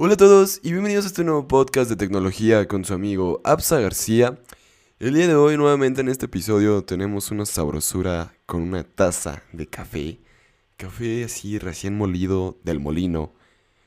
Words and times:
Hola 0.00 0.14
a 0.14 0.16
todos 0.16 0.60
y 0.62 0.70
bienvenidos 0.70 1.06
a 1.06 1.08
este 1.08 1.24
nuevo 1.24 1.48
podcast 1.48 1.90
de 1.90 1.96
tecnología 1.96 2.68
con 2.68 2.84
su 2.84 2.94
amigo 2.94 3.40
Absa 3.42 3.80
García. 3.80 4.38
El 5.00 5.14
día 5.14 5.26
de 5.26 5.34
hoy 5.34 5.56
nuevamente 5.56 6.02
en 6.02 6.08
este 6.08 6.26
episodio 6.26 6.84
tenemos 6.84 7.32
una 7.32 7.44
sabrosura 7.44 8.32
con 8.46 8.62
una 8.62 8.84
taza 8.84 9.42
de 9.52 9.66
café. 9.66 10.20
Café 10.76 11.24
así 11.24 11.58
recién 11.58 11.98
molido 11.98 12.60
del 12.62 12.78
molino, 12.78 13.32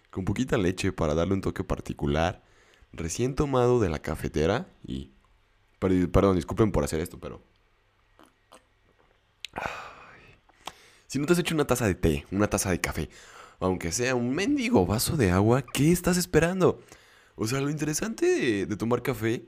con 0.09 0.25
poquita 0.25 0.57
leche 0.57 0.91
para 0.91 1.15
darle 1.15 1.35
un 1.35 1.39
toque 1.39 1.63
particular, 1.63 2.43
recién 2.91 3.33
tomado 3.33 3.79
de 3.79 3.87
la 3.87 3.99
cafetera 3.99 4.67
y... 4.85 5.13
Perdón, 5.79 6.35
disculpen 6.35 6.73
por 6.73 6.83
hacer 6.83 6.99
esto, 6.99 7.21
pero... 7.21 7.41
Si 11.07 11.19
no 11.19 11.25
te 11.25 11.31
has 11.31 11.39
hecho 11.39 11.55
una 11.55 11.67
taza 11.67 11.87
de 11.87 11.95
té, 11.95 12.25
una 12.31 12.47
taza 12.47 12.69
de 12.69 12.81
café, 12.81 13.09
aunque 13.61 13.91
sea 13.91 14.15
un 14.15 14.33
mendigo 14.33 14.85
vaso 14.85 15.15
de 15.15 15.31
agua, 15.31 15.61
¿qué 15.61 15.91
estás 15.91 16.17
esperando? 16.17 16.81
O 17.35 17.47
sea, 17.47 17.61
lo 17.61 17.69
interesante 17.69 18.65
de, 18.65 18.75
tomar 18.75 19.03
café 19.03 19.45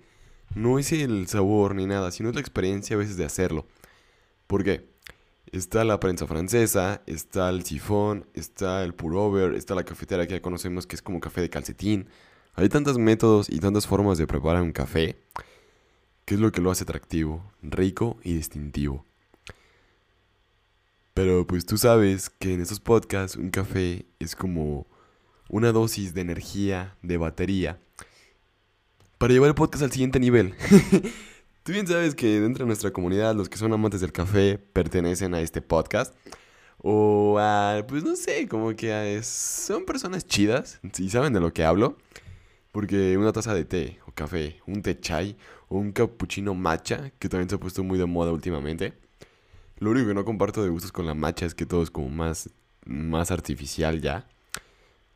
no 0.55 0.79
es 0.79 0.91
el 0.91 1.27
sabor 1.27 1.75
ni 1.75 1.88
nada, 1.88 2.11
sino 2.11 2.29
es 2.29 2.35
la 2.35 2.41
experiencia 2.41 2.95
a 2.95 2.99
veces 2.99 3.17
de 3.17 3.25
hacerlo. 3.25 3.65
¿Por 4.47 4.63
qué? 4.63 4.88
Está 5.52 5.83
la 5.83 5.99
prensa 5.99 6.27
francesa, 6.27 7.02
está 7.07 7.49
el 7.49 7.63
sifón, 7.63 8.27
está 8.33 8.83
el 8.83 8.93
pour-over, 8.93 9.55
está 9.55 9.75
la 9.75 9.83
cafetera 9.83 10.27
que 10.27 10.35
ya 10.35 10.41
conocemos 10.41 10.88
que 10.88 10.95
es 10.95 11.02
como 11.02 11.19
café 11.19 11.41
de 11.41 11.49
calcetín. 11.49 12.07
Hay 12.53 12.69
tantos 12.69 12.99
métodos 12.99 13.49
y 13.49 13.59
tantas 13.59 13.88
formas 13.88 14.19
de 14.19 14.27
preparar 14.27 14.61
un 14.61 14.71
café 14.71 15.17
que 16.25 16.35
es 16.35 16.39
lo 16.39 16.52
que 16.52 16.61
lo 16.61 16.71
hace 16.71 16.83
atractivo, 16.83 17.52
rico 17.61 18.17
y 18.23 18.35
distintivo. 18.35 19.05
Pero 21.13 21.45
pues 21.45 21.66
tú 21.66 21.77
sabes 21.77 22.30
que 22.31 22.53
en 22.53 22.62
estos 22.62 22.80
podcasts 22.80 23.38
un 23.38 23.52
café 23.52 24.05
es 24.20 24.35
como 24.35 24.88
una 25.48 25.72
dosis 25.72 26.16
de 26.16 26.22
energía, 26.22 26.98
de 27.03 27.17
batería, 27.17 27.80
para 29.20 29.31
llevar 29.31 29.50
el 29.50 29.55
podcast 29.55 29.83
al 29.83 29.92
siguiente 29.92 30.20
nivel. 30.20 30.55
tú 31.64 31.72
bien 31.72 31.86
sabes 31.86 32.16
que 32.16 32.42
dentro 32.42 32.66
de 32.66 32.67
nuestra 32.67 32.92
comunidad 32.92 33.36
los 33.36 33.47
que 33.47 33.58
son 33.58 33.72
amantes 33.73 34.02
del 34.02 34.11
café 34.11 34.58
pertenecen 34.58 35.36
a 35.36 35.42
este 35.42 35.61
podcast. 35.61 36.16
O 36.80 37.38
a, 37.39 37.86
pues 37.88 38.03
no 38.03 38.16
sé, 38.16 38.48
como 38.48 38.75
que 38.75 39.22
son 39.23 39.86
personas 39.86 40.25
chidas, 40.25 40.80
si 40.94 41.09
saben 41.09 41.31
de 41.31 41.39
lo 41.39 41.53
que 41.53 41.64
hablo. 41.64 41.95
Porque 42.72 43.17
una 43.20 43.31
taza 43.31 43.53
de 43.53 43.66
té 43.66 44.00
o 44.08 44.11
café, 44.11 44.59
un 44.66 44.81
té 44.81 45.00
chai 45.00 45.38
o 45.70 45.77
un 45.77 45.92
cappuccino 45.92 46.55
matcha, 46.55 47.11
que 47.20 47.30
también 47.30 47.50
se 47.50 47.55
ha 47.55 47.59
puesto 47.59 47.83
muy 47.83 48.00
de 48.00 48.08
moda 48.08 48.31
últimamente 48.31 49.02
lo 49.84 49.92
único 49.92 50.08
que 50.08 50.14
no 50.14 50.23
comparto 50.23 50.64
de 50.64 50.70
gustos 50.70 50.94
con 50.94 51.06
la 51.06 51.14
matcha 51.14 51.45
es 51.45 51.53
que 51.53 51.66
todo 51.66 51.84
es 51.84 51.92
como 51.92 52.09
más, 52.09 52.50
más 52.86 53.31
artificial 53.31 54.02
ya. 54.02 54.28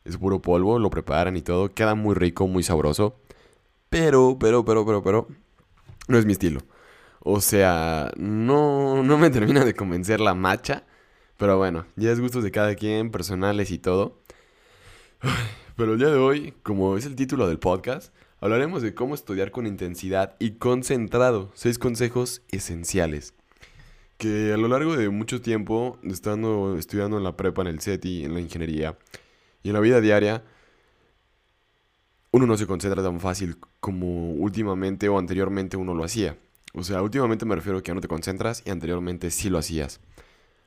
Es 0.03 0.17
puro 0.17 0.41
polvo, 0.41 0.77
lo 0.77 0.89
preparan 0.89 1.37
y 1.37 1.41
todo. 1.41 1.73
Queda 1.73 1.95
muy 1.95 2.15
rico, 2.15 2.47
muy 2.47 2.63
sabroso. 2.63 3.17
Pero, 3.89 4.37
pero, 4.39 4.65
pero, 4.65 4.85
pero, 4.85 5.01
pero. 5.01 5.27
No 6.09 6.17
es 6.17 6.25
mi 6.25 6.33
estilo. 6.33 6.61
O 7.21 7.39
sea, 7.39 8.11
no, 8.17 9.03
no 9.03 9.17
me 9.17 9.29
termina 9.31 9.63
de 9.63 9.73
convencer 9.73 10.19
la 10.19 10.33
matcha. 10.33 10.83
Pero 11.37 11.57
bueno, 11.57 11.85
ya 11.95 12.11
es 12.11 12.19
gustos 12.19 12.43
de 12.43 12.51
cada 12.51 12.75
quien, 12.75 13.09
personales 13.09 13.71
y 13.71 13.77
todo. 13.77 14.21
Pero 15.77 15.93
el 15.93 15.99
día 15.99 16.09
de 16.09 16.17
hoy, 16.17 16.55
como 16.63 16.97
es 16.97 17.05
el 17.05 17.15
título 17.15 17.47
del 17.47 17.59
podcast, 17.59 18.11
hablaremos 18.41 18.81
de 18.81 18.95
cómo 18.95 19.13
estudiar 19.13 19.51
con 19.51 19.67
intensidad 19.67 20.35
y 20.39 20.53
concentrado. 20.53 21.51
Seis 21.53 21.77
consejos 21.77 22.41
esenciales 22.49 23.35
que 24.17 24.53
a 24.53 24.57
lo 24.57 24.67
largo 24.67 24.95
de 24.97 25.09
mucho 25.09 25.41
tiempo, 25.41 25.99
estando 26.03 26.77
estudiando 26.77 27.17
en 27.17 27.23
la 27.23 27.37
prepa, 27.37 27.61
en 27.61 27.67
el 27.67 27.81
CETI, 27.81 28.25
en 28.25 28.33
la 28.33 28.39
ingeniería 28.41 28.97
y 29.63 29.69
en 29.69 29.73
la 29.73 29.79
vida 29.79 30.01
diaria, 30.01 30.43
uno 32.31 32.45
no 32.45 32.57
se 32.57 32.67
concentra 32.67 33.03
tan 33.03 33.19
fácil 33.19 33.57
como 33.79 34.31
últimamente 34.33 35.09
o 35.09 35.17
anteriormente 35.17 35.77
uno 35.77 35.93
lo 35.93 36.03
hacía. 36.03 36.37
O 36.73 36.83
sea, 36.83 37.01
últimamente 37.01 37.45
me 37.45 37.55
refiero 37.55 37.79
a 37.79 37.83
que 37.83 37.93
no 37.93 38.01
te 38.01 38.07
concentras 38.07 38.63
y 38.65 38.69
anteriormente 38.69 39.31
sí 39.31 39.49
lo 39.49 39.57
hacías. 39.57 39.99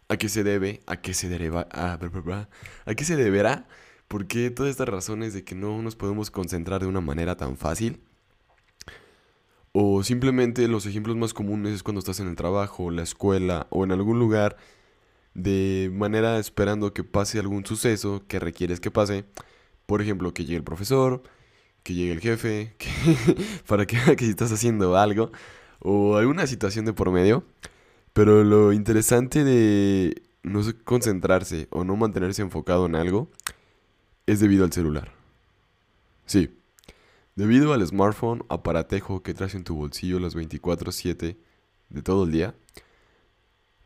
¿A 0.09 0.17
qué 0.17 0.29
se 0.29 0.43
debe? 0.43 0.81
¿A 0.87 1.01
qué 1.01 1.15
se 1.15 1.29
deriva? 1.29 1.69
¿A, 1.71 1.93
¿A 1.95 2.95
qué 2.95 3.05
se 3.05 3.17
deberá? 3.17 3.69
¿Por 4.09 4.27
qué 4.27 4.51
todas 4.51 4.71
estas 4.71 4.89
razones 4.89 5.35
de 5.35 5.45
que 5.45 5.55
no 5.55 5.83
nos 5.83 5.95
podemos 5.95 6.33
concentrar 6.33 6.81
de 6.81 6.89
una 6.89 7.01
manera 7.01 7.37
tan 7.37 7.57
fácil? 7.57 8.01
O 9.73 10.03
simplemente 10.03 10.67
los 10.67 10.87
ejemplos 10.87 11.17
más 11.17 11.33
comunes 11.33 11.75
es 11.75 11.83
cuando 11.83 12.01
estás 12.01 12.19
en 12.21 12.29
el 12.29 12.37
trabajo, 12.37 12.91
la 12.91 13.03
escuela 13.03 13.67
o 13.71 13.85
en 13.85 13.93
algún 13.93 14.19
lugar 14.19 14.57
de 15.35 15.91
manera 15.93 16.39
esperando 16.39 16.93
que 16.93 17.05
pase 17.05 17.39
algún 17.39 17.65
suceso 17.65 18.25
que 18.27 18.41
requieres 18.41 18.81
que 18.81 18.91
pase. 18.91 19.25
Por 19.87 20.03
ejemplo, 20.03 20.35
que 20.35 20.45
llegue 20.45 20.57
el 20.57 20.65
profesor, 20.65 21.23
que 21.83 21.95
llegue 21.95 22.13
el 22.13 22.21
jefe, 22.21 22.75
para 23.67 23.87
que 23.87 24.17
que 24.17 24.29
estás 24.29 24.53
haciendo 24.53 24.97
algo 24.97 25.31
o 25.81 26.17
alguna 26.17 26.47
situación 26.47 26.85
de 26.85 26.93
por 26.93 27.11
medio. 27.13 27.45
Pero 28.13 28.45
lo 28.45 28.73
interesante 28.73 29.45
de 29.45 30.23
no 30.43 30.63
concentrarse 30.85 31.69
o 31.71 31.85
no 31.85 31.97
mantenerse 31.97 32.43
enfocado 32.43 32.87
en 32.87 32.97
algo 32.97 33.31
es 34.27 34.41
debido 34.41 34.65
al 34.65 34.73
celular. 34.73 35.13
Sí, 36.27 36.51
Debido 37.37 37.73
al 37.73 37.87
smartphone 37.87 38.45
aparatejo 38.49 39.23
que 39.23 39.35
traes 39.35 39.55
en 39.55 39.65
tu 39.65 39.75
bolsillo 39.75 40.19
las 40.19 40.35
24/7 40.35 41.37
de 41.89 42.03
todo 42.03 42.25
el 42.25 42.33
día. 42.33 42.55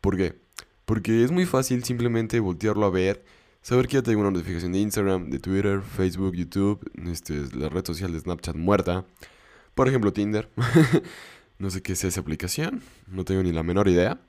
¿Por 0.01 0.17
qué? 0.17 0.39
Porque 0.85 1.23
es 1.23 1.31
muy 1.31 1.45
fácil 1.45 1.83
simplemente 1.83 2.39
voltearlo 2.39 2.85
a 2.85 2.89
ver, 2.89 3.23
saber 3.61 3.87
que 3.87 3.95
ya 3.95 4.03
tengo 4.03 4.21
una 4.21 4.31
notificación 4.31 4.71
de 4.71 4.79
Instagram, 4.79 5.29
de 5.29 5.39
Twitter, 5.39 5.81
Facebook, 5.81 6.35
YouTube, 6.35 6.79
este, 7.11 7.45
la 7.55 7.69
red 7.69 7.85
social 7.85 8.11
de 8.11 8.19
Snapchat 8.19 8.55
muerta. 8.55 9.05
Por 9.73 9.87
ejemplo, 9.87 10.13
Tinder. 10.13 10.49
no 11.57 11.69
sé 11.69 11.81
qué 11.81 11.93
es 11.93 12.03
esa 12.03 12.19
aplicación, 12.19 12.81
no 13.07 13.25
tengo 13.25 13.43
ni 13.43 13.51
la 13.51 13.63
menor 13.63 13.87
idea. 13.87 14.19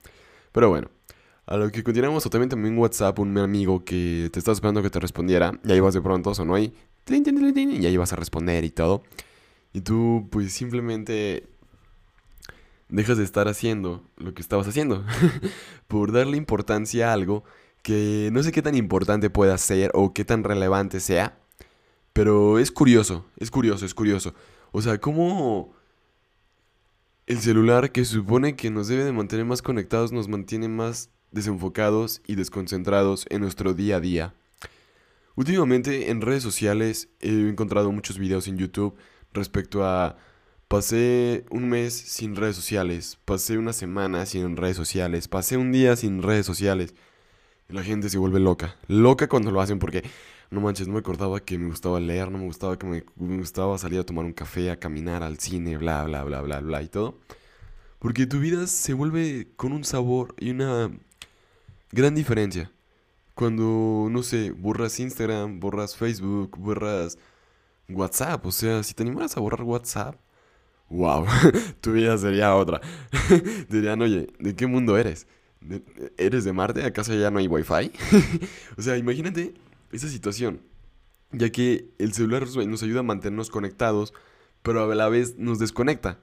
Pero 0.53 0.69
bueno, 0.69 0.91
a 1.47 1.57
lo 1.57 1.71
que 1.71 1.83
continuamos, 1.83 2.25
o 2.27 2.31
también 2.31 2.49
también 2.49 2.79
WhatsApp, 2.79 3.19
un 3.19 3.37
amigo 3.39 3.85
que 3.85 4.31
te 4.33 4.39
estaba 4.39 4.55
esperando 4.55 4.83
que 4.83 4.91
te 4.91 5.01
respondiera, 5.01 5.59
y 5.65 5.73
ahí 5.73 5.81
vas 5.81 5.95
de 5.95 6.03
pronto, 6.03 6.35
sonó 6.35 6.55
ahí, 6.55 6.75
y 7.09 7.87
ahí 7.87 7.97
vas 7.97 8.13
a 8.13 8.17
responder 8.17 8.65
y 8.65 8.71
todo. 8.71 9.03
Y 9.73 9.81
tú 9.81 10.29
pues 10.31 10.53
simplemente 10.53 11.47
dejas 12.89 13.19
de 13.19 13.25
estar 13.25 13.49
haciendo 13.49 14.03
lo 14.17 14.35
que 14.35 14.43
estabas 14.43 14.69
haciendo 14.69 15.05
por 15.89 16.13
darle 16.13 16.37
importancia 16.37 17.11
a 17.11 17.13
algo 17.13 17.45
que 17.83 18.31
no 18.33 18.43
sé 18.43 18.53
qué 18.53 18.63
tan 18.63 18.75
importante 18.75 19.31
pueda 19.31 19.57
ser 19.59 19.91
o 19.95 20.13
qué 20.13 20.25
tan 20.25 20.43
relevante 20.43 20.99
sea, 21.01 21.39
pero 22.13 22.59
es 22.59 22.71
curioso, 22.73 23.27
es 23.37 23.51
curioso, 23.51 23.87
es 23.87 23.95
curioso. 23.95 24.35
O 24.73 24.83
sea, 24.83 24.99
cómo 24.99 25.73
el 27.27 27.39
celular 27.41 27.93
que 27.93 28.05
supone 28.05 28.57
que 28.57 28.71
nos 28.71 28.89
debe 28.89 29.05
de 29.05 29.13
mantener 29.13 29.45
más 29.45 29.63
conectados 29.63 30.13
nos 30.13 30.27
mantiene 30.27 30.69
más 30.69 31.11
desenfocados 31.31 32.23
y 32.27 32.35
desconcentrados 32.35 33.27
en 33.31 33.43
nuestro 33.43 33.75
día 33.75 33.97
a 33.97 34.01
día. 34.01 34.35
Últimamente 35.37 36.11
en 36.11 36.23
redes 36.23 36.43
sociales 36.43 37.11
he 37.21 37.29
encontrado 37.29 37.93
muchos 37.93 38.19
videos 38.19 38.49
en 38.49 38.57
YouTube 38.57 38.97
respecto 39.35 39.85
a 39.85 40.17
pasé 40.67 41.45
un 41.51 41.69
mes 41.69 41.93
sin 41.93 42.37
redes 42.37 42.57
sociales, 42.57 43.19
pasé 43.27 43.59
una 43.59 43.75
semana 43.75 44.25
sin 44.25 44.57
redes 44.57 44.79
sociales, 44.79 45.29
pasé 45.29 45.59
un 45.59 45.73
día 45.73 45.95
sin 45.95 46.23
redes 46.23 46.47
sociales. 46.47 46.95
Y 47.69 47.75
la 47.75 47.83
gente 47.83 48.09
se 48.09 48.17
vuelve 48.17 48.41
loca, 48.41 48.77
loca 48.89 49.29
cuando 49.29 49.51
lo 49.51 49.61
hacen 49.61 49.79
porque 49.79 50.05
no 50.51 50.63
manches, 50.63 50.87
no 50.89 50.95
me 50.95 51.01
acordaba 51.01 51.41
que 51.41 51.59
me 51.59 51.67
gustaba 51.67 52.01
leer, 52.01 52.31
no 52.31 52.39
me 52.39 52.47
gustaba 52.47 52.79
que 52.79 52.87
me, 52.87 53.05
me 53.17 53.37
gustaba 53.37 53.77
salir 53.77 54.01
a 54.01 54.05
tomar 54.07 54.25
un 54.25 54.33
café, 54.33 54.71
a 54.71 54.79
caminar 54.79 55.23
al 55.23 55.39
cine, 55.39 55.77
bla 55.77 56.05
bla 56.05 56.25
bla 56.25 56.41
bla 56.41 56.61
bla 56.61 56.83
y 56.83 56.89
todo. 56.89 57.19
Porque 57.99 58.27
tu 58.27 58.41
vida 58.41 58.67
se 58.67 58.95
vuelve 58.95 59.49
con 59.57 59.73
un 59.73 59.85
sabor 59.85 60.35
y 60.39 60.51
una 60.51 60.91
gran 61.93 62.15
diferencia. 62.15 62.71
Cuando, 63.37 64.09
no 64.11 64.23
sé, 64.23 64.51
borras 64.51 64.99
Instagram, 64.99 65.61
borras 65.61 65.95
Facebook, 65.95 66.57
borras 66.57 67.19
WhatsApp. 67.87 68.47
O 68.47 68.51
sea, 68.51 68.83
si 68.83 68.95
te 68.95 69.03
animaras 69.03 69.37
a 69.37 69.41
borrar 69.41 69.63
WhatsApp, 69.63 70.17
wow, 70.89 71.27
tu 71.83 71.93
vida 71.93 72.17
sería 72.17 72.57
otra. 72.57 72.81
Dirían, 73.69 74.01
oye, 74.01 74.29
¿de 74.39 74.57
qué 74.57 74.67
mundo 74.67 74.97
eres? 74.97 75.27
¿Eres 76.17 76.45
de 76.45 76.55
Marte? 76.55 76.83
¿Acaso 76.85 77.13
ya 77.13 77.31
no 77.31 77.39
hay 77.39 77.47
wifi? 77.47 77.93
o 78.79 78.81
sea, 78.81 78.97
imagínate 78.97 79.53
esa 79.93 80.09
situación. 80.09 80.63
Ya 81.31 81.51
que 81.51 81.91
el 81.99 82.15
celular 82.15 82.47
nos 82.67 82.83
ayuda 82.83 83.01
a 83.01 83.03
mantenernos 83.03 83.51
conectados, 83.51 84.15
pero 84.63 84.91
a 84.91 84.95
la 84.95 85.11
vez 85.11 85.37
nos 85.37 85.59
desconecta. 85.59 86.19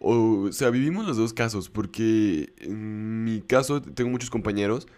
O 0.00 0.50
sea, 0.50 0.70
vivimos 0.70 1.06
los 1.06 1.16
dos 1.16 1.32
casos, 1.32 1.70
porque 1.70 2.52
en 2.58 3.22
mi 3.22 3.40
caso 3.40 3.80
tengo 3.80 4.10
muchos 4.10 4.30
compañeros 4.30 4.88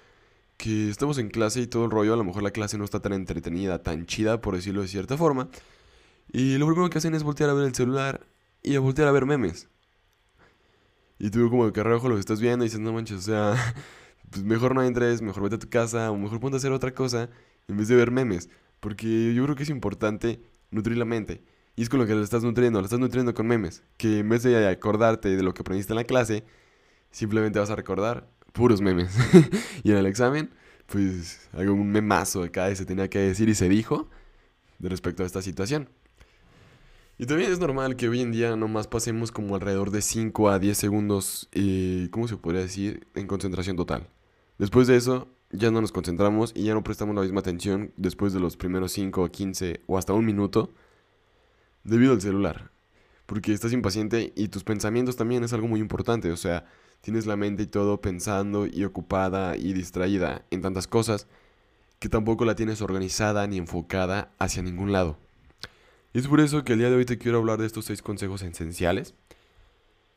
que 0.62 0.88
estamos 0.88 1.19
en 1.19 1.29
clase 1.29 1.61
y 1.61 1.67
todo 1.67 1.87
el 1.87 1.91
rollo, 1.91 2.14
a 2.14 2.17
lo 2.17 2.23
mejor 2.23 2.44
la 2.44 2.53
clase 2.53 2.79
no 2.79 2.85
está 2.85 3.00
tan 3.00 3.12
entretenida, 3.14 3.82
tan 3.82 4.06
chida, 4.06 4.41
por 4.41 4.55
decirlo 4.55 4.82
de 4.82 4.87
cierta 4.87 5.17
forma. 5.17 5.49
Y 6.32 6.56
lo 6.56 6.67
primero 6.67 6.88
que 6.88 6.99
hacen 6.99 7.17
es 7.17 7.25
voltear 7.25 7.50
a 7.50 7.55
ver 7.55 7.67
el 7.67 7.75
celular 7.75 8.25
y 8.62 8.76
a 8.76 8.81
voltear 8.81 9.09
a 9.09 9.11
ver 9.11 9.26
memes. 9.26 9.69
Y 11.19 11.31
tú 11.31 11.50
como 11.50 11.73
que 11.73 11.82
reojo 11.82 12.09
lo 12.09 12.14
que 12.14 12.20
estás 12.20 12.41
viendo 12.41 12.64
y 12.64 12.69
dices, 12.69 12.79
no 12.79 12.93
manches, 12.93 13.19
o 13.19 13.23
sea, 13.23 13.75
pues 14.31 14.44
mejor 14.44 14.76
no 14.76 14.85
entres, 14.85 15.20
mejor 15.20 15.43
vete 15.43 15.56
a 15.56 15.59
tu 15.59 15.69
casa 15.69 16.12
o 16.12 16.17
mejor 16.17 16.38
ponte 16.38 16.55
a 16.55 16.59
hacer 16.59 16.70
otra 16.70 16.94
cosa 16.94 17.29
en 17.67 17.76
vez 17.76 17.88
de 17.88 17.97
ver 17.97 18.12
memes. 18.12 18.49
Porque 18.79 19.35
yo 19.35 19.43
creo 19.43 19.56
que 19.56 19.64
es 19.64 19.69
importante 19.69 20.44
nutrir 20.70 20.97
la 20.97 21.05
mente. 21.05 21.43
Y 21.75 21.82
es 21.82 21.88
con 21.88 21.99
lo 21.99 22.06
que 22.06 22.14
lo 22.14 22.23
estás 22.23 22.44
nutriendo, 22.44 22.79
lo 22.79 22.85
estás 22.85 23.00
nutriendo 23.00 23.35
con 23.35 23.49
memes. 23.49 23.82
Que 23.97 24.20
en 24.20 24.29
vez 24.29 24.44
de 24.44 24.69
acordarte 24.69 25.35
de 25.35 25.43
lo 25.43 25.55
que 25.55 25.62
aprendiste 25.62 25.93
en 25.93 25.97
la 25.97 26.05
clase, 26.05 26.44
simplemente 27.11 27.59
vas 27.59 27.70
a 27.70 27.75
recordar 27.75 28.29
puros 28.52 28.81
memes. 28.81 29.14
y 29.82 29.90
en 29.90 29.99
el 29.99 30.06
examen, 30.06 30.50
pues 30.87 31.49
un 31.54 31.90
memazo 31.90 32.46
cada 32.52 32.69
vez 32.69 32.78
se 32.78 32.84
tenía 32.84 33.08
que 33.08 33.19
decir 33.19 33.49
y 33.49 33.54
se 33.54 33.69
dijo 33.69 34.08
de 34.78 34.88
respecto 34.88 35.22
a 35.22 35.26
esta 35.26 35.43
situación. 35.43 35.88
Y 37.19 37.26
también 37.26 37.52
es 37.52 37.60
normal 37.60 37.96
que 37.96 38.08
hoy 38.08 38.20
en 38.20 38.32
día 38.32 38.56
nomás 38.56 38.88
pasemos 38.88 39.31
como 39.31 39.54
alrededor 39.54 39.90
de 39.90 40.02
5 40.02 40.50
a 40.50 40.58
10 40.58 40.76
segundos, 40.76 41.49
eh, 41.52 42.08
¿cómo 42.10 42.26
se 42.26 42.37
podría 42.37 42.62
decir? 42.62 43.06
En 43.14 43.26
concentración 43.26 43.76
total. 43.76 44.08
Después 44.58 44.88
de 44.88 44.96
eso, 44.96 45.28
ya 45.50 45.70
no 45.70 45.81
nos 45.81 45.93
concentramos 45.93 46.52
y 46.56 46.64
ya 46.64 46.75
no 46.75 46.82
prestamos 46.82 47.14
la 47.14 47.22
misma 47.22 47.40
atención 47.40 47.93
después 47.96 48.32
de 48.32 48.40
los 48.40 48.56
primeros 48.56 48.93
5 48.93 49.22
o 49.22 49.28
15 49.28 49.82
o 49.87 49.99
hasta 49.99 50.14
un 50.14 50.25
minuto 50.25 50.72
debido 51.84 52.12
al 52.12 52.20
celular. 52.20 52.72
Porque 53.26 53.52
estás 53.52 53.72
impaciente 53.72 54.32
y 54.34 54.49
tus 54.49 54.64
pensamientos 54.64 55.16
también 55.16 55.44
es 55.44 55.52
algo 55.52 55.69
muy 55.69 55.81
importante. 55.81 56.32
O 56.32 56.37
sea, 56.37 56.66
tienes 57.02 57.26
la 57.26 57.37
mente 57.37 57.64
y 57.64 57.66
todo 57.66 58.00
pensando 58.00 58.66
y 58.66 58.84
ocupada 58.84 59.56
y 59.56 59.75
distraída 59.75 60.46
en 60.50 60.62
tantas 60.62 60.87
cosas 60.87 61.26
que 61.99 62.08
tampoco 62.08 62.44
la 62.44 62.56
tienes 62.56 62.81
organizada 62.81 63.46
ni 63.46 63.58
enfocada 63.58 64.32
hacia 64.38 64.62
ningún 64.62 64.90
lado. 64.90 65.19
Y 66.14 66.19
es 66.19 66.26
por 66.26 66.40
eso 66.40 66.64
que 66.64 66.72
el 66.72 66.78
día 66.78 66.90
de 66.90 66.96
hoy 66.96 67.04
te 67.04 67.19
quiero 67.19 67.38
hablar 67.38 67.58
de 67.58 67.66
estos 67.66 67.84
seis 67.84 68.02
consejos 68.02 68.43
esenciales. 68.43 69.14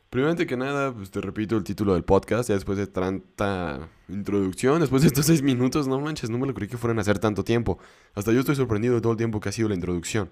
Primero 0.10 0.36
que 0.36 0.58
nada, 0.58 0.94
pues 0.94 1.12
te 1.12 1.20
repito 1.20 1.58
el 1.58 1.64
título 1.64 1.94
del 1.94 2.04
podcast, 2.04 2.48
ya 2.48 2.56
después 2.56 2.78
de 2.78 2.88
tanta 2.88 3.90
introducción, 4.08 4.80
después 4.80 5.02
de 5.02 5.10
estos 5.10 5.26
seis 5.26 5.42
minutos, 5.42 5.88
no 5.88 6.00
manches, 6.00 6.30
no 6.30 6.38
me 6.38 6.48
lo 6.48 6.54
creí 6.54 6.70
que 6.70 6.78
fueran 6.78 7.00
a 7.00 7.02
hacer 7.02 7.20
tanto 7.20 7.44
tiempo. 7.44 7.80
Hasta 8.14 8.32
yo 8.32 8.40
estoy 8.40 8.56
sorprendido 8.56 8.96
de 8.96 9.02
todo 9.02 9.12
el 9.12 9.18
tiempo 9.18 9.40
que 9.40 9.50
ha 9.50 9.52
sido 9.52 9.68
la 9.68 9.76
introducción. 9.76 10.30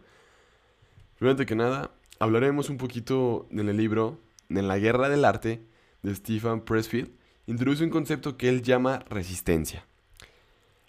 Primero 1.17 1.45
que 1.45 1.55
nada, 1.55 1.91
hablaremos 2.19 2.69
un 2.69 2.77
poquito 2.77 3.47
en 3.51 3.67
el 3.67 3.75
libro, 3.75 4.19
en 4.49 4.67
la 4.67 4.77
guerra 4.77 5.09
del 5.09 5.25
arte, 5.25 5.65
de 6.03 6.13
Stephen 6.13 6.61
Pressfield, 6.61 7.11
introduce 7.47 7.83
un 7.83 7.89
concepto 7.89 8.37
que 8.37 8.49
él 8.49 8.61
llama 8.61 8.99
resistencia. 9.09 9.85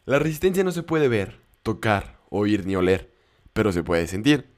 La 0.04 0.18
resistencia 0.18 0.62
no 0.64 0.72
se 0.72 0.82
puede 0.82 1.08
ver, 1.08 1.40
tocar, 1.62 2.18
oír 2.28 2.66
ni 2.66 2.76
oler, 2.76 3.10
pero 3.52 3.72
se 3.72 3.82
puede 3.82 4.06
sentir. 4.06 4.50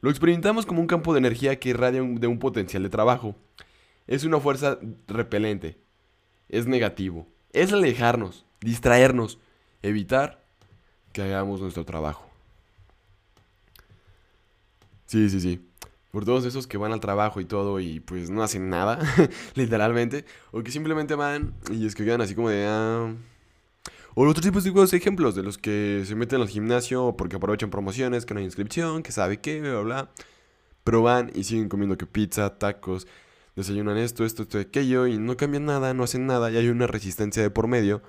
Lo 0.00 0.10
experimentamos 0.10 0.66
como 0.66 0.80
un 0.80 0.86
campo 0.86 1.14
de 1.14 1.20
energía 1.20 1.58
que 1.58 1.70
irradia 1.70 2.02
de 2.02 2.26
un 2.26 2.38
potencial 2.38 2.82
de 2.82 2.90
trabajo. 2.90 3.36
Es 4.06 4.24
una 4.24 4.40
fuerza 4.40 4.78
repelente. 5.06 5.78
Es 6.48 6.66
negativo. 6.66 7.28
Es 7.52 7.72
alejarnos, 7.72 8.44
distraernos, 8.60 9.38
evitar 9.80 10.44
que 11.12 11.22
hagamos 11.22 11.60
nuestro 11.60 11.84
trabajo. 11.84 12.28
Sí, 15.06 15.30
sí, 15.30 15.40
sí. 15.40 15.71
Por 16.12 16.24
todos 16.24 16.44
esos 16.44 16.68
que 16.68 16.76
van 16.76 16.92
al 16.92 17.00
trabajo 17.00 17.40
y 17.40 17.44
todo 17.44 17.80
y 17.80 17.98
pues 17.98 18.30
no 18.30 18.42
hacen 18.44 18.68
nada, 18.68 19.00
literalmente. 19.54 20.24
O 20.52 20.62
que 20.62 20.70
simplemente 20.70 21.16
van 21.16 21.54
y 21.72 21.86
es 21.86 21.94
que 21.94 22.10
así 22.12 22.34
como 22.36 22.50
de... 22.50 22.66
Ah, 22.68 23.12
o 24.14 24.28
otro 24.28 24.42
tipo 24.42 24.60
de 24.60 24.96
ejemplos 24.96 25.34
de 25.34 25.42
los 25.42 25.56
que 25.56 26.04
se 26.06 26.14
meten 26.14 26.42
al 26.42 26.48
gimnasio 26.48 27.16
porque 27.16 27.36
aprovechan 27.36 27.70
promociones, 27.70 28.26
que 28.26 28.34
no 28.34 28.40
hay 28.40 28.44
inscripción, 28.44 29.02
que 29.02 29.10
sabe 29.10 29.40
qué, 29.40 29.60
bla, 29.60 29.70
bla, 29.70 29.80
bla. 29.80 30.10
Pero 30.84 31.02
van 31.02 31.30
y 31.34 31.44
siguen 31.44 31.70
comiendo 31.70 31.96
que 31.96 32.06
pizza, 32.06 32.58
tacos, 32.58 33.06
desayunan 33.56 33.96
esto, 33.96 34.26
esto, 34.26 34.42
esto, 34.42 34.58
aquello 34.58 35.06
y 35.06 35.16
no 35.18 35.36
cambian 35.38 35.64
nada, 35.64 35.94
no 35.94 36.04
hacen 36.04 36.26
nada 36.26 36.50
y 36.50 36.58
hay 36.58 36.68
una 36.68 36.86
resistencia 36.86 37.42
de 37.42 37.50
por 37.50 37.68
medio 37.68 38.02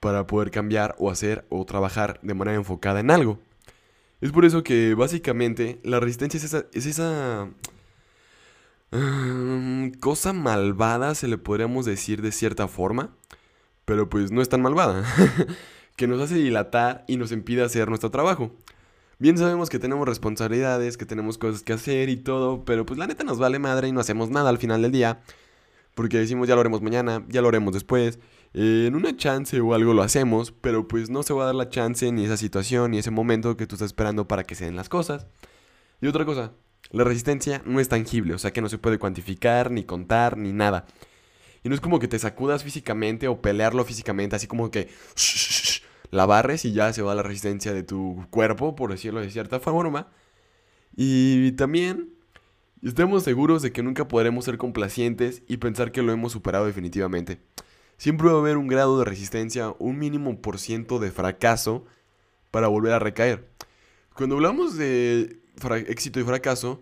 para 0.00 0.26
poder 0.26 0.50
cambiar 0.50 0.94
o 0.98 1.10
hacer 1.10 1.44
o 1.50 1.64
trabajar 1.66 2.20
de 2.22 2.34
manera 2.34 2.56
enfocada 2.56 3.00
en 3.00 3.10
algo. 3.10 3.38
Es 4.20 4.32
por 4.32 4.44
eso 4.44 4.62
que 4.62 4.94
básicamente 4.94 5.80
la 5.84 6.00
resistencia 6.00 6.38
es 6.38 6.44
esa, 6.44 6.66
es 6.72 6.86
esa 6.86 7.48
mm, 8.90 9.90
cosa 10.00 10.32
malvada, 10.32 11.14
se 11.14 11.28
le 11.28 11.38
podríamos 11.38 11.86
decir 11.86 12.22
de 12.22 12.32
cierta 12.32 12.68
forma 12.68 13.14
pero 13.88 14.10
pues 14.10 14.30
no 14.30 14.42
es 14.42 14.50
tan 14.50 14.60
malvada, 14.60 15.02
que 15.96 16.06
nos 16.06 16.20
hace 16.20 16.34
dilatar 16.34 17.06
y 17.08 17.16
nos 17.16 17.32
impide 17.32 17.62
hacer 17.62 17.88
nuestro 17.88 18.10
trabajo. 18.10 18.50
Bien 19.18 19.38
sabemos 19.38 19.70
que 19.70 19.78
tenemos 19.78 20.06
responsabilidades, 20.06 20.98
que 20.98 21.06
tenemos 21.06 21.38
cosas 21.38 21.62
que 21.62 21.72
hacer 21.72 22.10
y 22.10 22.18
todo, 22.18 22.66
pero 22.66 22.84
pues 22.84 22.98
la 22.98 23.06
neta 23.06 23.24
nos 23.24 23.38
vale 23.38 23.58
madre 23.58 23.88
y 23.88 23.92
no 23.92 24.00
hacemos 24.00 24.28
nada 24.28 24.50
al 24.50 24.58
final 24.58 24.82
del 24.82 24.92
día, 24.92 25.22
porque 25.94 26.18
decimos 26.18 26.48
ya 26.48 26.54
lo 26.54 26.60
haremos 26.60 26.82
mañana, 26.82 27.24
ya 27.28 27.40
lo 27.40 27.48
haremos 27.48 27.72
después, 27.72 28.18
en 28.54 28.94
una 28.94 29.16
chance 29.16 29.60
o 29.60 29.74
algo 29.74 29.94
lo 29.94 30.02
hacemos, 30.02 30.52
pero 30.52 30.88
pues 30.88 31.10
no 31.10 31.22
se 31.22 31.34
va 31.34 31.42
a 31.42 31.46
dar 31.46 31.54
la 31.54 31.68
chance 31.68 32.10
ni 32.12 32.24
esa 32.24 32.36
situación 32.36 32.90
ni 32.90 32.98
ese 32.98 33.10
momento 33.10 33.56
que 33.56 33.66
tú 33.66 33.74
estás 33.74 33.86
esperando 33.86 34.26
para 34.28 34.44
que 34.44 34.54
se 34.54 34.64
den 34.64 34.76
las 34.76 34.88
cosas. 34.88 35.26
Y 36.00 36.06
otra 36.06 36.24
cosa, 36.24 36.52
la 36.90 37.04
resistencia 37.04 37.62
no 37.66 37.80
es 37.80 37.88
tangible, 37.88 38.34
o 38.34 38.38
sea 38.38 38.52
que 38.52 38.60
no 38.62 38.68
se 38.68 38.78
puede 38.78 38.98
cuantificar, 38.98 39.70
ni 39.70 39.84
contar, 39.84 40.36
ni 40.36 40.52
nada. 40.52 40.86
Y 41.62 41.68
no 41.68 41.74
es 41.74 41.80
como 41.80 41.98
que 41.98 42.08
te 42.08 42.18
sacudas 42.18 42.64
físicamente 42.64 43.28
o 43.28 43.40
pelearlo 43.42 43.84
físicamente, 43.84 44.36
así 44.36 44.46
como 44.46 44.70
que 44.70 44.88
la 46.10 46.26
barres 46.26 46.64
y 46.64 46.72
ya 46.72 46.92
se 46.92 47.02
va 47.02 47.14
la 47.14 47.22
resistencia 47.22 47.72
de 47.74 47.82
tu 47.82 48.26
cuerpo, 48.30 48.74
por 48.74 48.90
decirlo 48.90 49.20
de 49.20 49.30
cierta 49.30 49.60
forma. 49.60 50.08
Y 50.96 51.52
también 51.52 52.14
estemos 52.82 53.24
seguros 53.24 53.62
de 53.62 53.72
que 53.72 53.82
nunca 53.82 54.08
podremos 54.08 54.44
ser 54.44 54.56
complacientes 54.56 55.42
y 55.48 55.58
pensar 55.58 55.92
que 55.92 56.02
lo 56.02 56.12
hemos 56.12 56.32
superado 56.32 56.66
definitivamente. 56.66 57.40
Siempre 57.98 58.28
va 58.28 58.36
a 58.36 58.38
haber 58.38 58.56
un 58.56 58.68
grado 58.68 58.98
de 58.98 59.04
resistencia, 59.04 59.74
un 59.78 59.98
mínimo 59.98 60.40
por 60.40 60.58
ciento 60.58 60.98
de 60.98 61.10
fracaso 61.10 61.84
para 62.50 62.68
volver 62.68 62.94
a 62.94 62.98
recaer. 62.98 63.46
Cuando 64.14 64.36
hablamos 64.36 64.78
de 64.78 65.40
éxito 65.88 66.18
y 66.18 66.24
fracaso, 66.24 66.80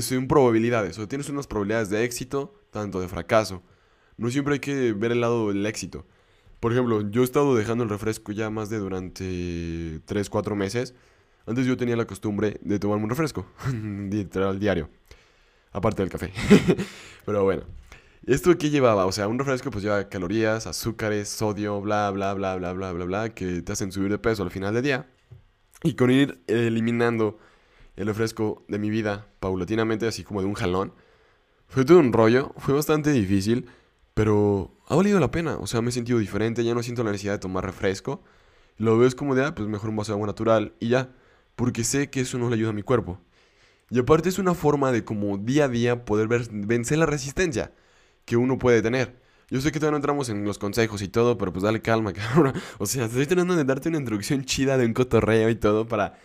son 0.00 0.26
probabilidades. 0.26 0.98
O 0.98 1.06
tienes 1.06 1.28
unas 1.28 1.46
probabilidades 1.46 1.90
de 1.90 2.02
éxito, 2.02 2.60
tanto 2.72 3.00
de 3.00 3.06
fracaso 3.06 3.62
no 4.18 4.30
siempre 4.30 4.54
hay 4.54 4.60
que 4.60 4.92
ver 4.92 5.12
el 5.12 5.22
lado 5.22 5.48
del 5.48 5.64
éxito. 5.64 6.04
Por 6.60 6.72
ejemplo, 6.72 7.08
yo 7.08 7.22
he 7.22 7.24
estado 7.24 7.56
dejando 7.56 7.84
el 7.84 7.90
refresco 7.90 8.32
ya 8.32 8.50
más 8.50 8.68
de 8.68 8.78
durante 8.78 10.00
3, 10.04 10.28
4 10.28 10.56
meses. 10.56 10.94
Antes 11.46 11.64
yo 11.64 11.76
tenía 11.76 11.96
la 11.96 12.04
costumbre 12.04 12.58
de 12.60 12.78
tomarme 12.78 13.04
un 13.04 13.10
refresco, 13.10 13.46
literal 14.10 14.58
diario. 14.58 14.90
Aparte 15.72 16.02
del 16.02 16.10
café. 16.10 16.32
Pero 17.24 17.44
bueno. 17.44 17.62
¿Esto 18.28 18.58
qué 18.58 18.68
llevaba? 18.68 19.06
O 19.06 19.12
sea, 19.12 19.26
un 19.26 19.38
refresco 19.38 19.70
pues 19.70 19.82
lleva 19.82 20.06
calorías, 20.10 20.66
azúcares, 20.66 21.30
sodio, 21.30 21.80
bla, 21.80 22.10
bla, 22.10 22.34
bla, 22.34 22.56
bla, 22.56 22.74
bla, 22.74 22.92
bla, 22.92 23.04
bla, 23.06 23.28
que 23.30 23.62
te 23.62 23.72
hacen 23.72 23.90
subir 23.90 24.10
de 24.10 24.18
peso 24.18 24.42
al 24.42 24.50
final 24.50 24.74
del 24.74 24.82
día. 24.82 25.08
Y 25.82 25.94
con 25.94 26.10
ir 26.10 26.38
eliminando 26.46 27.38
el 27.96 28.06
refresco 28.06 28.66
de 28.68 28.78
mi 28.78 28.90
vida 28.90 29.26
paulatinamente, 29.40 30.06
así 30.06 30.24
como 30.24 30.42
de 30.42 30.46
un 30.46 30.52
jalón, 30.52 30.92
fue 31.68 31.86
todo 31.86 32.00
un 32.00 32.12
rollo, 32.12 32.52
fue 32.58 32.74
bastante 32.74 33.12
difícil. 33.12 33.64
Pero 34.12 34.76
ha 34.88 34.94
valido 34.94 35.18
la 35.20 35.30
pena, 35.30 35.56
o 35.56 35.66
sea, 35.66 35.80
me 35.80 35.88
he 35.88 35.92
sentido 35.92 36.18
diferente, 36.18 36.62
ya 36.64 36.74
no 36.74 36.82
siento 36.82 37.04
la 37.04 37.12
necesidad 37.12 37.32
de 37.32 37.38
tomar 37.38 37.64
refresco. 37.64 38.22
Lo 38.76 38.98
veo 38.98 39.08
es 39.08 39.14
como 39.14 39.34
de, 39.36 39.46
ah, 39.46 39.54
pues 39.54 39.66
mejor 39.68 39.88
un 39.88 39.96
vaso 39.96 40.12
de 40.12 40.16
agua 40.16 40.26
natural 40.26 40.74
y 40.80 40.90
ya, 40.90 41.14
porque 41.56 41.82
sé 41.82 42.10
que 42.10 42.20
eso 42.20 42.36
no 42.36 42.50
le 42.50 42.56
ayuda 42.56 42.70
a 42.70 42.74
mi 42.74 42.82
cuerpo. 42.82 43.18
Y 43.88 43.98
aparte 43.98 44.28
es 44.28 44.38
una 44.38 44.52
forma 44.52 44.92
de 44.92 45.02
como 45.02 45.38
día 45.38 45.64
a 45.64 45.68
día 45.68 46.04
poder 46.04 46.28
vencer 46.28 46.98
la 46.98 47.06
resistencia 47.06 47.72
que 48.28 48.36
uno 48.36 48.58
puede 48.58 48.82
tener. 48.82 49.16
Yo 49.50 49.60
sé 49.62 49.72
que 49.72 49.80
todavía 49.80 49.92
no 49.92 49.96
entramos 49.96 50.28
en 50.28 50.44
los 50.44 50.58
consejos 50.58 51.00
y 51.00 51.08
todo, 51.08 51.38
pero 51.38 51.50
pues 51.50 51.62
dale 51.62 51.80
calma, 51.80 52.12
cabrón. 52.14 52.52
O 52.78 52.84
sea, 52.84 53.06
estoy 53.06 53.26
tratando 53.26 53.56
de 53.56 53.64
darte 53.64 53.88
una 53.88 53.98
introducción 53.98 54.44
chida 54.44 54.76
de 54.76 54.84
un 54.84 54.92
cotorreo 54.92 55.48
y 55.48 55.54
todo 55.54 55.88
para 55.88 56.18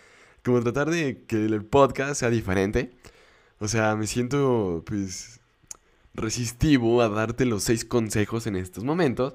como 0.44 0.60
tratar 0.60 0.90
de 0.90 1.24
que 1.26 1.36
el 1.36 1.64
podcast 1.64 2.20
sea 2.20 2.28
diferente. 2.28 2.92
O 3.58 3.68
sea, 3.68 3.96
me 3.96 4.06
siento 4.06 4.82
pues 4.86 5.40
resistivo 6.12 7.00
a 7.00 7.08
darte 7.08 7.46
los 7.46 7.64
seis 7.64 7.86
consejos 7.86 8.46
en 8.46 8.56
estos 8.56 8.84
momentos. 8.84 9.34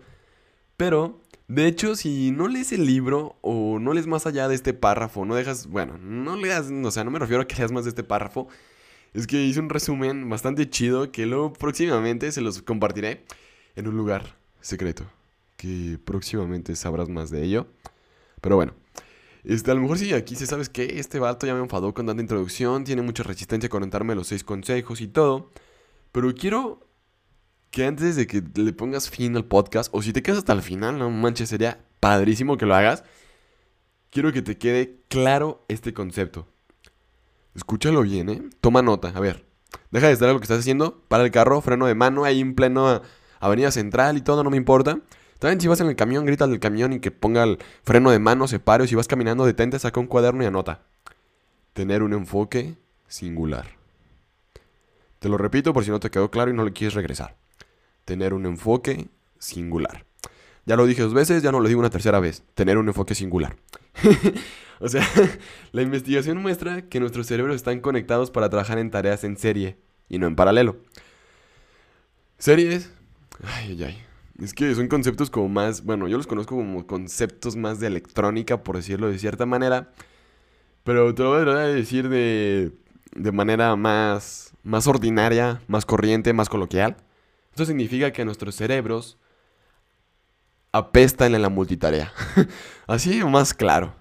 Pero, 0.77 1.21
de 1.47 1.65
hecho, 1.65 1.95
si 1.95 2.29
no 2.31 2.47
lees 2.47 2.71
el 2.71 2.85
libro 2.85 3.37
o 3.41 3.79
no 3.79 3.93
lees 3.93 4.05
más 4.05 4.27
allá 4.27 4.47
de 4.47 4.55
este 4.55 4.73
párrafo, 4.75 5.25
no 5.25 5.33
dejas, 5.33 5.67
bueno, 5.67 5.97
no 5.97 6.37
leas, 6.37 6.69
o 6.71 6.91
sea, 6.91 7.03
no 7.03 7.11
me 7.11 7.19
refiero 7.19 7.41
a 7.41 7.47
que 7.47 7.55
leas 7.55 7.71
más 7.71 7.85
de 7.85 7.89
este 7.89 8.03
párrafo. 8.03 8.47
Es 9.13 9.27
que 9.27 9.43
hice 9.43 9.59
un 9.59 9.69
resumen 9.69 10.29
bastante 10.29 10.69
chido 10.69 11.11
que 11.11 11.25
luego 11.25 11.53
próximamente 11.53 12.31
se 12.31 12.41
los 12.41 12.61
compartiré 12.61 13.25
en 13.75 13.87
un 13.87 13.97
lugar 13.97 14.35
secreto. 14.61 15.09
Que 15.57 15.99
próximamente 16.03 16.75
sabrás 16.75 17.09
más 17.09 17.29
de 17.31 17.43
ello. 17.43 17.67
Pero 18.41 18.55
bueno, 18.55 18.73
este, 19.43 19.71
a 19.71 19.73
lo 19.73 19.81
mejor 19.81 19.97
sí, 19.97 20.13
aquí 20.13 20.35
se 20.35 20.45
sabes 20.45 20.69
que 20.69 20.99
este 20.99 21.19
vato 21.19 21.47
ya 21.47 21.53
me 21.53 21.61
enfadó 21.61 21.93
con 21.93 22.05
tanta 22.05 22.21
introducción, 22.21 22.83
tiene 22.83 23.01
mucha 23.01 23.23
resistencia 23.23 23.67
a 23.67 23.69
contarme 23.69 24.15
los 24.15 24.27
seis 24.27 24.43
consejos 24.43 25.01
y 25.01 25.07
todo. 25.07 25.51
Pero 26.11 26.33
quiero 26.33 26.87
que 27.71 27.85
antes 27.85 28.15
de 28.15 28.27
que 28.27 28.43
le 28.55 28.73
pongas 28.73 29.09
fin 29.09 29.35
al 29.35 29.45
podcast, 29.45 29.89
o 29.93 30.01
si 30.01 30.13
te 30.13 30.23
quedas 30.23 30.39
hasta 30.39 30.53
el 30.53 30.61
final, 30.61 30.97
no 30.97 31.09
manches, 31.09 31.49
sería 31.49 31.83
padrísimo 31.99 32.57
que 32.57 32.65
lo 32.65 32.75
hagas. 32.75 33.03
Quiero 34.09 34.33
que 34.33 34.41
te 34.41 34.57
quede 34.57 35.01
claro 35.07 35.65
este 35.67 35.93
concepto. 35.93 36.47
Escúchalo 37.55 38.01
bien, 38.03 38.29
¿eh? 38.29 38.41
Toma 38.61 38.81
nota, 38.81 39.09
a 39.09 39.19
ver. 39.19 39.45
Deja 39.91 40.07
de 40.07 40.13
estar 40.13 40.29
lo 40.31 40.39
que 40.39 40.43
estás 40.43 40.59
haciendo, 40.59 41.01
para 41.07 41.23
el 41.23 41.31
carro, 41.31 41.61
freno 41.61 41.85
de 41.87 41.95
mano, 41.95 42.23
ahí 42.23 42.41
en 42.41 42.55
pleno 42.55 43.01
avenida 43.39 43.71
central 43.71 44.17
y 44.17 44.21
todo, 44.21 44.43
no 44.43 44.49
me 44.49 44.57
importa. 44.57 44.99
También 45.39 45.61
si 45.61 45.67
vas 45.67 45.79
en 45.79 45.87
el 45.87 45.95
camión, 45.95 46.25
grita 46.25 46.45
al 46.45 46.59
camión 46.59 46.93
y 46.93 46.99
que 46.99 47.11
ponga 47.11 47.43
el 47.43 47.59
freno 47.83 48.11
de 48.11 48.19
mano, 48.19 48.47
se 48.47 48.59
pare, 48.59 48.83
o 48.83 48.87
si 48.87 48.95
vas 48.95 49.07
caminando, 49.07 49.45
detente, 49.45 49.79
saca 49.79 49.99
un 49.99 50.07
cuaderno 50.07 50.43
y 50.43 50.45
anota. 50.45 50.81
tener 51.73 52.03
un 52.03 52.13
enfoque 52.13 52.75
singular. 53.07 53.77
Te 55.19 55.29
lo 55.29 55.37
repito 55.37 55.73
por 55.73 55.85
si 55.85 55.91
no 55.91 55.99
te 55.99 56.09
quedó 56.09 56.29
claro 56.29 56.51
y 56.51 56.53
no 56.53 56.65
le 56.65 56.73
quieres 56.73 56.93
regresar. 56.93 57.35
Tener 58.05 58.33
un 58.33 58.45
enfoque 58.45 59.07
singular. 59.37 60.05
Ya 60.69 60.75
lo 60.75 60.85
dije 60.85 61.01
dos 61.01 61.15
veces, 61.15 61.41
ya 61.41 61.51
no 61.51 61.61
lo 61.61 61.67
digo 61.67 61.79
una 61.79 61.89
tercera 61.89 62.19
vez. 62.19 62.43
Tener 62.53 62.77
un 62.77 62.87
enfoque 62.87 63.15
singular. 63.15 63.55
o 64.79 64.87
sea, 64.87 65.03
la 65.71 65.81
investigación 65.81 66.37
muestra 66.37 66.83
que 66.83 66.99
nuestros 66.99 67.25
cerebros 67.25 67.55
están 67.55 67.79
conectados 67.79 68.29
para 68.29 68.51
trabajar 68.51 68.77
en 68.77 68.91
tareas 68.91 69.23
en 69.23 69.35
serie 69.35 69.77
y 70.09 70.19
no 70.19 70.27
en 70.27 70.35
paralelo. 70.35 70.77
Series. 72.37 72.91
Ay, 73.43 73.69
ay, 73.71 73.83
ay. 73.83 73.97
Es 74.43 74.53
que 74.53 74.75
son 74.75 74.87
conceptos 74.89 75.31
como 75.31 75.49
más, 75.49 75.83
bueno, 75.83 76.07
yo 76.07 76.17
los 76.17 76.27
conozco 76.27 76.55
como 76.55 76.85
conceptos 76.85 77.55
más 77.55 77.79
de 77.79 77.87
electrónica, 77.87 78.61
por 78.61 78.75
decirlo 78.75 79.09
de 79.09 79.17
cierta 79.17 79.47
manera. 79.47 79.91
Pero 80.83 81.15
te 81.15 81.23
lo 81.23 81.29
voy 81.31 81.49
a 81.49 81.61
decir 81.61 82.09
de, 82.09 82.73
de 83.15 83.31
manera 83.31 83.75
más, 83.75 84.53
más 84.61 84.85
ordinaria, 84.85 85.63
más 85.67 85.87
corriente, 85.87 86.31
más 86.31 86.47
coloquial. 86.47 86.95
Esto 87.49 87.65
significa 87.65 88.13
que 88.13 88.23
nuestros 88.23 88.53
cerebros 88.53 89.17
apestan 90.71 91.35
en 91.35 91.41
la 91.41 91.49
multitarea. 91.49 92.13
Así 92.87 93.23
más 93.23 93.53
claro. 93.53 93.95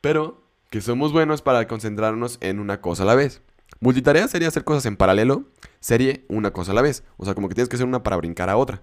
Pero 0.00 0.42
que 0.70 0.80
somos 0.80 1.12
buenos 1.12 1.42
para 1.42 1.66
concentrarnos 1.66 2.38
en 2.40 2.60
una 2.60 2.80
cosa 2.80 3.02
a 3.02 3.06
la 3.06 3.14
vez. 3.14 3.42
Multitarea 3.80 4.26
sería 4.28 4.48
hacer 4.48 4.64
cosas 4.64 4.86
en 4.86 4.96
paralelo, 4.96 5.44
serie 5.80 6.24
una 6.28 6.52
cosa 6.52 6.72
a 6.72 6.74
la 6.74 6.82
vez. 6.82 7.04
O 7.16 7.24
sea, 7.24 7.34
como 7.34 7.48
que 7.48 7.54
tienes 7.54 7.68
que 7.68 7.76
hacer 7.76 7.86
una 7.86 8.02
para 8.02 8.16
brincar 8.16 8.50
a 8.50 8.56
otra. 8.56 8.82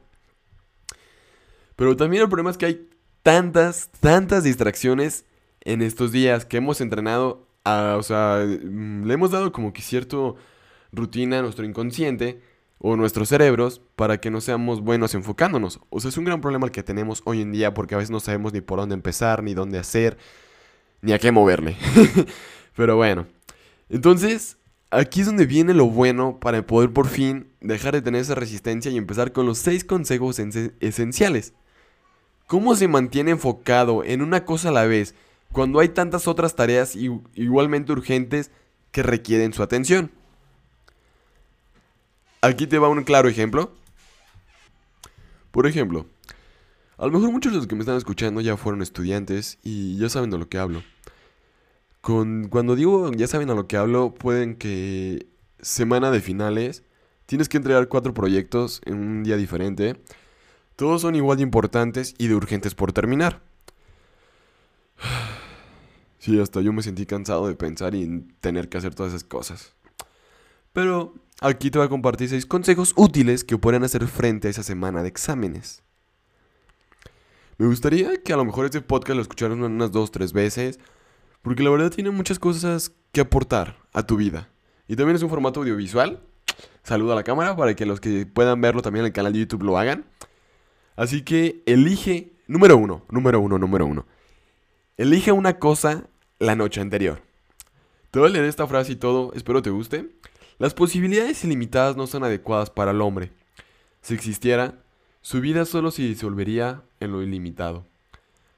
Pero 1.75 1.95
también 1.95 2.23
el 2.23 2.29
problema 2.29 2.51
es 2.51 2.57
que 2.57 2.65
hay 2.65 2.89
tantas, 3.23 3.89
tantas 3.99 4.43
distracciones 4.43 5.25
en 5.61 5.81
estos 5.81 6.11
días 6.11 6.45
que 6.45 6.57
hemos 6.57 6.79
entrenado, 6.79 7.47
a, 7.63 7.95
o 7.97 8.03
sea, 8.03 8.37
le 8.45 9.13
hemos 9.13 9.31
dado 9.31 9.51
como 9.51 9.73
que 9.73 9.81
cierto 9.81 10.35
rutina 10.91 11.39
a 11.39 11.41
nuestro 11.41 11.65
inconsciente 11.65 12.41
o 12.87 12.95
nuestros 12.95 13.29
cerebros 13.29 13.81
para 13.95 14.19
que 14.19 14.29
no 14.29 14.41
seamos 14.41 14.79
buenos 14.79 15.15
enfocándonos. 15.15 15.79
O 15.89 15.99
sea, 15.99 16.09
es 16.09 16.17
un 16.17 16.25
gran 16.25 16.39
problema 16.39 16.67
el 16.67 16.71
que 16.71 16.83
tenemos 16.83 17.23
hoy 17.25 17.41
en 17.41 17.51
día 17.51 17.73
porque 17.73 17.95
a 17.95 17.97
veces 17.97 18.11
no 18.11 18.19
sabemos 18.19 18.53
ni 18.53 18.61
por 18.61 18.77
dónde 18.77 18.93
empezar, 18.93 19.41
ni 19.41 19.55
dónde 19.55 19.79
hacer, 19.79 20.19
ni 21.01 21.11
a 21.11 21.17
qué 21.17 21.31
moverle. 21.31 21.77
Pero 22.75 22.95
bueno, 22.95 23.25
entonces 23.89 24.57
aquí 24.91 25.21
es 25.21 25.25
donde 25.25 25.47
viene 25.47 25.73
lo 25.73 25.87
bueno 25.87 26.39
para 26.39 26.63
poder 26.67 26.93
por 26.93 27.07
fin 27.07 27.47
dejar 27.59 27.95
de 27.95 28.03
tener 28.03 28.21
esa 28.21 28.35
resistencia 28.35 28.91
y 28.91 28.97
empezar 28.97 29.31
con 29.31 29.47
los 29.47 29.57
seis 29.57 29.83
consejos 29.83 30.37
esenciales. 30.79 31.55
¿Cómo 32.45 32.75
se 32.75 32.87
mantiene 32.87 33.31
enfocado 33.31 34.03
en 34.03 34.21
una 34.21 34.45
cosa 34.45 34.69
a 34.69 34.73
la 34.73 34.85
vez 34.85 35.15
cuando 35.51 35.79
hay 35.79 35.89
tantas 35.89 36.27
otras 36.27 36.55
tareas 36.55 36.95
igualmente 36.95 37.93
urgentes 37.93 38.51
que 38.91 39.01
requieren 39.01 39.53
su 39.53 39.63
atención? 39.63 40.11
Aquí 42.45 42.67
te 42.67 42.77
va 42.77 42.89
un 42.89 43.03
claro 43.03 43.27
ejemplo. 43.27 43.71
Por 45.49 45.65
ejemplo, 45.65 46.05
a 46.95 47.07
lo 47.07 47.11
mejor 47.11 47.31
muchos 47.31 47.51
de 47.51 47.57
los 47.57 47.65
que 47.65 47.73
me 47.73 47.81
están 47.81 47.97
escuchando 47.97 48.39
ya 48.39 48.55
fueron 48.55 48.83
estudiantes 48.83 49.57
y 49.63 49.97
ya 49.97 50.09
saben 50.09 50.29
de 50.29 50.37
lo 50.37 50.47
que 50.47 50.59
hablo. 50.59 50.83
Con, 52.01 52.47
cuando 52.49 52.75
digo 52.75 53.11
ya 53.13 53.25
saben 53.25 53.49
a 53.49 53.55
lo 53.55 53.65
que 53.65 53.77
hablo, 53.77 54.13
pueden 54.13 54.57
que 54.57 55.25
semana 55.59 56.11
de 56.11 56.21
finales 56.21 56.83
tienes 57.25 57.49
que 57.49 57.57
entregar 57.57 57.87
cuatro 57.87 58.13
proyectos 58.13 58.79
en 58.85 58.93
un 58.99 59.23
día 59.23 59.37
diferente. 59.37 59.99
Todos 60.75 61.01
son 61.01 61.15
igual 61.15 61.37
de 61.37 61.43
importantes 61.43 62.13
y 62.19 62.27
de 62.27 62.35
urgentes 62.35 62.75
por 62.75 62.93
terminar. 62.93 63.41
Sí, 66.19 66.39
hasta 66.39 66.59
yo 66.61 66.73
me 66.73 66.81
sentí 66.81 67.05
cansado 67.05 67.47
de 67.47 67.53
pensar 67.53 67.93
y 67.93 68.25
tener 68.39 68.67
que 68.67 68.79
hacer 68.79 68.95
todas 68.95 69.13
esas 69.13 69.23
cosas. 69.23 69.75
Pero 70.73 71.13
Aquí 71.41 71.69
te 71.69 71.77
voy 71.77 71.85
a 71.85 71.89
compartir 71.89 72.29
seis 72.29 72.45
consejos 72.45 72.93
útiles 72.95 73.43
que 73.43 73.57
pueden 73.57 73.83
hacer 73.83 74.07
frente 74.07 74.47
a 74.47 74.51
esa 74.51 74.63
semana 74.63 75.03
de 75.03 75.09
exámenes. 75.09 75.83
Me 77.57 77.67
gustaría 77.67 78.21
que 78.23 78.31
a 78.31 78.37
lo 78.37 78.45
mejor 78.45 78.65
este 78.65 78.79
podcast 78.79 79.15
lo 79.17 79.21
escucharan 79.21 79.61
unas 79.61 79.91
dos, 79.91 80.11
tres 80.11 80.31
veces, 80.31 80.79
porque 81.41 81.61
la 81.61 81.71
verdad 81.71 81.91
tiene 81.91 82.09
muchas 82.09 82.39
cosas 82.39 82.93
que 83.11 83.19
aportar 83.19 83.77
a 83.91 84.03
tu 84.03 84.15
vida. 84.15 84.49
Y 84.87 84.95
también 84.95 85.17
es 85.17 85.23
un 85.23 85.29
formato 85.29 85.59
audiovisual. 85.59 86.21
Saludo 86.83 87.11
a 87.11 87.15
la 87.15 87.23
cámara 87.23 87.55
para 87.57 87.75
que 87.75 87.85
los 87.85 87.99
que 87.99 88.25
puedan 88.25 88.61
verlo 88.61 88.81
también 88.81 89.03
en 89.03 89.07
el 89.07 89.13
canal 89.13 89.33
de 89.33 89.39
YouTube 89.39 89.63
lo 89.63 89.77
hagan. 89.77 90.05
Así 90.95 91.21
que 91.21 91.63
elige, 91.65 92.31
número 92.47 92.77
uno, 92.77 93.03
número 93.09 93.41
uno, 93.41 93.59
número 93.59 93.85
uno. 93.85 94.05
Elige 94.95 95.33
una 95.33 95.59
cosa 95.59 96.07
la 96.39 96.55
noche 96.55 96.79
anterior. 96.79 97.21
Te 98.11 98.19
voy 98.19 98.29
a 98.29 98.31
leer 98.31 98.45
esta 98.45 98.67
frase 98.67 98.93
y 98.93 98.95
todo, 98.95 99.33
espero 99.33 99.61
te 99.61 99.69
guste. 99.69 100.09
Las 100.57 100.73
posibilidades 100.73 101.43
ilimitadas 101.43 101.97
no 101.97 102.07
son 102.07 102.23
adecuadas 102.23 102.69
para 102.69 102.91
el 102.91 103.01
hombre. 103.01 103.31
Si 104.01 104.13
existiera, 104.13 104.75
su 105.21 105.41
vida 105.41 105.65
solo 105.65 105.91
se 105.91 106.03
disolvería 106.03 106.83
en 106.99 107.11
lo 107.11 107.21
ilimitado. 107.21 107.85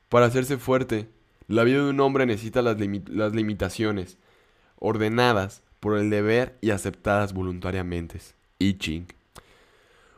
Para 0.09 0.27
hacerse 0.27 0.57
fuerte, 0.57 1.09
la 1.47 1.63
vida 1.63 1.77
de 1.77 1.89
un 1.89 1.99
hombre 1.99 2.25
necesita 2.25 2.61
las, 2.61 2.77
limitaciones, 3.33 4.17
ordenadas 4.77 5.63
por 5.79 5.97
el 5.97 6.09
deber 6.09 6.57
y 6.61 6.69
aceptadas 6.69 7.33
voluntariamente. 7.33 8.19
I 8.59 8.77
Ching. 8.77 9.07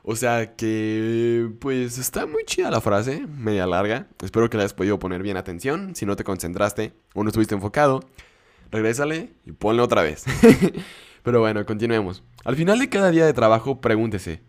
O 0.03 0.15
sea 0.15 0.55
que, 0.55 1.49
pues 1.59 1.97
está 1.97 2.25
muy 2.25 2.43
chida 2.45 2.71
la 2.71 2.81
frase, 2.81 3.25
media 3.27 3.67
larga. 3.67 4.07
Espero 4.21 4.49
que 4.49 4.57
la 4.57 4.63
hayas 4.63 4.73
podido 4.73 4.99
poner 4.99 5.21
bien 5.21 5.37
atención. 5.37 5.95
Si 5.95 6.05
no 6.05 6.15
te 6.15 6.23
concentraste 6.23 6.93
o 7.13 7.23
no 7.23 7.29
estuviste 7.29 7.55
enfocado, 7.55 8.01
regrésale 8.71 9.33
y 9.45 9.51
ponle 9.51 9.81
otra 9.81 10.01
vez. 10.01 10.25
Pero 11.23 11.39
bueno, 11.39 11.65
continuemos. 11.65 12.23
Al 12.43 12.55
final 12.55 12.79
de 12.79 12.89
cada 12.89 13.11
día 13.11 13.25
de 13.25 13.33
trabajo, 13.33 13.81
pregúntese, 13.81 14.41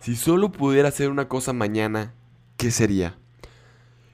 si 0.00 0.16
solo 0.16 0.52
pudiera 0.52 0.88
hacer 0.88 1.10
una 1.10 1.28
cosa 1.28 1.52
mañana, 1.52 2.14
¿qué 2.56 2.70
sería? 2.70 3.18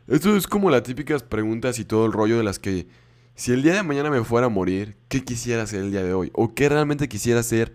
Esto 0.09 0.37
es 0.37 0.47
como 0.47 0.71
las 0.71 0.83
típicas 0.83 1.23
preguntas 1.23 1.79
y 1.79 1.85
todo 1.85 2.07
el 2.07 2.13
rollo 2.13 2.37
de 2.37 2.45
las 2.45 2.59
que, 2.59 2.87
si 3.35 3.53
el 3.53 3.63
día 3.63 3.75
de 3.75 3.83
mañana 3.83 4.11
me 4.11 4.25
fuera 4.25 4.47
a 4.47 4.51
morir, 4.51 4.97
¿qué 5.09 5.25
quisiera 5.25 5.63
hacer 5.63 5.81
el 5.81 5.91
día 5.91 6.03
de 6.03 6.15
hoy? 6.15 6.31
¿O 6.35 6.55
qué 6.55 6.69
realmente 6.69 7.09
quisiera 7.09 7.41
hacer 7.41 7.75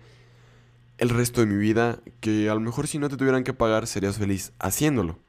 el 0.98 1.10
resto 1.10 1.42
de 1.42 1.48
mi 1.48 1.58
vida? 1.58 2.00
Que 2.20 2.50
a 2.50 2.54
lo 2.54 2.60
mejor 2.60 2.88
si 2.88 3.00
no 3.00 3.10
te 3.10 3.18
tuvieran 3.18 3.44
que 3.44 3.54
pagar, 3.54 3.88
serías 3.88 4.18
feliz 4.18 4.52
haciéndolo. 4.60 5.20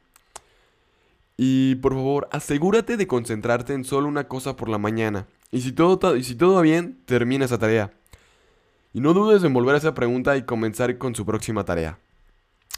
Y 1.36 1.76
por 1.76 1.92
favor, 1.94 2.28
asegúrate 2.32 2.96
de 2.96 3.06
concentrarte 3.06 3.72
en 3.72 3.84
solo 3.84 4.08
una 4.08 4.26
cosa 4.26 4.56
por 4.56 4.68
la 4.68 4.78
mañana. 4.78 5.28
Y 5.52 5.60
si 5.60 5.70
todo, 5.72 6.16
y 6.16 6.24
si 6.24 6.34
todo 6.34 6.54
va 6.54 6.62
bien, 6.62 6.98
termina 7.06 7.44
esa 7.44 7.58
tarea. 7.58 7.92
Y 8.98 9.00
no 9.00 9.14
dudes 9.14 9.44
en 9.44 9.54
volver 9.54 9.76
a 9.76 9.78
esa 9.78 9.94
pregunta 9.94 10.36
y 10.36 10.42
comenzar 10.42 10.98
con 10.98 11.14
su 11.14 11.24
próxima 11.24 11.64
tarea. 11.64 12.00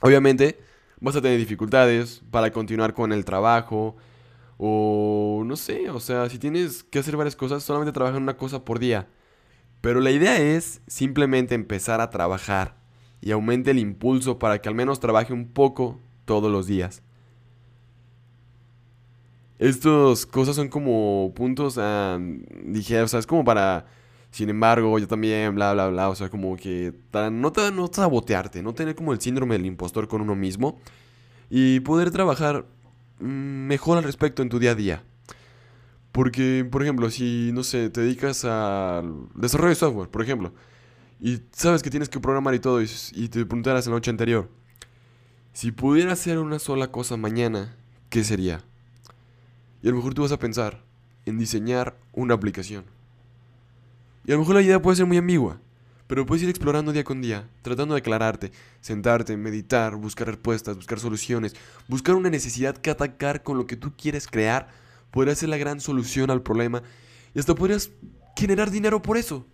Obviamente, 0.02 0.60
vas 1.00 1.16
a 1.16 1.22
tener 1.22 1.38
dificultades 1.38 2.22
para 2.30 2.52
continuar 2.52 2.92
con 2.92 3.14
el 3.14 3.24
trabajo. 3.24 3.96
O 4.58 5.42
no 5.46 5.56
sé, 5.56 5.88
o 5.88 5.98
sea, 5.98 6.28
si 6.28 6.38
tienes 6.38 6.84
que 6.84 6.98
hacer 6.98 7.16
varias 7.16 7.36
cosas, 7.36 7.62
solamente 7.62 7.92
trabaja 7.92 8.18
en 8.18 8.24
una 8.24 8.36
cosa 8.36 8.66
por 8.66 8.78
día. 8.78 9.08
Pero 9.80 10.00
la 10.00 10.10
idea 10.10 10.38
es 10.38 10.82
simplemente 10.86 11.54
empezar 11.54 12.02
a 12.02 12.10
trabajar 12.10 12.76
y 13.22 13.30
aumente 13.30 13.70
el 13.70 13.78
impulso 13.78 14.38
para 14.38 14.60
que 14.60 14.68
al 14.68 14.74
menos 14.74 15.00
trabaje 15.00 15.32
un 15.32 15.48
poco 15.48 16.00
todos 16.26 16.52
los 16.52 16.66
días. 16.66 17.02
Estas 19.58 20.26
cosas 20.26 20.54
son 20.54 20.68
como 20.68 21.32
puntos, 21.34 21.78
uh, 21.78 22.20
dije, 22.62 23.00
o 23.00 23.08
sea, 23.08 23.20
es 23.20 23.26
como 23.26 23.42
para 23.42 23.86
sin 24.30 24.48
embargo, 24.48 24.98
yo 24.98 25.08
también, 25.08 25.54
bla, 25.54 25.72
bla, 25.72 25.88
bla. 25.88 26.08
O 26.08 26.14
sea, 26.14 26.28
como 26.28 26.56
que 26.56 26.94
no, 27.32 27.52
te, 27.52 27.70
no 27.72 27.88
sabotearte, 27.92 28.62
no 28.62 28.74
tener 28.74 28.94
como 28.94 29.12
el 29.12 29.20
síndrome 29.20 29.56
del 29.56 29.66
impostor 29.66 30.08
con 30.08 30.20
uno 30.20 30.36
mismo 30.36 30.78
y 31.50 31.80
poder 31.80 32.10
trabajar 32.10 32.64
mm, 33.18 33.24
mejor 33.24 33.98
al 33.98 34.04
respecto 34.04 34.42
en 34.42 34.48
tu 34.48 34.58
día 34.58 34.70
a 34.72 34.74
día. 34.74 35.02
Porque, 36.12 36.66
por 36.68 36.82
ejemplo, 36.82 37.10
si, 37.10 37.50
no 37.52 37.62
sé, 37.64 37.90
te 37.90 38.00
dedicas 38.00 38.44
al 38.44 39.28
desarrollo 39.34 39.70
de 39.70 39.74
software, 39.76 40.08
por 40.08 40.22
ejemplo, 40.22 40.52
y 41.20 41.40
sabes 41.52 41.82
que 41.82 41.90
tienes 41.90 42.08
que 42.08 42.20
programar 42.20 42.54
y 42.54 42.60
todo, 42.60 42.80
y, 42.82 42.86
te 43.28 43.44
preguntaras 43.44 43.86
la 43.86 43.92
noche 43.92 44.10
anterior, 44.10 44.48
si 45.52 45.72
pudiera 45.72 46.12
hacer 46.12 46.38
una 46.38 46.58
sola 46.58 46.90
cosa 46.90 47.16
mañana, 47.16 47.76
¿qué 48.08 48.24
sería? 48.24 48.64
Y 49.82 49.88
a 49.88 49.90
lo 49.90 49.96
mejor 49.96 50.14
tú 50.14 50.22
vas 50.22 50.32
a 50.32 50.38
pensar 50.38 50.82
en 51.26 51.38
diseñar 51.38 51.96
una 52.12 52.34
aplicación. 52.34 52.84
Y 54.24 54.32
a 54.32 54.34
lo 54.34 54.40
mejor 54.40 54.56
la 54.56 54.62
idea 54.62 54.82
puede 54.82 54.96
ser 54.96 55.06
muy 55.06 55.16
ambigua, 55.16 55.60
pero 56.06 56.26
puedes 56.26 56.42
ir 56.42 56.50
explorando 56.50 56.92
día 56.92 57.04
con 57.04 57.22
día, 57.22 57.48
tratando 57.62 57.94
de 57.94 58.00
aclararte, 58.00 58.52
sentarte, 58.80 59.36
meditar, 59.36 59.96
buscar 59.96 60.26
respuestas, 60.26 60.76
buscar 60.76 60.98
soluciones, 60.98 61.54
buscar 61.88 62.14
una 62.14 62.30
necesidad 62.30 62.76
que 62.76 62.90
atacar 62.90 63.42
con 63.42 63.56
lo 63.56 63.66
que 63.66 63.76
tú 63.76 63.92
quieres 63.96 64.26
crear, 64.26 64.68
podría 65.10 65.34
ser 65.34 65.48
la 65.48 65.56
gran 65.56 65.80
solución 65.80 66.30
al 66.30 66.42
problema 66.42 66.82
y 67.34 67.38
hasta 67.38 67.54
podrías 67.54 67.90
generar 68.36 68.70
dinero 68.70 69.02
por 69.02 69.16
eso. 69.16 69.46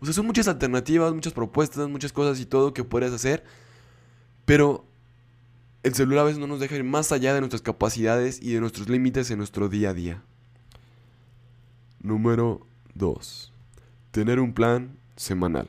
O 0.00 0.06
sea, 0.06 0.14
son 0.14 0.26
muchas 0.26 0.48
alternativas, 0.48 1.12
muchas 1.12 1.32
propuestas, 1.32 1.88
muchas 1.88 2.12
cosas 2.12 2.40
y 2.40 2.46
todo 2.46 2.72
que 2.72 2.84
puedes 2.84 3.12
hacer, 3.12 3.44
pero 4.46 4.86
el 5.82 5.94
celular 5.94 6.20
a 6.20 6.24
veces 6.24 6.38
no 6.38 6.46
nos 6.46 6.60
deja 6.60 6.76
ir 6.76 6.84
más 6.84 7.12
allá 7.12 7.34
de 7.34 7.40
nuestras 7.40 7.62
capacidades 7.62 8.40
y 8.42 8.52
de 8.52 8.60
nuestros 8.60 8.88
límites 8.88 9.30
en 9.30 9.38
nuestro 9.38 9.68
día 9.68 9.90
a 9.90 9.94
día. 9.94 10.22
Número 12.02 12.66
2. 12.94 13.49
Tener 14.10 14.40
un 14.40 14.52
plan 14.52 14.96
semanal. 15.16 15.68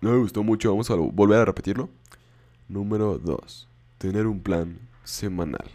No 0.00 0.10
me 0.10 0.18
gustó 0.18 0.42
mucho, 0.42 0.70
vamos 0.70 0.90
a 0.90 0.94
volver 0.94 1.38
a 1.38 1.44
repetirlo. 1.44 1.88
Número 2.68 3.18
2. 3.18 3.68
Tener 3.98 4.26
un 4.26 4.40
plan 4.40 4.78
semanal. 5.04 5.70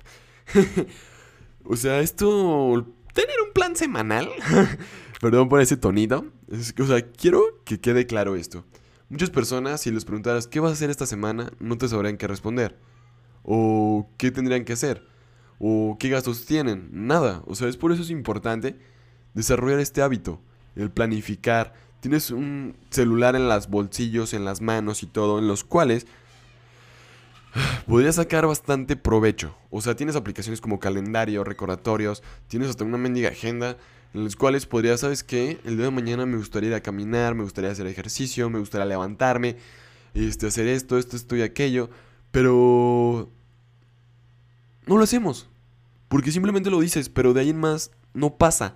o 1.63 1.75
sea, 1.75 2.01
esto... 2.01 2.86
Tener 3.13 3.36
un 3.46 3.54
plan 3.54 3.75
semanal. 3.75 4.30
Perdón 5.22 5.50
por 5.50 5.62
ese 5.62 5.77
tonito. 5.77 6.25
o 6.50 6.86
sea, 6.86 7.01
quiero 7.12 7.42
que 7.63 7.80
quede 7.80 8.06
claro 8.06 8.36
esto. 8.36 8.66
Muchas 9.10 9.30
personas, 9.30 9.82
si 9.82 9.92
les 9.92 10.04
preguntaras 10.04 10.48
qué 10.48 10.60
vas 10.60 10.72
a 10.72 10.74
hacer 10.74 10.89
esta 10.89 11.06
semana, 11.06 11.51
no 11.60 11.77
te 11.77 11.88
sabrían 11.88 12.18
qué 12.18 12.27
responder. 12.27 12.77
O 13.44 14.10
qué 14.18 14.32
tendrían 14.32 14.66
que 14.66 14.74
hacer. 14.74 15.08
O 15.60 15.98
qué 16.00 16.10
gastos 16.10 16.46
tienen. 16.46 16.89
Nada. 16.92 17.42
O 17.48 17.56
sea, 17.56 17.70
es 17.70 17.77
por 17.77 17.94
eso 17.94 18.01
es 18.01 18.10
importante 18.10 18.77
desarrollar 19.34 19.80
este 19.80 20.01
hábito. 20.01 20.42
El 20.77 20.91
planificar. 20.91 21.74
Tienes 22.00 22.31
un 22.31 22.75
celular 22.89 23.36
en 23.36 23.50
los 23.50 23.69
bolsillos, 23.69 24.34
en 24.34 24.46
las 24.46 24.62
manos 24.62 25.03
y 25.03 25.07
todo, 25.07 25.39
en 25.39 25.48
los 25.48 25.63
cuales 25.63 26.05
podrías 27.88 28.15
sacar 28.15 28.46
bastante 28.46 28.96
provecho. 28.96 29.55
O 29.69 29.81
sea, 29.81 29.96
tienes 29.96 30.15
aplicaciones 30.15 30.62
como 30.62 30.79
calendario, 30.79 31.43
recordatorios, 31.43 32.24
tienes 32.48 32.69
hasta 32.69 32.84
una 32.84 32.98
mendiga 32.98 33.29
agenda 33.29 33.77
en 34.13 34.24
las 34.24 34.36
cuales 34.36 34.65
podría, 34.65 34.98
¿sabes 34.98 35.24
qué? 35.24 35.60
El 35.63 35.75
día 35.75 35.86
de 35.86 35.91
mañana 35.91 36.25
me 36.25 36.38
gustaría 36.38 36.69
ir 36.69 36.75
a 36.75 36.81
caminar, 36.81 37.36
me 37.36 37.43
gustaría 37.43 37.72
hacer 37.72 37.88
ejercicio, 37.88 38.50
me 38.50 38.60
gustaría 38.60 38.86
levantarme, 38.86 39.57
este, 40.13 40.48
hacer 40.48 40.67
esto, 40.67 40.98
esto, 40.98 41.15
esto 41.15 41.36
y 41.36 41.41
aquello, 41.41 41.89
pero 42.31 43.29
no 44.86 44.98
lo 44.98 45.03
hacemos. 45.03 45.50
Porque 46.07 46.31
simplemente 46.31 46.69
lo 46.69 46.79
dices, 46.79 47.10
pero 47.10 47.34
de 47.34 47.41
ahí 47.41 47.50
en 47.50 47.60
más 47.60 47.91
no 48.13 48.38
pasa. 48.38 48.75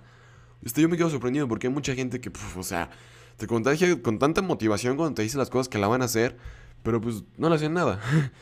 Este, 0.64 0.80
yo 0.82 0.88
me 0.88 0.96
quedo 0.96 1.10
sorprendido 1.10 1.48
porque 1.48 1.66
hay 1.66 1.72
mucha 1.72 1.94
gente 1.94 2.20
que, 2.20 2.30
o 2.56 2.62
sea, 2.62 2.90
te 3.36 3.46
contagia 3.46 4.00
con 4.02 4.18
tanta 4.18 4.42
motivación 4.42 4.96
cuando 4.96 5.14
te 5.14 5.22
dice 5.22 5.38
las 5.38 5.50
cosas 5.50 5.68
que 5.68 5.78
la 5.78 5.88
van 5.88 6.02
a 6.02 6.06
hacer, 6.06 6.36
pero 6.82 7.00
pues 7.00 7.24
no 7.36 7.48
le 7.48 7.56
hacen 7.56 7.72
nada. 7.74 8.00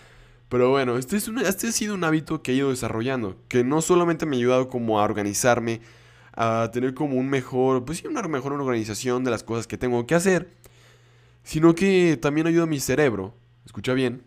Pero 0.51 0.69
bueno, 0.69 0.99
este, 0.99 1.17
es 1.17 1.29
este 1.29 1.69
ha 1.69 1.73
sido 1.73 1.95
un 1.95 2.03
hábito 2.03 2.43
que 2.43 2.51
he 2.51 2.57
ido 2.57 2.71
desarrollando, 2.71 3.37
que 3.47 3.63
no 3.63 3.81
solamente 3.83 4.27
me 4.27 4.35
ha 4.35 4.39
ayudado 4.41 4.69
como 4.69 4.99
a 4.99 5.05
organizarme, 5.05 5.81
a 6.33 6.71
tener 6.73 6.93
como 6.93 7.17
un 7.19 7.29
mejor, 7.31 7.85
pues 7.85 7.99
sí, 7.99 8.09
una 8.09 8.21
mejor 8.23 8.55
organización 8.55 9.23
de 9.23 9.31
las 9.31 9.45
cosas 9.45 9.69
que 9.69 9.79
tengo 9.79 10.05
que 10.09 10.17
hacer, 10.17 10.53
sino 11.45 11.77
que 11.77 12.19
también 12.21 12.49
ayuda 12.49 12.65
a 12.65 12.67
mi 12.67 12.81
cerebro, 12.81 13.37
escucha 13.65 13.93
bien, 13.93 14.25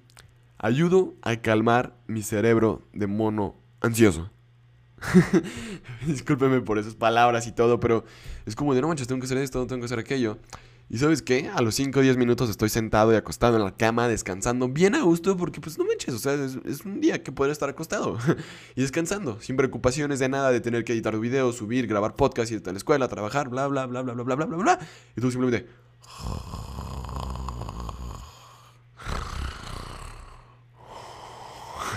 ayudo 0.57 1.13
a 1.23 1.35
calmar 1.35 1.97
mi 2.07 2.23
cerebro 2.23 2.87
de 2.93 3.07
mono 3.07 3.55
ansioso. 3.81 4.31
Discúlpeme 6.07 6.61
por 6.61 6.77
esas 6.77 6.95
palabras 6.95 7.47
y 7.47 7.51
todo, 7.51 7.79
pero 7.79 8.03
es 8.45 8.55
como 8.55 8.73
de 8.73 8.81
no 8.81 8.87
manches, 8.87 9.07
tengo 9.07 9.19
que 9.19 9.25
hacer 9.25 9.37
esto, 9.37 9.65
tengo 9.67 9.81
que 9.81 9.85
hacer 9.85 9.99
aquello. 9.99 10.37
Y 10.89 10.97
sabes 10.97 11.21
qué? 11.21 11.49
A 11.49 11.61
los 11.61 11.75
5 11.75 11.99
o 11.99 12.03
10 12.03 12.17
minutos 12.17 12.49
estoy 12.49 12.69
sentado 12.69 13.13
y 13.13 13.15
acostado 13.15 13.57
en 13.57 13.63
la 13.63 13.75
cama, 13.75 14.07
descansando 14.07 14.67
bien 14.67 14.95
a 14.95 15.01
gusto, 15.01 15.37
porque 15.37 15.61
pues 15.61 15.77
no 15.77 15.85
manches, 15.85 16.13
o 16.13 16.19
sea, 16.19 16.33
es, 16.33 16.85
un 16.85 16.99
día 16.99 17.23
que 17.23 17.31
podría 17.31 17.53
estar 17.53 17.69
acostado 17.69 18.17
y 18.75 18.81
descansando, 18.81 19.39
sin 19.41 19.55
preocupaciones 19.55 20.19
de 20.19 20.29
nada, 20.29 20.51
de 20.51 20.61
tener 20.61 20.83
que 20.83 20.93
editar 20.93 21.17
videos, 21.17 21.55
subir, 21.55 21.87
grabar 21.87 22.15
podcast, 22.15 22.51
ir 22.51 22.61
a 22.65 22.71
la 22.71 22.77
escuela, 22.77 23.07
trabajar, 23.07 23.49
bla, 23.49 23.67
bla, 23.67 23.85
bla, 23.85 24.01
bla, 24.01 24.13
bla, 24.13 24.23
bla, 24.23 24.35
bla, 24.35 24.45
bla, 24.45 24.57
bla. 24.57 24.79
Y 25.15 25.21
tú 25.21 25.31
simplemente... 25.31 25.67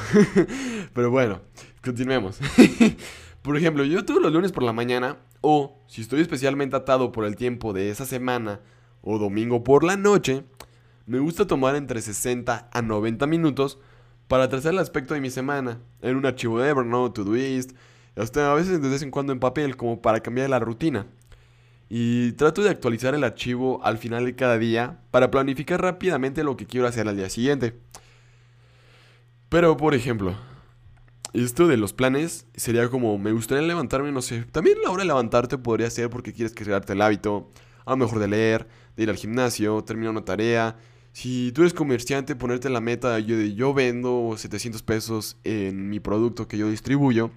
Pero 0.95 1.11
bueno, 1.11 1.43
continuemos. 1.87 2.39
por 3.43 3.57
ejemplo, 3.57 3.85
yo 3.85 4.05
todos 4.05 4.21
los 4.21 4.33
lunes 4.33 4.53
por 4.53 4.63
la 4.63 4.73
mañana, 4.73 5.17
o 5.41 5.79
si 5.87 6.03
estoy 6.03 6.21
especialmente 6.21 6.77
atado 6.77 7.13
por 7.13 7.25
el 7.25 7.37
tiempo 7.37 7.73
de 7.73 7.91
esa 7.91 8.05
semana, 8.05 8.61
o 9.03 9.19
domingo 9.19 9.65
por 9.65 9.85
la 9.85 9.97
noche, 9.97 10.45
me 11.07 11.21
gusta 11.21 11.47
tomar 11.47 11.77
entre 11.77 12.03
60 12.03 12.69
a 12.73 12.83
90 12.83 13.27
minutos 13.27 13.79
para 14.29 14.49
trazar 14.49 14.73
el 14.73 14.81
aspecto 14.81 15.15
de 15.15 15.21
mi 15.21 15.31
semana 15.31 15.79
en 16.03 16.17
un 16.17 16.27
archivo 16.27 16.59
de 16.59 16.69
Evernote, 16.69 17.23
Todoist, 17.23 17.73
hasta 18.17 18.51
a 18.51 18.55
veces 18.55 18.83
de 18.83 18.89
vez 18.89 19.03
en 19.03 19.11
cuando 19.11 19.33
en 19.33 19.39
papel 19.39 19.77
como 19.77 20.03
para 20.03 20.21
cambiar 20.21 20.51
la 20.51 20.59
rutina. 20.59 21.07
Y 21.89 22.33
trato 22.33 22.65
de 22.65 22.71
actualizar 22.71 23.15
el 23.15 23.23
archivo 23.23 23.81
al 23.85 23.99
final 23.99 24.25
de 24.25 24.35
cada 24.35 24.59
día 24.59 24.99
para 25.13 25.31
planificar 25.31 25.81
rápidamente 25.81 26.43
lo 26.43 26.57
que 26.57 26.67
quiero 26.67 26.89
hacer 26.89 27.07
al 27.07 27.17
día 27.17 27.31
siguiente. 27.31 27.75
Pero, 29.49 29.77
por 29.77 29.95
ejemplo, 29.95 30.35
esto 31.33 31.67
de 31.67 31.77
los 31.77 31.93
planes 31.93 32.47
sería 32.55 32.89
como, 32.89 33.19
me 33.19 33.33
gustaría 33.33 33.67
levantarme, 33.67 34.13
no 34.13 34.23
sé, 34.23 34.45
también 34.53 34.79
la 34.83 34.91
hora 34.91 35.03
de 35.03 35.09
levantarte 35.09 35.59
podría 35.59 35.91
ser 35.91 36.11
porque 36.11 36.33
quieres 36.33 36.55
crearte 36.55 36.95
el 36.95 37.03
hábito, 37.03 37.51
a 37.85 37.91
lo 37.93 37.97
mejor 37.99 38.19
de 38.19 38.29
leer, 38.29 38.69
de 38.97 39.03
ir 39.03 39.11
al 39.11 39.17
gimnasio, 39.17 39.83
terminar 39.85 40.11
una 40.11 40.25
tarea. 40.25 40.77
Si 41.13 41.53
tú 41.53 41.63
eres 41.63 41.73
comerciante, 41.73 42.37
ponerte 42.37 42.69
la 42.69 42.81
meta 42.81 43.19
yo 43.21 43.37
de 43.37 43.55
yo 43.55 43.73
vendo 43.73 44.35
700 44.37 44.83
pesos 44.83 45.39
en 45.45 45.89
mi 45.89 46.01
producto 46.01 46.49
que 46.49 46.59
yo 46.59 46.69
distribuyo, 46.69 47.31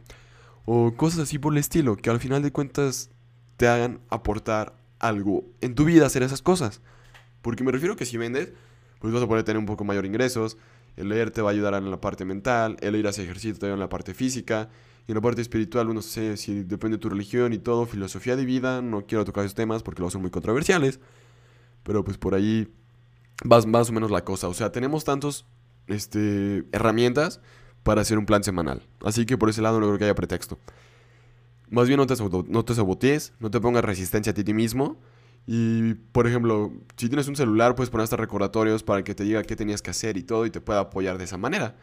o 0.65 0.95
cosas 0.95 1.21
así 1.21 1.39
por 1.39 1.53
el 1.53 1.59
estilo, 1.59 1.95
que 1.95 2.09
al 2.09 2.19
final 2.19 2.41
de 2.41 2.51
cuentas 2.51 3.09
te 3.57 3.67
hagan 3.67 4.01
aportar 4.09 4.75
algo 4.99 5.45
en 5.61 5.75
tu 5.75 5.85
vida 5.85 6.05
hacer 6.05 6.23
esas 6.23 6.41
cosas. 6.41 6.81
Porque 7.41 7.63
me 7.63 7.71
refiero 7.71 7.95
que 7.95 8.05
si 8.05 8.17
vendes, 8.17 8.51
pues 8.99 9.13
vas 9.13 9.23
a 9.23 9.27
poder 9.27 9.43
tener 9.43 9.59
un 9.59 9.65
poco 9.65 9.83
mayor 9.83 10.05
ingresos, 10.05 10.57
el 10.99 11.09
leer 11.09 11.31
te 11.31 11.41
va 11.41 11.49
a 11.49 11.53
ayudar 11.53 11.73
en 11.75 11.89
la 11.89 12.01
parte 12.01 12.25
mental, 12.25 12.77
el 12.81 12.95
ir 12.95 13.07
a 13.07 13.11
hacer 13.11 13.23
ejercicio 13.23 13.53
te 13.53 13.65
va 13.65 13.67
a 13.67 13.67
ayudar 13.69 13.77
en 13.77 13.85
la 13.85 13.89
parte 13.89 14.13
física, 14.13 14.69
y 15.07 15.11
en 15.11 15.15
la 15.15 15.21
parte 15.21 15.41
espiritual, 15.41 15.91
no 15.93 16.01
sé 16.01 16.37
si 16.37 16.63
depende 16.63 16.97
de 16.97 17.01
tu 17.01 17.09
religión 17.09 17.53
y 17.53 17.57
todo, 17.57 17.85
filosofía 17.85 18.35
de 18.35 18.45
vida, 18.45 18.81
no 18.81 19.07
quiero 19.07 19.25
tocar 19.25 19.43
esos 19.43 19.55
temas 19.55 19.81
porque 19.81 20.01
los 20.01 20.13
son 20.13 20.21
muy 20.21 20.29
controversiales, 20.29 20.99
pero 21.83 22.03
pues 22.03 22.17
por 22.17 22.35
ahí 22.35 22.67
va 23.49 23.59
más 23.61 23.89
o 23.89 23.93
menos 23.93 24.11
la 24.11 24.23
cosa. 24.23 24.49
O 24.49 24.53
sea, 24.53 24.71
tenemos 24.71 25.05
tantos 25.05 25.45
este, 25.87 26.65
herramientas 26.71 27.41
para 27.83 28.01
hacer 28.01 28.17
un 28.17 28.25
plan 28.25 28.43
semanal. 28.43 28.83
Así 29.03 29.25
que 29.25 29.37
por 29.37 29.49
ese 29.49 29.61
lado 29.61 29.79
no 29.79 29.87
creo 29.87 29.97
que 29.97 30.03
haya 30.03 30.15
pretexto. 30.15 30.59
Más 31.69 31.87
bien 31.87 31.97
no 31.97 32.05
te, 32.05 32.15
no 32.47 32.65
te 32.65 32.75
sabotees, 32.75 33.33
no 33.39 33.49
te 33.49 33.59
pongas 33.59 33.83
resistencia 33.83 34.31
a 34.31 34.35
ti 34.35 34.53
mismo. 34.53 34.97
Y, 35.51 35.95
por 35.95 36.27
ejemplo, 36.27 36.71
si 36.95 37.09
tienes 37.09 37.27
un 37.27 37.35
celular, 37.35 37.73
puedes 37.73 37.89
poner 37.89 38.03
hasta 38.03 38.15
recordatorios 38.15 38.83
para 38.83 39.03
que 39.03 39.15
te 39.15 39.23
diga 39.23 39.41
qué 39.41 39.55
tenías 39.55 39.81
que 39.81 39.89
hacer 39.89 40.15
y 40.15 40.21
todo 40.21 40.45
y 40.45 40.51
te 40.51 40.61
pueda 40.61 40.81
apoyar 40.81 41.17
de 41.17 41.23
esa 41.23 41.39
manera. 41.39 41.75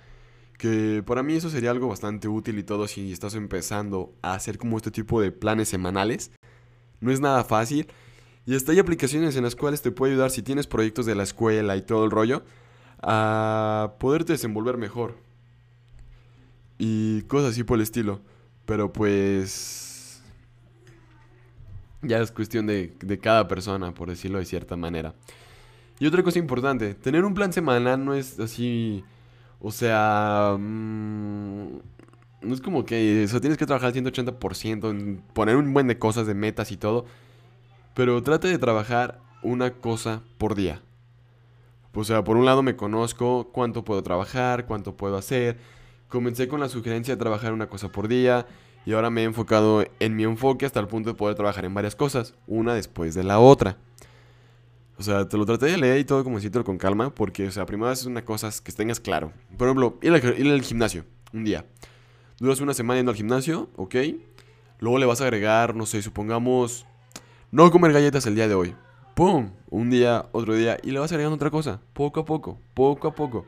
Que 0.56 1.02
para 1.04 1.24
mí 1.24 1.34
eso 1.34 1.50
sería 1.50 1.72
algo 1.72 1.88
bastante 1.88 2.28
útil 2.28 2.60
y 2.60 2.62
todo 2.62 2.86
si 2.86 3.10
estás 3.10 3.34
empezando 3.34 4.14
a 4.22 4.34
hacer 4.34 4.56
como 4.56 4.76
este 4.76 4.92
tipo 4.92 5.20
de 5.20 5.32
planes 5.32 5.68
semanales. 5.68 6.30
No 7.00 7.10
es 7.10 7.18
nada 7.18 7.42
fácil. 7.42 7.88
Y 8.44 8.54
hasta 8.54 8.70
hay 8.70 8.78
aplicaciones 8.78 9.34
en 9.34 9.42
las 9.42 9.56
cuales 9.56 9.82
te 9.82 9.90
puede 9.90 10.12
ayudar 10.12 10.30
si 10.30 10.42
tienes 10.42 10.68
proyectos 10.68 11.04
de 11.04 11.16
la 11.16 11.24
escuela 11.24 11.76
y 11.76 11.82
todo 11.82 12.04
el 12.04 12.12
rollo 12.12 12.44
a 13.02 13.94
poderte 13.98 14.34
desenvolver 14.34 14.76
mejor. 14.76 15.16
Y 16.78 17.22
cosas 17.22 17.50
así 17.50 17.64
por 17.64 17.78
el 17.78 17.82
estilo. 17.82 18.20
Pero 18.64 18.92
pues 18.92 19.95
ya 22.08 22.20
es 22.20 22.30
cuestión 22.32 22.66
de, 22.66 22.92
cada 23.22 23.48
persona, 23.48 23.92
por 23.92 24.08
decirlo 24.08 24.38
de 24.38 24.44
cierta 24.44 24.76
manera. 24.76 25.14
Y 25.98 26.06
otra 26.06 26.22
cosa 26.22 26.38
importante, 26.38 26.94
tener 26.94 27.24
un 27.24 27.34
plan 27.34 27.52
semanal 27.52 28.04
no 28.04 28.14
es 28.14 28.38
así, 28.38 29.04
o 29.60 29.72
sea, 29.72 30.56
mm, 30.58 31.78
no 32.42 32.54
es 32.54 32.60
como 32.60 32.84
que, 32.84 33.26
o 33.34 33.40
tienes 33.40 33.58
que 33.58 33.66
trabajar 33.66 33.88
al 33.88 33.94
180%, 33.94 34.90
en 34.90 35.22
poner 35.32 35.56
un 35.56 35.72
buen 35.72 35.88
de 35.88 35.98
cosas, 35.98 36.26
de 36.26 36.34
metas 36.34 36.70
y 36.70 36.76
todo, 36.76 37.06
pero 37.94 38.22
trate 38.22 38.48
de 38.48 38.58
trabajar 38.58 39.20
una 39.42 39.72
cosa 39.72 40.22
por 40.38 40.54
día. 40.54 40.82
O 41.94 42.04
sea, 42.04 42.22
por 42.24 42.36
un 42.36 42.44
lado 42.44 42.62
me 42.62 42.76
conozco 42.76 43.50
cuánto 43.52 43.82
puedo 43.84 44.02
trabajar, 44.02 44.66
cuánto 44.66 44.96
puedo 44.96 45.16
hacer. 45.16 45.56
Comencé 46.08 46.46
con 46.46 46.60
la 46.60 46.68
sugerencia 46.68 47.14
de 47.14 47.18
trabajar 47.18 47.54
una 47.54 47.68
cosa 47.68 47.90
por 47.90 48.06
día 48.06 48.46
y 48.86 48.92
ahora 48.92 49.10
me 49.10 49.22
he 49.22 49.24
enfocado 49.24 49.84
en 49.98 50.14
mi 50.14 50.22
enfoque 50.22 50.64
hasta 50.64 50.78
el 50.78 50.86
punto 50.86 51.10
de 51.10 51.16
poder 51.16 51.34
trabajar 51.34 51.64
en 51.64 51.74
varias 51.74 51.96
cosas, 51.96 52.34
una 52.46 52.72
después 52.72 53.14
de 53.14 53.24
la 53.24 53.40
otra. 53.40 53.76
O 54.96 55.02
sea, 55.02 55.28
te 55.28 55.36
lo 55.36 55.44
traté 55.44 55.66
de 55.66 55.76
leer 55.76 55.98
y 55.98 56.04
todo 56.04 56.22
como 56.22 56.36
decirlo 56.36 56.64
con 56.64 56.78
calma, 56.78 57.12
porque, 57.12 57.48
o 57.48 57.50
sea, 57.50 57.66
primero 57.66 57.90
es 57.90 58.06
una 58.06 58.24
cosa 58.24 58.48
que 58.62 58.70
tengas 58.70 59.00
claro. 59.00 59.32
Por 59.58 59.66
ejemplo, 59.66 59.98
ir 60.02 60.12
al, 60.12 60.40
ir 60.40 60.50
al 60.50 60.62
gimnasio 60.62 61.04
un 61.32 61.44
día. 61.44 61.66
Duras 62.38 62.60
una 62.60 62.74
semana 62.74 63.00
yendo 63.00 63.10
al 63.10 63.16
gimnasio, 63.16 63.68
ok. 63.74 63.96
Luego 64.78 64.98
le 64.98 65.06
vas 65.06 65.20
a 65.20 65.24
agregar, 65.24 65.74
no 65.74 65.84
sé, 65.84 66.00
supongamos, 66.00 66.86
no 67.50 67.70
comer 67.72 67.92
galletas 67.92 68.24
el 68.26 68.36
día 68.36 68.46
de 68.46 68.54
hoy. 68.54 68.76
¡Pum! 69.16 69.50
Un 69.68 69.90
día, 69.90 70.28
otro 70.30 70.54
día, 70.54 70.76
y 70.82 70.92
le 70.92 71.00
vas 71.00 71.10
agregando 71.10 71.34
otra 71.34 71.50
cosa, 71.50 71.80
poco 71.92 72.20
a 72.20 72.24
poco, 72.24 72.60
poco 72.72 73.08
a 73.08 73.14
poco. 73.14 73.46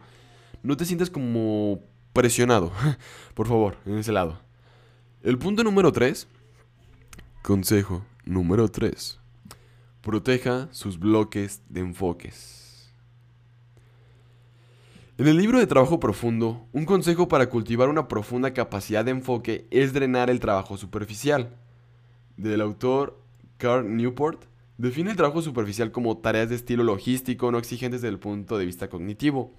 No 0.65 0.77
te 0.77 0.85
sientas 0.85 1.11
como 1.11 1.79
presionado, 2.13 2.73
por 3.35 3.47
favor, 3.47 3.77
en 3.87 3.99
ese 3.99 4.11
lado. 4.11 4.48
El 5.29 5.37
punto 5.37 5.63
número 5.63 5.93
3. 5.93 6.27
Consejo 7.43 8.03
número 8.25 8.71
3. 8.71 9.21
Proteja 10.01 10.71
sus 10.71 10.99
bloques 10.99 11.61
de 11.69 11.81
enfoques. 11.81 12.91
En 15.19 15.29
el 15.29 15.37
libro 15.37 15.59
de 15.59 15.67
Trabajo 15.67 16.01
Profundo, 16.01 16.67
un 16.73 16.87
consejo 16.87 17.29
para 17.29 17.51
cultivar 17.51 17.91
una 17.91 18.09
profunda 18.09 18.55
capacidad 18.55 19.05
de 19.05 19.11
enfoque 19.11 19.67
es 19.71 19.93
drenar 19.93 20.31
el 20.31 20.41
trabajo 20.41 20.79
superficial, 20.79 21.59
del 22.39 22.63
autor 22.63 23.21
Carl 23.59 23.99
Newport, 23.99 24.47
Define 24.79 25.11
el 25.11 25.17
trabajo 25.19 25.43
superficial 25.43 25.93
como 25.93 26.17
tareas 26.17 26.49
de 26.49 26.55
estilo 26.55 26.85
logístico 26.85 27.53
no 27.53 27.59
exigentes 27.59 28.01
desde 28.01 28.15
el 28.15 28.19
punto 28.19 28.57
de 28.57 28.65
vista 28.65 28.89
cognitivo, 28.89 29.53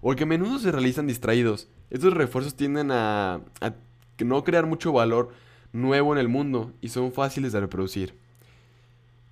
o 0.00 0.14
que 0.14 0.22
a 0.22 0.26
menudo 0.26 0.58
se 0.58 0.72
realizan 0.72 1.06
distraídos. 1.06 1.68
Estos 1.90 2.14
refuerzos 2.14 2.54
tienden 2.54 2.90
a, 2.92 3.42
a 3.60 3.74
no 4.18 4.44
crear 4.44 4.66
mucho 4.66 4.92
valor 4.92 5.30
nuevo 5.72 6.12
en 6.12 6.18
el 6.18 6.28
mundo 6.28 6.72
y 6.80 6.88
son 6.88 7.12
fáciles 7.12 7.52
de 7.52 7.60
reproducir. 7.60 8.14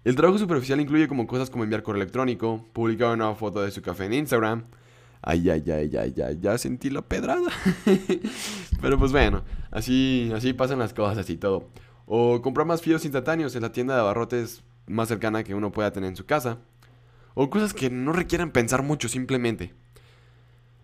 El 0.03 0.16
trabajo 0.16 0.38
superficial 0.38 0.81
incluye 0.81 1.09
como 1.09 1.27
cosas 1.27 1.51
como 1.51 1.64
enviar 1.64 1.83
correo 1.83 2.03
electrónico, 2.03 2.66
publicar 2.73 3.12
una 3.12 3.35
foto 3.35 3.61
de 3.62 3.71
su 3.71 3.83
café 3.83 4.07
en 4.07 4.14
Instagram. 4.14 4.64
Ay, 5.21 5.51
ay, 5.51 5.62
ay, 5.71 5.97
ay, 5.97 6.14
ay, 6.25 6.38
ya 6.40 6.57
sentí 6.57 6.88
la 6.88 7.03
pedrada. 7.03 7.51
Pero 8.81 8.99
pues 8.99 9.12
bueno, 9.12 9.45
así, 9.71 10.33
así 10.35 10.55
pasan 10.55 10.79
las 10.79 10.95
cosas 10.95 11.29
y 11.29 11.37
todo. 11.37 11.69
O 12.07 12.40
comprar 12.40 12.66
más 12.66 12.81
fideos 12.81 13.05
instantáneos 13.05 13.55
en 13.55 13.62
la 13.62 13.73
tienda 13.73 13.95
de 13.95 14.01
abarrotes 14.01 14.62
más 14.87 15.09
cercana 15.09 15.45
que 15.45 15.55
uno 15.55 15.71
pueda 15.71 15.93
tener 15.93 16.09
en 16.09 16.16
su 16.16 16.25
casa. 16.25 16.59
O 17.35 17.51
cosas 17.51 17.75
que 17.75 17.90
no 17.90 18.14
requieran 18.14 18.51
pensar 18.53 18.83
mucho 18.83 19.09
simplemente. 19.09 19.75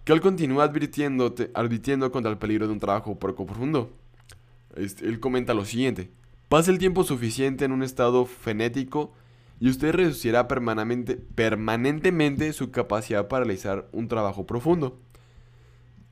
Que 0.07 0.13
él 0.13 0.21
continúa 0.21 0.63
advirtiendo 0.63 2.13
contra 2.13 2.31
el 2.31 2.39
peligro 2.39 2.69
de 2.69 2.73
un 2.73 2.79
trabajo 2.79 3.19
poco 3.19 3.45
profundo. 3.45 3.91
Este, 4.77 5.05
él 5.05 5.19
comenta 5.19 5.53
lo 5.53 5.65
siguiente. 5.65 6.13
Pase 6.49 6.71
el 6.71 6.79
tiempo 6.79 7.03
suficiente 7.03 7.65
en 7.65 7.73
un 7.73 7.83
estado 7.83 8.25
frenético 8.25 9.13
y 9.59 9.69
usted 9.69 9.93
reducirá 9.93 10.47
permanentemente 10.47 12.53
su 12.53 12.71
capacidad 12.71 13.27
para 13.27 13.47
realizar 13.47 13.89
un 13.91 14.07
trabajo 14.07 14.47
profundo. 14.47 14.97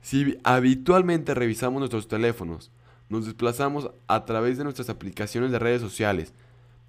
Si 0.00 0.38
habitualmente 0.42 1.32
revisamos 1.32 1.78
nuestros 1.78 2.08
teléfonos, 2.08 2.72
nos 3.08 3.26
desplazamos 3.26 3.92
a 4.08 4.24
través 4.24 4.58
de 4.58 4.64
nuestras 4.64 4.90
aplicaciones 4.90 5.52
de 5.52 5.60
redes 5.60 5.80
sociales 5.80 6.32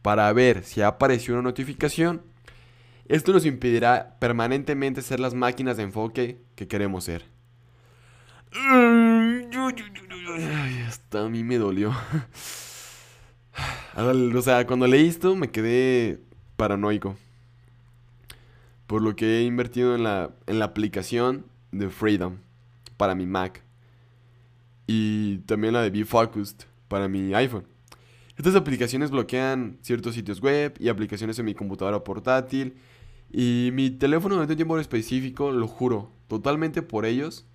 para 0.01 0.33
ver 0.33 0.63
si 0.63 0.81
ha 0.81 0.87
aparecido 0.87 1.35
una 1.35 1.49
notificación, 1.49 2.23
esto 3.07 3.33
nos 3.33 3.45
impedirá 3.45 4.17
permanentemente 4.19 5.01
ser 5.01 5.19
las 5.19 5.33
máquinas 5.33 5.77
de 5.77 5.83
enfoque 5.83 6.41
que 6.55 6.67
queremos 6.67 7.03
ser. 7.03 7.25
hasta 10.87 11.25
a 11.25 11.29
mí 11.29 11.43
me 11.43 11.57
dolió. 11.57 11.93
O 13.97 14.41
sea, 14.41 14.67
cuando 14.67 14.85
leí 14.85 15.07
esto 15.07 15.33
me 15.33 15.49
quedé 15.49 16.19
paranoico. 16.57 17.15
Por 18.85 19.01
lo 19.01 19.15
que 19.15 19.37
he 19.37 19.43
invertido 19.43 19.95
en 19.95 20.03
la, 20.03 20.31
en 20.47 20.59
la 20.59 20.65
aplicación 20.65 21.45
de 21.71 21.89
Freedom 21.89 22.39
para 22.97 23.15
mi 23.15 23.25
Mac. 23.25 23.63
Y 24.87 25.37
también 25.45 25.73
la 25.73 25.81
de 25.81 25.89
Be 25.89 26.03
Focused 26.03 26.67
para 26.89 27.07
mi 27.07 27.33
iPhone. 27.33 27.65
Estas 28.37 28.55
aplicaciones 28.55 29.11
bloquean 29.11 29.77
ciertos 29.81 30.13
sitios 30.13 30.41
web 30.41 30.75
y 30.79 30.89
aplicaciones 30.89 31.39
en 31.39 31.45
mi 31.45 31.55
computadora 31.55 32.03
portátil. 32.03 32.75
Y 33.31 33.71
mi 33.73 33.89
teléfono 33.89 34.35
durante 34.35 34.53
un 34.53 34.57
tiempo 34.57 34.79
específico, 34.79 35.51
lo 35.51 35.67
juro, 35.67 36.11
totalmente 36.27 36.81
por 36.81 37.05
ellos, 37.05 37.45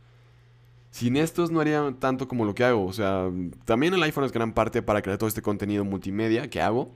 sin 0.91 1.17
estos 1.17 1.51
no 1.51 1.61
haría 1.61 1.95
tanto 1.99 2.29
como 2.29 2.45
lo 2.45 2.55
que 2.55 2.65
hago. 2.65 2.85
O 2.85 2.93
sea, 2.93 3.31
también 3.65 3.95
el 3.95 4.03
iPhone 4.03 4.25
es 4.25 4.33
gran 4.33 4.53
parte 4.53 4.83
para 4.83 5.03
crear 5.03 5.19
todo 5.19 5.29
este 5.29 5.43
contenido 5.43 5.85
multimedia 5.85 6.51
que 6.51 6.61
hago. 6.61 6.95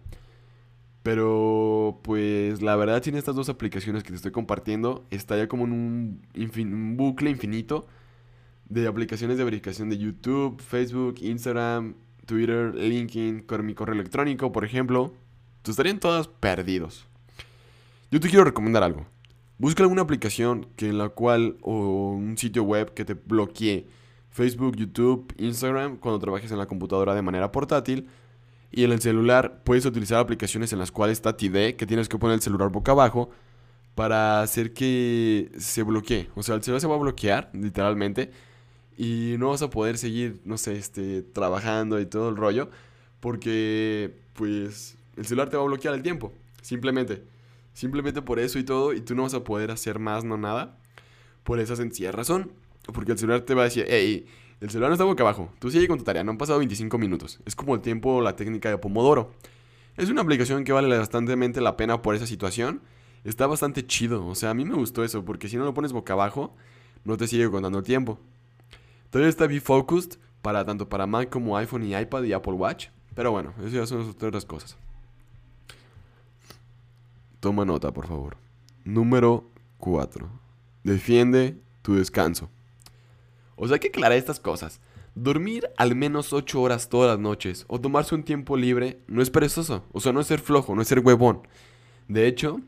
Pero 1.04 2.00
pues 2.02 2.62
la 2.62 2.76
verdad 2.76 3.02
sin 3.02 3.14
estas 3.14 3.34
dos 3.34 3.50
aplicaciones 3.50 4.02
que 4.02 4.08
te 4.08 4.16
estoy 4.16 4.32
compartiendo, 4.32 5.04
estaría 5.10 5.48
como 5.48 5.64
en 5.66 5.72
un, 5.72 6.96
bucle 6.96 7.28
infinito 7.28 7.86
de 8.70 8.86
aplicaciones 8.86 9.36
de 9.36 9.44
verificación 9.44 9.90
de 9.90 9.98
YouTube, 9.98 10.62
Facebook, 10.62 11.16
Instagram, 11.20 11.94
Twitter, 12.24 12.74
LinkedIn, 12.74 13.42
con 13.42 13.66
mi 13.66 13.74
correo 13.74 13.94
electrónico, 13.94 14.50
por 14.50 14.64
ejemplo. 14.64 15.12
estarían 15.68 16.00
todas 16.00 16.28
perdidos. 16.28 17.06
Yo 18.14 18.20
te 18.20 18.28
quiero 18.28 18.44
recomendar 18.44 18.84
algo. 18.84 19.06
Busca 19.58 19.82
alguna 19.82 20.02
aplicación 20.02 20.68
que 20.76 20.88
en 20.88 20.98
la 20.98 21.08
cual 21.08 21.56
o 21.62 22.12
un 22.12 22.38
sitio 22.38 22.62
web 22.62 22.94
que 22.94 23.04
te 23.04 23.14
bloquee 23.14 23.88
Facebook, 24.30 24.76
YouTube, 24.76 25.34
Instagram 25.36 25.96
cuando 25.96 26.20
trabajes 26.20 26.52
en 26.52 26.58
la 26.58 26.66
computadora 26.66 27.12
de 27.12 27.22
manera 27.22 27.50
portátil. 27.50 28.08
Y 28.70 28.84
en 28.84 28.92
el 28.92 29.00
celular 29.00 29.62
puedes 29.64 29.84
utilizar 29.84 30.20
aplicaciones 30.20 30.72
en 30.72 30.78
las 30.78 30.92
cuales 30.92 31.18
está 31.18 31.36
TD, 31.36 31.74
que 31.74 31.86
tienes 31.88 32.08
que 32.08 32.16
poner 32.16 32.36
el 32.36 32.40
celular 32.40 32.70
boca 32.70 32.92
abajo 32.92 33.30
para 33.96 34.42
hacer 34.42 34.72
que 34.74 35.50
se 35.58 35.82
bloquee. 35.82 36.30
O 36.36 36.44
sea, 36.44 36.54
el 36.54 36.62
celular 36.62 36.80
se 36.82 36.86
va 36.86 36.94
a 36.94 36.98
bloquear, 36.98 37.50
literalmente, 37.52 38.30
y 38.96 39.34
no 39.40 39.48
vas 39.48 39.62
a 39.62 39.70
poder 39.70 39.98
seguir, 39.98 40.40
no 40.44 40.56
sé, 40.56 40.76
este, 40.76 41.22
trabajando 41.22 41.98
y 41.98 42.06
todo 42.06 42.28
el 42.28 42.36
rollo, 42.36 42.70
porque, 43.18 44.14
pues, 44.34 44.96
el 45.16 45.26
celular 45.26 45.50
te 45.50 45.56
va 45.56 45.64
a 45.64 45.66
bloquear 45.66 45.94
el 45.94 46.02
tiempo, 46.04 46.32
simplemente. 46.62 47.33
Simplemente 47.74 48.22
por 48.22 48.38
eso 48.38 48.58
y 48.58 48.64
todo, 48.64 48.94
y 48.94 49.00
tú 49.00 49.14
no 49.14 49.24
vas 49.24 49.34
a 49.34 49.44
poder 49.44 49.70
hacer 49.70 49.98
más, 49.98 50.24
no 50.24 50.38
nada. 50.38 50.78
Por 51.42 51.60
esa 51.60 51.76
sencilla 51.76 52.12
razón. 52.12 52.52
Porque 52.92 53.12
el 53.12 53.18
celular 53.18 53.42
te 53.42 53.54
va 53.54 53.62
a 53.62 53.64
decir, 53.64 53.84
hey, 53.88 54.26
el 54.60 54.70
celular 54.70 54.90
no 54.90 54.94
está 54.94 55.04
boca 55.04 55.22
abajo. 55.22 55.52
Tú 55.58 55.70
sigue 55.70 55.88
con 55.88 55.98
tu 55.98 56.04
tarea, 56.04 56.24
no 56.24 56.30
han 56.30 56.38
pasado 56.38 56.58
25 56.58 56.96
minutos. 56.96 57.40
Es 57.44 57.54
como 57.54 57.74
el 57.74 57.82
tiempo, 57.82 58.22
la 58.22 58.36
técnica 58.36 58.70
de 58.70 58.78
Pomodoro. 58.78 59.32
Es 59.96 60.08
una 60.08 60.22
aplicación 60.22 60.64
que 60.64 60.72
vale 60.72 60.96
bastante 60.96 61.60
la 61.60 61.76
pena 61.76 62.00
por 62.00 62.14
esa 62.14 62.26
situación. 62.26 62.80
Está 63.24 63.46
bastante 63.46 63.86
chido. 63.86 64.26
O 64.26 64.34
sea, 64.34 64.50
a 64.50 64.54
mí 64.54 64.64
me 64.64 64.74
gustó 64.74 65.04
eso, 65.04 65.24
porque 65.24 65.48
si 65.48 65.56
no 65.56 65.64
lo 65.64 65.74
pones 65.74 65.92
boca 65.92 66.12
abajo, 66.12 66.54
no 67.04 67.16
te 67.16 67.26
sigue 67.26 67.50
contando 67.50 67.78
el 67.78 67.84
tiempo. 67.84 68.18
Todavía 69.10 69.28
está 69.28 69.48
Focused 69.60 70.18
para 70.42 70.64
tanto 70.64 70.88
para 70.88 71.06
Mac 71.06 71.30
como 71.30 71.56
iPhone 71.56 71.84
y 71.84 71.96
iPad 71.96 72.22
y 72.24 72.32
Apple 72.32 72.54
Watch. 72.54 72.88
Pero 73.14 73.30
bueno, 73.30 73.54
eso 73.60 73.68
ya 73.68 73.86
son 73.86 74.00
otras 74.00 74.44
cosas. 74.44 74.76
Toma 77.44 77.66
nota, 77.66 77.92
por 77.92 78.06
favor. 78.06 78.38
Número 78.84 79.44
4. 79.76 80.30
Defiende 80.82 81.58
tu 81.82 81.94
descanso. 81.94 82.48
O 83.54 83.68
sea, 83.68 83.74
hay 83.74 83.80
que 83.80 83.88
aclarar 83.88 84.16
estas 84.16 84.40
cosas. 84.40 84.80
Dormir 85.14 85.68
al 85.76 85.94
menos 85.94 86.32
8 86.32 86.62
horas 86.62 86.88
todas 86.88 87.10
las 87.10 87.18
noches 87.18 87.66
o 87.68 87.78
tomarse 87.78 88.14
un 88.14 88.22
tiempo 88.22 88.56
libre 88.56 88.98
no 89.08 89.20
es 89.20 89.28
perezoso. 89.28 89.84
O 89.92 90.00
sea, 90.00 90.14
no 90.14 90.20
es 90.20 90.26
ser 90.26 90.40
flojo, 90.40 90.74
no 90.74 90.80
es 90.80 90.88
ser 90.88 91.00
huevón. 91.00 91.46
De 92.08 92.26
hecho, 92.26 92.62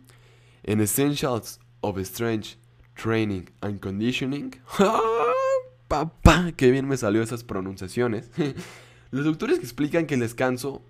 en 0.62 0.82
Essentials 0.82 1.58
of 1.80 1.96
Strange 2.00 2.58
Training 3.02 3.44
and 3.62 3.80
Conditioning, 3.80 4.60
papá, 5.88 6.52
qué 6.54 6.70
bien 6.70 6.86
me 6.86 6.98
salió 6.98 7.22
esas 7.22 7.44
pronunciaciones. 7.44 8.30
Los 9.10 9.24
doctores 9.24 9.58
explican 9.58 10.04
que 10.04 10.16
el 10.16 10.20
descanso 10.20 10.82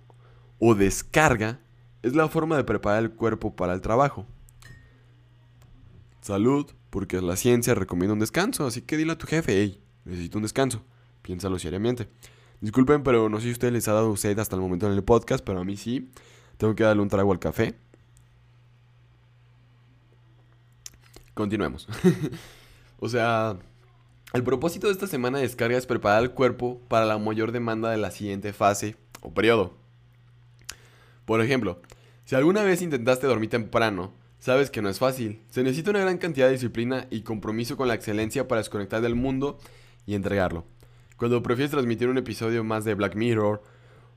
o 0.59 0.75
descarga 0.75 1.61
es 2.03 2.15
la 2.15 2.27
forma 2.27 2.57
de 2.57 2.63
preparar 2.63 3.03
el 3.03 3.11
cuerpo 3.11 3.55
para 3.55 3.73
el 3.73 3.81
trabajo. 3.81 4.25
Salud, 6.21 6.65
porque 6.89 7.21
la 7.21 7.35
ciencia 7.35 7.75
recomienda 7.75 8.13
un 8.13 8.19
descanso, 8.19 8.65
así 8.65 8.81
que 8.81 8.97
dile 8.97 9.13
a 9.13 9.17
tu 9.17 9.27
jefe, 9.27 9.61
hey, 9.61 9.81
necesito 10.05 10.37
un 10.37 10.43
descanso. 10.43 10.83
Piénsalo 11.21 11.59
seriamente. 11.59 12.09
Disculpen, 12.61 13.03
pero 13.03 13.29
no 13.29 13.37
sé 13.37 13.43
si 13.43 13.49
a 13.49 13.53
ustedes 13.53 13.73
les 13.73 13.87
ha 13.87 13.93
dado 13.93 14.15
sed 14.17 14.37
hasta 14.39 14.55
el 14.55 14.61
momento 14.61 14.87
en 14.87 14.93
el 14.93 15.03
podcast, 15.03 15.43
pero 15.43 15.59
a 15.59 15.63
mí 15.63 15.77
sí. 15.77 16.09
Tengo 16.57 16.75
que 16.75 16.83
darle 16.83 17.03
un 17.03 17.09
trago 17.09 17.31
al 17.31 17.39
café. 17.39 17.75
Continuemos. 21.33 21.87
o 22.99 23.07
sea, 23.07 23.57
el 24.33 24.43
propósito 24.43 24.87
de 24.87 24.93
esta 24.93 25.05
semana 25.05 25.37
de 25.37 25.43
descarga 25.43 25.77
es 25.77 25.85
preparar 25.85 26.23
el 26.23 26.31
cuerpo 26.31 26.81
para 26.87 27.05
la 27.05 27.19
mayor 27.19 27.51
demanda 27.51 27.91
de 27.91 27.97
la 27.97 28.09
siguiente 28.09 28.53
fase 28.53 28.97
o 29.21 29.33
periodo. 29.33 29.76
Por 31.27 31.41
ejemplo, 31.41 31.81
si 32.23 32.35
alguna 32.35 32.63
vez 32.63 32.81
intentaste 32.81 33.27
dormir 33.27 33.49
temprano, 33.49 34.13
sabes 34.39 34.71
que 34.71 34.81
no 34.81 34.87
es 34.87 34.97
fácil. 34.97 35.41
Se 35.49 35.61
necesita 35.61 35.89
una 35.89 35.99
gran 35.99 36.19
cantidad 36.19 36.45
de 36.45 36.53
disciplina 36.53 37.05
y 37.11 37.23
compromiso 37.23 37.75
con 37.75 37.89
la 37.89 37.95
excelencia 37.95 38.47
para 38.47 38.61
desconectar 38.61 39.01
del 39.01 39.15
mundo 39.15 39.59
y 40.05 40.15
entregarlo. 40.15 40.63
Cuando 41.17 41.43
prefieres 41.43 41.71
transmitir 41.71 42.07
un 42.07 42.17
episodio 42.17 42.63
más 42.63 42.85
de 42.85 42.93
Black 42.93 43.15
Mirror, 43.17 43.61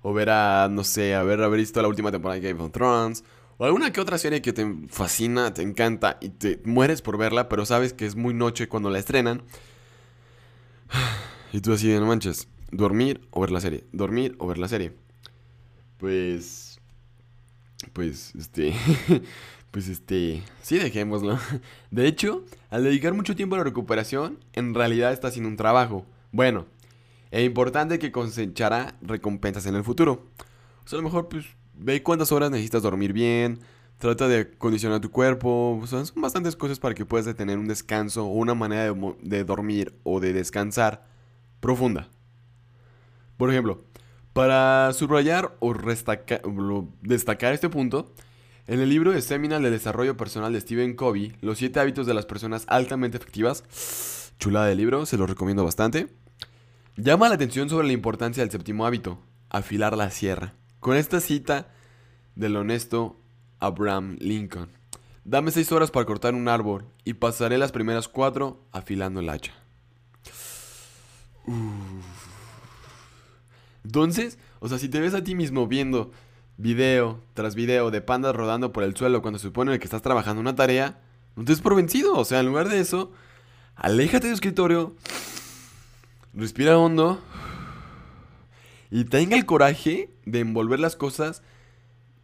o 0.03 0.13
ver 0.13 0.31
a, 0.31 0.69
no 0.71 0.85
sé, 0.85 1.17
haber, 1.17 1.51
visto 1.51 1.83
la 1.83 1.89
última 1.89 2.13
temporada 2.13 2.41
de 2.41 2.49
Game 2.49 2.63
of 2.63 2.71
Thrones, 2.71 3.25
o 3.59 3.65
alguna 3.65 3.93
que 3.93 4.01
otra 4.01 4.17
serie 4.17 4.41
que 4.41 4.53
te 4.53 4.65
fascina, 4.87 5.53
te 5.53 5.63
encanta 5.63 6.17
y 6.21 6.29
te 6.29 6.61
mueres 6.65 7.03
por 7.03 7.19
verla, 7.19 7.49
pero 7.49 7.67
sabes 7.67 7.93
que 7.93 8.07
es 8.07 8.15
muy 8.15 8.35
noche 8.35 8.69
cuando 8.69 8.89
la 8.89 9.01
estrenan. 9.01 9.43
Y 11.53 11.61
tú 11.61 11.73
así 11.73 11.89
no 11.89 12.07
manches, 12.07 12.47
dormir 12.71 13.27
o 13.33 13.41
ver 13.41 13.51
la 13.51 13.61
serie, 13.61 13.85
dormir 13.91 14.37
o 14.39 14.47
ver 14.47 14.59
la 14.59 14.69
serie. 14.69 14.93
Pues 15.99 16.70
pues, 17.93 18.35
este, 18.35 18.75
pues, 19.71 19.89
este, 19.89 20.43
sí, 20.63 20.79
dejémoslo. 20.79 21.39
De 21.91 22.07
hecho, 22.07 22.45
al 22.71 22.85
dedicar 22.85 23.15
mucho 23.15 23.37
tiempo 23.37 23.55
a 23.55 23.59
la 23.59 23.65
recuperación, 23.65 24.39
en 24.53 24.75
realidad 24.75 25.13
está 25.13 25.29
haciendo 25.29 25.49
un 25.49 25.57
trabajo. 25.57 26.07
Bueno, 26.33 26.67
es 27.31 27.45
importante 27.45 27.99
que 27.99 28.13
cosechará 28.13 28.95
recompensas 29.03 29.67
en 29.67 29.75
el 29.75 29.85
futuro. 29.85 30.27
O 30.85 30.89
sea, 30.89 30.99
a 30.99 31.03
lo 31.03 31.09
mejor, 31.09 31.29
pues, 31.29 31.47
ve 31.75 32.03
cuántas 32.03 32.33
horas 32.33 32.51
necesitas 32.51 32.83
dormir 32.83 33.13
bien, 33.13 33.61
trata 33.99 34.29
de 34.29 34.51
condicionar 34.51 35.01
tu 35.01 35.11
cuerpo. 35.11 35.79
O 35.81 35.87
sea, 35.87 36.05
son 36.05 36.23
bastantes 36.23 36.57
cosas 36.57 36.79
para 36.79 36.95
que 36.95 37.07
puedas 37.07 37.35
tener 37.37 37.59
un 37.59 37.69
descanso 37.69 38.27
o 38.27 38.33
una 38.33 38.55
manera 38.55 38.93
de, 38.93 39.15
de 39.23 39.45
dormir 39.45 39.95
o 40.03 40.21
de 40.21 40.33
descansar 40.33 41.07
profunda. 41.61 42.09
Por 43.37 43.51
ejemplo, 43.51 43.85
para 44.33 44.93
subrayar 44.93 45.57
o 45.61 45.75
destacar 47.03 47.53
este 47.53 47.69
punto, 47.69 48.13
En 48.67 48.79
el 48.79 48.89
libro 48.89 49.11
de 49.11 49.21
Seminal 49.21 49.63
de 49.63 49.71
Desarrollo 49.71 50.17
Personal 50.17 50.53
de 50.53 50.61
Stephen 50.61 50.95
Covey, 50.95 51.35
Los 51.41 51.59
siete 51.59 51.81
hábitos 51.81 52.07
de 52.07 52.15
las 52.15 52.27
personas 52.27 52.65
altamente 52.69 53.17
efectivas, 53.17 54.33
chulada 54.39 54.67
de 54.67 54.77
libro, 54.77 55.07
se 55.07 55.17
lo 55.17 55.27
recomiendo 55.27 55.65
bastante, 55.65 56.09
llama 56.97 57.29
la 57.29 57.35
atención 57.35 57.69
sobre 57.69 57.89
la 57.89 57.93
importancia 57.93 58.43
del 58.43 58.53
séptimo 58.53 58.87
hábito, 58.87 59.19
afilar 59.49 59.97
la 59.97 60.11
sierra. 60.11 60.55
Con 60.79 60.97
esta 60.97 61.21
cita 61.21 61.69
del 62.37 62.57
honesto 62.57 63.17
Abraham 63.59 64.17
Lincoln. 64.21 64.71
Dame 65.25 65.51
seis 65.51 65.71
horas 65.73 65.91
para 65.91 66.07
cortar 66.07 66.35
un 66.35 66.49
árbol 66.49 66.87
y 67.05 67.15
pasaré 67.15 67.59
las 67.59 67.73
primeras 67.73 68.09
cuatro 68.09 68.65
afilando 68.73 69.21
el 69.21 69.29
hacha. 69.29 69.53
Entonces, 73.85 74.39
o 74.61 74.69
sea, 74.69 74.79
si 74.79 74.89
te 74.89 75.01
ves 75.01 75.15
a 75.15 75.25
ti 75.25 75.35
mismo 75.35 75.67
viendo 75.67 76.11
video 76.57 77.21
tras 77.35 77.55
video 77.55 77.91
de 77.91 78.03
pandas 78.03 78.37
rodando 78.37 78.73
por 78.73 78.85
el 78.85 78.95
suelo 78.95 79.23
cuando 79.23 79.39
se 79.39 79.47
supone 79.47 79.79
que 79.79 79.85
estás 79.85 80.03
trabajando 80.03 80.41
una 80.41 80.55
tarea, 80.55 81.01
no 81.37 81.45
te 81.45 81.53
des 81.53 81.61
por 81.61 81.75
vencido. 81.75 82.15
O 82.17 82.25
sea, 82.25 82.41
en 82.41 82.47
lugar 82.47 82.69
de 82.69 82.81
eso, 82.81 83.13
aléjate 83.77 84.27
de 84.27 84.33
tu 84.33 84.35
escritorio, 84.35 84.95
respira 86.35 86.79
hondo 86.79 87.21
y 88.91 89.05
tenga 89.05 89.37
el 89.37 89.47
coraje 89.47 90.11
de 90.27 90.41
envolver 90.41 90.81
las 90.81 90.97
cosas, 90.97 91.43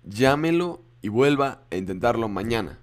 llámelo 0.05 0.83
y 1.01 1.09
vuelva 1.09 1.63
a 1.71 1.77
intentarlo 1.77 2.29
mañana. 2.29 2.79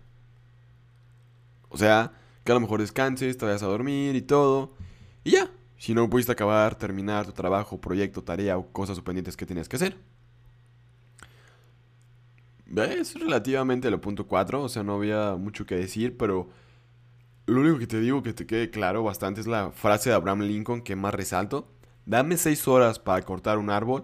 O 1.70 1.78
sea, 1.78 2.14
que 2.44 2.52
a 2.52 2.56
lo 2.56 2.62
mejor 2.62 2.82
descanses, 2.82 3.38
te 3.38 3.46
vayas 3.46 3.64
a 3.64 3.68
dormir 3.68 4.16
y 4.16 4.22
todo. 4.22 4.74
Y 5.24 5.32
ya. 5.32 5.50
Si 5.84 5.94
no 5.94 6.10
pudiste 6.10 6.32
acabar, 6.32 6.76
terminar 6.76 7.26
tu 7.26 7.34
trabajo, 7.34 7.82
proyecto, 7.82 8.24
tarea 8.24 8.58
o 8.58 8.72
cosas 8.72 9.02
pendientes 9.02 9.36
que 9.36 9.46
tienes 9.46 9.68
que 9.68 9.76
hacer. 9.76 9.98
Es 12.74 13.20
relativamente 13.20 13.92
lo 13.92 14.00
punto 14.00 14.26
4, 14.26 14.64
o 14.64 14.70
sea, 14.70 14.84
no 14.84 14.94
había 14.94 15.36
mucho 15.36 15.66
que 15.66 15.76
decir, 15.76 16.16
pero 16.16 16.48
lo 17.48 17.60
único 17.60 17.80
que 17.80 17.88
te 17.88 18.00
digo 18.00 18.24
que 18.24 18.32
te 18.32 18.46
quede 18.46 18.70
claro 18.70 19.04
bastante 19.04 19.42
es 19.42 19.48
la 19.48 19.72
frase 19.72 20.10
de 20.10 20.16
Abraham 20.16 20.44
Lincoln 20.44 20.84
que 20.84 20.96
más 20.96 21.14
resalto. 21.14 21.68
Dame 22.06 22.38
6 22.38 22.66
horas 22.70 22.98
para 22.98 23.22
cortar 23.24 23.58
un 23.58 23.70
árbol 23.70 24.04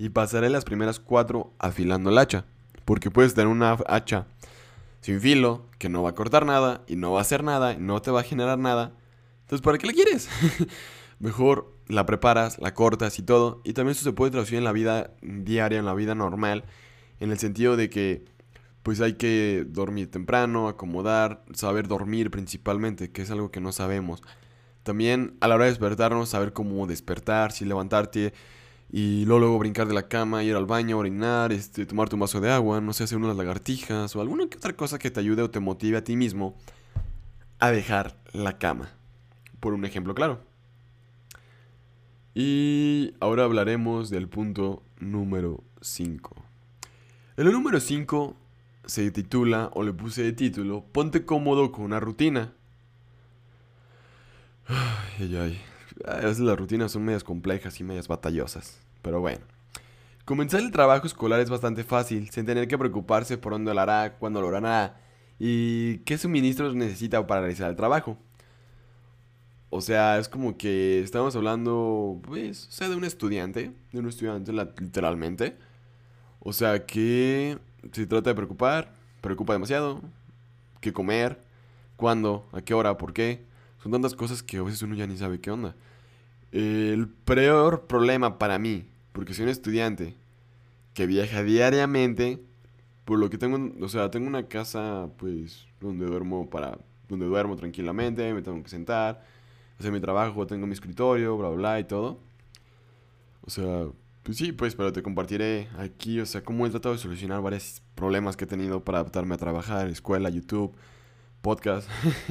y 0.00 0.08
pasaré 0.08 0.50
las 0.50 0.64
primeras 0.64 0.98
4 0.98 1.52
afilando 1.60 2.10
el 2.10 2.18
hacha. 2.18 2.44
Porque 2.84 3.12
puedes 3.12 3.34
tener 3.34 3.46
una 3.46 3.78
hacha 3.86 4.26
sin 5.00 5.20
filo, 5.20 5.66
que 5.78 5.88
no 5.88 6.02
va 6.02 6.10
a 6.10 6.14
cortar 6.16 6.44
nada, 6.44 6.82
y 6.88 6.96
no 6.96 7.12
va 7.12 7.20
a 7.20 7.22
hacer 7.22 7.44
nada, 7.44 7.74
y 7.74 7.78
no 7.78 8.02
te 8.02 8.10
va 8.10 8.22
a 8.22 8.24
generar 8.24 8.58
nada. 8.58 8.90
Entonces, 9.42 9.62
¿para 9.62 9.78
qué 9.78 9.86
la 9.86 9.92
quieres? 9.92 10.28
Mejor 11.18 11.74
la 11.88 12.06
preparas, 12.06 12.58
la 12.58 12.74
cortas 12.74 13.18
y 13.18 13.22
todo. 13.22 13.60
Y 13.64 13.72
también 13.72 13.92
eso 13.92 14.04
se 14.04 14.12
puede 14.12 14.30
traducir 14.32 14.58
en 14.58 14.64
la 14.64 14.72
vida 14.72 15.14
diaria, 15.22 15.78
en 15.78 15.84
la 15.84 15.94
vida 15.94 16.14
normal, 16.14 16.64
en 17.20 17.30
el 17.30 17.38
sentido 17.38 17.76
de 17.76 17.90
que 17.90 18.24
pues 18.82 19.00
hay 19.00 19.14
que 19.14 19.64
dormir 19.66 20.10
temprano, 20.10 20.68
acomodar, 20.68 21.42
saber 21.54 21.88
dormir 21.88 22.30
principalmente, 22.30 23.10
que 23.10 23.22
es 23.22 23.30
algo 23.30 23.50
que 23.50 23.60
no 23.60 23.72
sabemos. 23.72 24.22
También 24.82 25.36
a 25.40 25.48
la 25.48 25.54
hora 25.54 25.64
de 25.64 25.70
despertarnos, 25.70 26.28
saber 26.28 26.52
cómo 26.52 26.86
despertar, 26.86 27.52
si 27.52 27.64
levantarte 27.64 28.34
y 28.92 29.24
luego, 29.24 29.58
brincar 29.58 29.88
de 29.88 29.94
la 29.94 30.08
cama, 30.08 30.44
ir 30.44 30.54
al 30.54 30.66
baño, 30.66 30.98
orinar, 30.98 31.50
este, 31.50 31.86
tomarte 31.86 32.14
un 32.14 32.20
vaso 32.20 32.40
de 32.40 32.52
agua, 32.52 32.80
no 32.80 32.92
sé, 32.92 33.04
hacer 33.04 33.18
unas 33.18 33.36
lagartijas 33.36 34.14
o 34.14 34.20
alguna 34.20 34.46
que 34.48 34.58
otra 34.58 34.74
cosa 34.74 34.98
que 34.98 35.10
te 35.10 35.18
ayude 35.18 35.42
o 35.42 35.50
te 35.50 35.58
motive 35.58 35.96
a 35.96 36.04
ti 36.04 36.14
mismo 36.14 36.54
a 37.58 37.70
dejar 37.70 38.16
la 38.32 38.58
cama. 38.58 38.90
Por 39.58 39.72
un 39.72 39.84
ejemplo 39.84 40.14
claro. 40.14 40.40
Y 42.34 43.14
ahora 43.20 43.44
hablaremos 43.44 44.10
del 44.10 44.28
punto 44.28 44.82
número 44.98 45.62
5. 45.80 46.34
El 47.36 47.52
número 47.52 47.78
5 47.78 48.36
se 48.86 49.10
titula, 49.12 49.70
o 49.74 49.84
le 49.84 49.92
puse 49.92 50.22
de 50.22 50.32
título, 50.32 50.84
Ponte 50.92 51.24
cómodo 51.24 51.70
con 51.70 51.84
una 51.84 52.00
rutina. 52.00 52.52
Ay, 54.66 55.36
ay, 55.36 55.60
A 56.06 56.16
veces 56.16 56.40
las 56.40 56.58
rutinas 56.58 56.90
son 56.90 57.04
medias 57.04 57.22
complejas 57.22 57.78
y 57.78 57.84
medias 57.84 58.08
batallosas. 58.08 58.80
Pero 59.02 59.20
bueno. 59.20 59.44
Comenzar 60.24 60.60
el 60.60 60.72
trabajo 60.72 61.06
escolar 61.06 61.40
es 61.40 61.50
bastante 61.50 61.84
fácil, 61.84 62.30
sin 62.30 62.46
tener 62.46 62.66
que 62.66 62.78
preocuparse 62.78 63.36
por 63.36 63.52
dónde 63.52 63.74
lo 63.74 63.80
hará, 63.80 64.14
cuándo 64.18 64.40
lo 64.40 64.48
hará 64.56 64.96
y 65.38 65.98
qué 65.98 66.16
suministros 66.16 66.74
necesita 66.74 67.26
para 67.26 67.42
realizar 67.42 67.68
el 67.68 67.76
trabajo. 67.76 68.18
O 69.76 69.80
sea, 69.80 70.18
es 70.20 70.28
como 70.28 70.56
que 70.56 71.00
estamos 71.00 71.34
hablando, 71.34 72.20
pues, 72.22 72.68
o 72.68 72.70
sea, 72.70 72.88
de 72.88 72.94
un 72.94 73.02
estudiante, 73.02 73.72
de 73.90 73.98
un 73.98 74.08
estudiante 74.08 74.52
literalmente. 74.52 75.56
O 76.38 76.52
sea, 76.52 76.86
que 76.86 77.58
se 77.90 78.06
trata 78.06 78.30
de 78.30 78.36
preocupar, 78.36 78.92
preocupa 79.20 79.52
demasiado, 79.52 80.00
qué 80.80 80.92
comer, 80.92 81.40
cuándo, 81.96 82.46
a 82.52 82.62
qué 82.62 82.72
hora, 82.72 82.96
por 82.98 83.12
qué. 83.12 83.40
Son 83.82 83.90
tantas 83.90 84.14
cosas 84.14 84.44
que 84.44 84.58
a 84.58 84.62
veces 84.62 84.80
uno 84.82 84.94
ya 84.94 85.08
ni 85.08 85.16
sabe 85.16 85.40
qué 85.40 85.50
onda. 85.50 85.74
El 86.52 87.08
peor 87.08 87.88
problema 87.88 88.38
para 88.38 88.60
mí, 88.60 88.86
porque 89.10 89.34
soy 89.34 89.42
un 89.42 89.50
estudiante 89.50 90.14
que 90.94 91.06
viaja 91.06 91.42
diariamente, 91.42 92.38
por 93.04 93.18
lo 93.18 93.28
que 93.28 93.38
tengo, 93.38 93.72
o 93.84 93.88
sea, 93.88 94.08
tengo 94.12 94.28
una 94.28 94.46
casa, 94.46 95.08
pues, 95.16 95.66
donde 95.80 96.06
duermo 96.06 96.48
para, 96.48 96.78
donde 97.08 97.26
duermo 97.26 97.56
tranquilamente, 97.56 98.32
me 98.34 98.42
tengo 98.42 98.62
que 98.62 98.68
sentar 98.68 99.34
hacer 99.78 99.92
mi 99.92 100.00
trabajo, 100.00 100.46
tengo 100.46 100.66
mi 100.66 100.72
escritorio, 100.72 101.36
bla, 101.36 101.48
bla, 101.50 101.80
y 101.80 101.84
todo. 101.84 102.18
O 103.42 103.50
sea, 103.50 103.86
pues 104.22 104.38
sí, 104.38 104.52
pues, 104.52 104.74
pero 104.74 104.92
te 104.92 105.02
compartiré 105.02 105.68
aquí, 105.78 106.20
o 106.20 106.26
sea, 106.26 106.42
cómo 106.42 106.66
he 106.66 106.70
tratado 106.70 106.94
de 106.94 107.00
solucionar 107.00 107.42
varios 107.42 107.82
problemas 107.94 108.36
que 108.36 108.44
he 108.44 108.48
tenido 108.48 108.84
para 108.84 108.98
adaptarme 108.98 109.34
a 109.34 109.38
trabajar, 109.38 109.88
escuela, 109.88 110.30
YouTube, 110.30 110.74
podcast. 111.42 111.88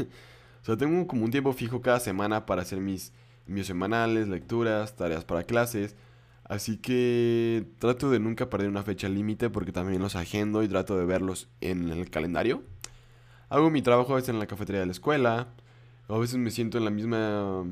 o 0.61 0.65
sea, 0.65 0.77
tengo 0.77 1.05
como 1.07 1.23
un 1.25 1.31
tiempo 1.31 1.53
fijo 1.53 1.81
cada 1.81 1.99
semana 1.99 2.45
para 2.45 2.63
hacer 2.63 2.79
mis 2.79 3.13
envíos 3.47 3.67
semanales, 3.67 4.27
lecturas, 4.27 4.95
tareas 4.95 5.23
para 5.23 5.43
clases. 5.43 5.95
Así 6.45 6.77
que 6.77 7.67
trato 7.79 8.09
de 8.09 8.19
nunca 8.19 8.49
perder 8.49 8.69
una 8.69 8.83
fecha 8.83 9.07
límite 9.07 9.49
porque 9.49 9.71
también 9.71 10.01
los 10.01 10.15
agendo 10.15 10.63
y 10.63 10.67
trato 10.67 10.97
de 10.97 11.05
verlos 11.05 11.47
en 11.61 11.89
el 11.89 12.09
calendario. 12.09 12.63
Hago 13.49 13.69
mi 13.69 13.81
trabajo 13.81 14.13
a 14.13 14.15
veces 14.15 14.29
en 14.29 14.39
la 14.39 14.47
cafetería 14.47 14.81
de 14.81 14.87
la 14.87 14.91
escuela, 14.91 15.53
a 16.07 16.17
veces 16.17 16.37
me 16.37 16.51
siento 16.51 16.77
en 16.77 16.85
la 16.85 16.91
misma, 16.91 17.65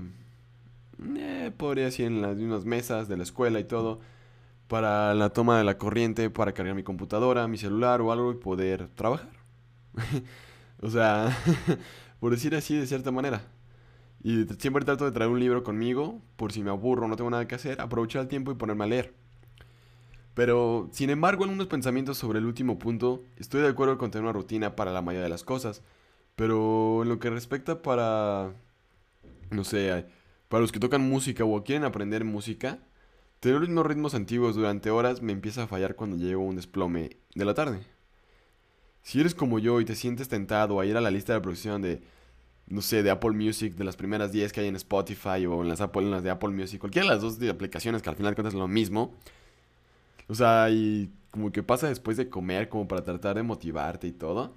eh, 1.18 1.52
podría 1.58 1.86
decir, 1.86 2.08
en 2.08 2.22
las 2.22 2.38
mismas 2.38 2.66
mesas 2.66 3.08
de 3.08 3.18
la 3.18 3.24
escuela 3.24 3.60
y 3.60 3.64
todo, 3.64 4.00
para 4.68 5.14
la 5.14 5.30
toma 5.32 5.58
de 5.58 5.64
la 5.64 5.78
corriente, 5.78 6.30
para 6.30 6.54
cargar 6.54 6.76
mi 6.76 6.84
computadora, 6.84 7.48
mi 7.48 7.58
celular 7.58 8.02
o 8.02 8.12
algo 8.12 8.32
y 8.32 8.36
poder 8.36 8.88
trabajar. 8.90 9.30
o 10.82 10.90
sea, 10.90 11.38
por 12.20 12.32
decir 12.32 12.56
así 12.56 12.78
de 12.78 12.88
cierta 12.88 13.12
manera. 13.12 13.44
Y 14.24 14.46
siempre 14.60 14.86
trato 14.86 15.06
de 15.06 15.12
traer 15.12 15.32
un 15.32 15.40
libro 15.40 15.64
conmigo, 15.64 16.22
por 16.36 16.52
si 16.52 16.64
me 16.64 16.70
aburro, 16.70 17.08
no 17.08 17.16
tengo 17.16 17.30
nada 17.30 17.48
que 17.48 17.56
hacer, 17.56 17.82
aprovechar 17.82 18.22
el 18.24 18.28
tiempo 18.28 18.52
y 18.52 18.56
ponerme 18.56 18.84
a 18.86 18.88
leer. 18.88 19.14
Pero, 20.34 20.90
sin 20.92 21.10
embargo, 21.10 21.44
algunos 21.44 21.68
pensamientos 21.68 22.18
sobre 22.18 22.40
el 22.40 22.46
último 22.46 22.80
punto, 22.80 23.24
estoy 23.38 23.62
de 23.62 23.68
acuerdo 23.68 23.98
con 23.98 24.12
tener 24.12 24.24
una 24.24 24.34
rutina 24.34 24.76
para 24.76 24.92
la 24.92 25.02
mayoría 25.02 25.24
de 25.24 25.30
las 25.30 25.44
cosas. 25.44 25.84
Pero 26.36 27.04
en 27.04 27.10
lo 27.10 27.20
que 27.20 27.30
respecta 27.30 27.82
para, 27.82 28.54
no 29.52 29.64
sé, 29.64 30.06
para 30.50 30.62
los 30.62 30.72
que 30.72 30.80
tocan 30.80 31.08
música 31.08 31.44
o 31.46 31.64
quieren 31.64 31.84
aprender 31.86 32.24
música, 32.26 32.80
tener 33.40 33.62
unos 33.62 33.86
ritmos 33.86 34.14
antiguos 34.16 34.56
durante 34.56 34.92
horas 34.92 35.22
me 35.22 35.34
empieza 35.34 35.64
a 35.64 35.68
fallar 35.68 35.96
cuando 35.96 36.18
llego 36.18 36.44
a 36.44 36.46
un 36.46 36.56
desplome 36.56 37.18
de 37.36 37.46
la 37.46 37.54
tarde. 37.54 37.82
Si 39.04 39.20
eres 39.20 39.36
como 39.36 39.60
yo 39.60 39.82
y 39.82 39.86
te 39.86 39.96
sientes 39.96 40.30
tentado 40.30 40.80
a 40.80 40.86
ir 40.86 40.96
a 40.98 41.02
la 41.02 41.12
lista 41.12 41.34
de 41.34 41.40
reproducción 41.40 41.82
de, 41.82 42.02
no 42.68 42.82
sé, 42.82 43.04
de 43.04 43.10
Apple 43.10 43.32
Music, 43.32 43.76
de 43.76 43.84
las 43.84 43.96
primeras 43.96 44.32
10 44.32 44.54
que 44.54 44.62
hay 44.62 44.68
en 44.68 44.76
Spotify 44.76 45.46
o 45.48 45.62
en 45.62 45.70
las, 45.70 45.82
Apple, 45.82 46.04
en 46.04 46.12
las 46.12 46.24
de 46.24 46.30
Apple 46.30 46.50
Music, 46.50 46.80
cualquiera 46.80 47.08
de 47.08 47.16
las 47.16 47.22
dos 47.22 47.38
aplicaciones 47.50 48.02
que 48.02 48.10
al 48.10 48.16
final 48.16 48.36
cuentas 48.36 48.54
lo 48.54 48.68
mismo. 48.68 49.16
O 50.28 50.36
sea, 50.36 50.70
y 50.70 51.12
como 51.32 51.52
que 51.52 51.64
pasa 51.64 51.88
después 51.88 52.18
de 52.18 52.30
comer 52.30 52.70
como 52.70 52.88
para 52.88 53.04
tratar 53.04 53.36
de 53.36 53.44
motivarte 53.44 54.08
y 54.08 54.12
todo. 54.12 54.54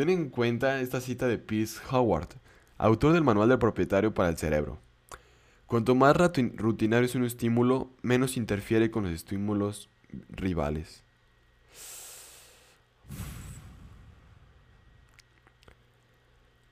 Ten 0.00 0.08
en 0.08 0.30
cuenta 0.30 0.80
esta 0.80 0.98
cita 1.02 1.28
de 1.28 1.36
Pierce 1.36 1.78
Howard, 1.90 2.28
autor 2.78 3.12
del 3.12 3.22
Manual 3.22 3.50
del 3.50 3.58
Propietario 3.58 4.14
para 4.14 4.30
el 4.30 4.38
Cerebro. 4.38 4.78
Cuanto 5.66 5.94
más 5.94 6.16
rutinario 6.16 7.04
es 7.04 7.14
un 7.14 7.24
estímulo, 7.24 7.90
menos 8.00 8.38
interfiere 8.38 8.90
con 8.90 9.04
los 9.04 9.12
estímulos 9.12 9.90
rivales. 10.30 11.02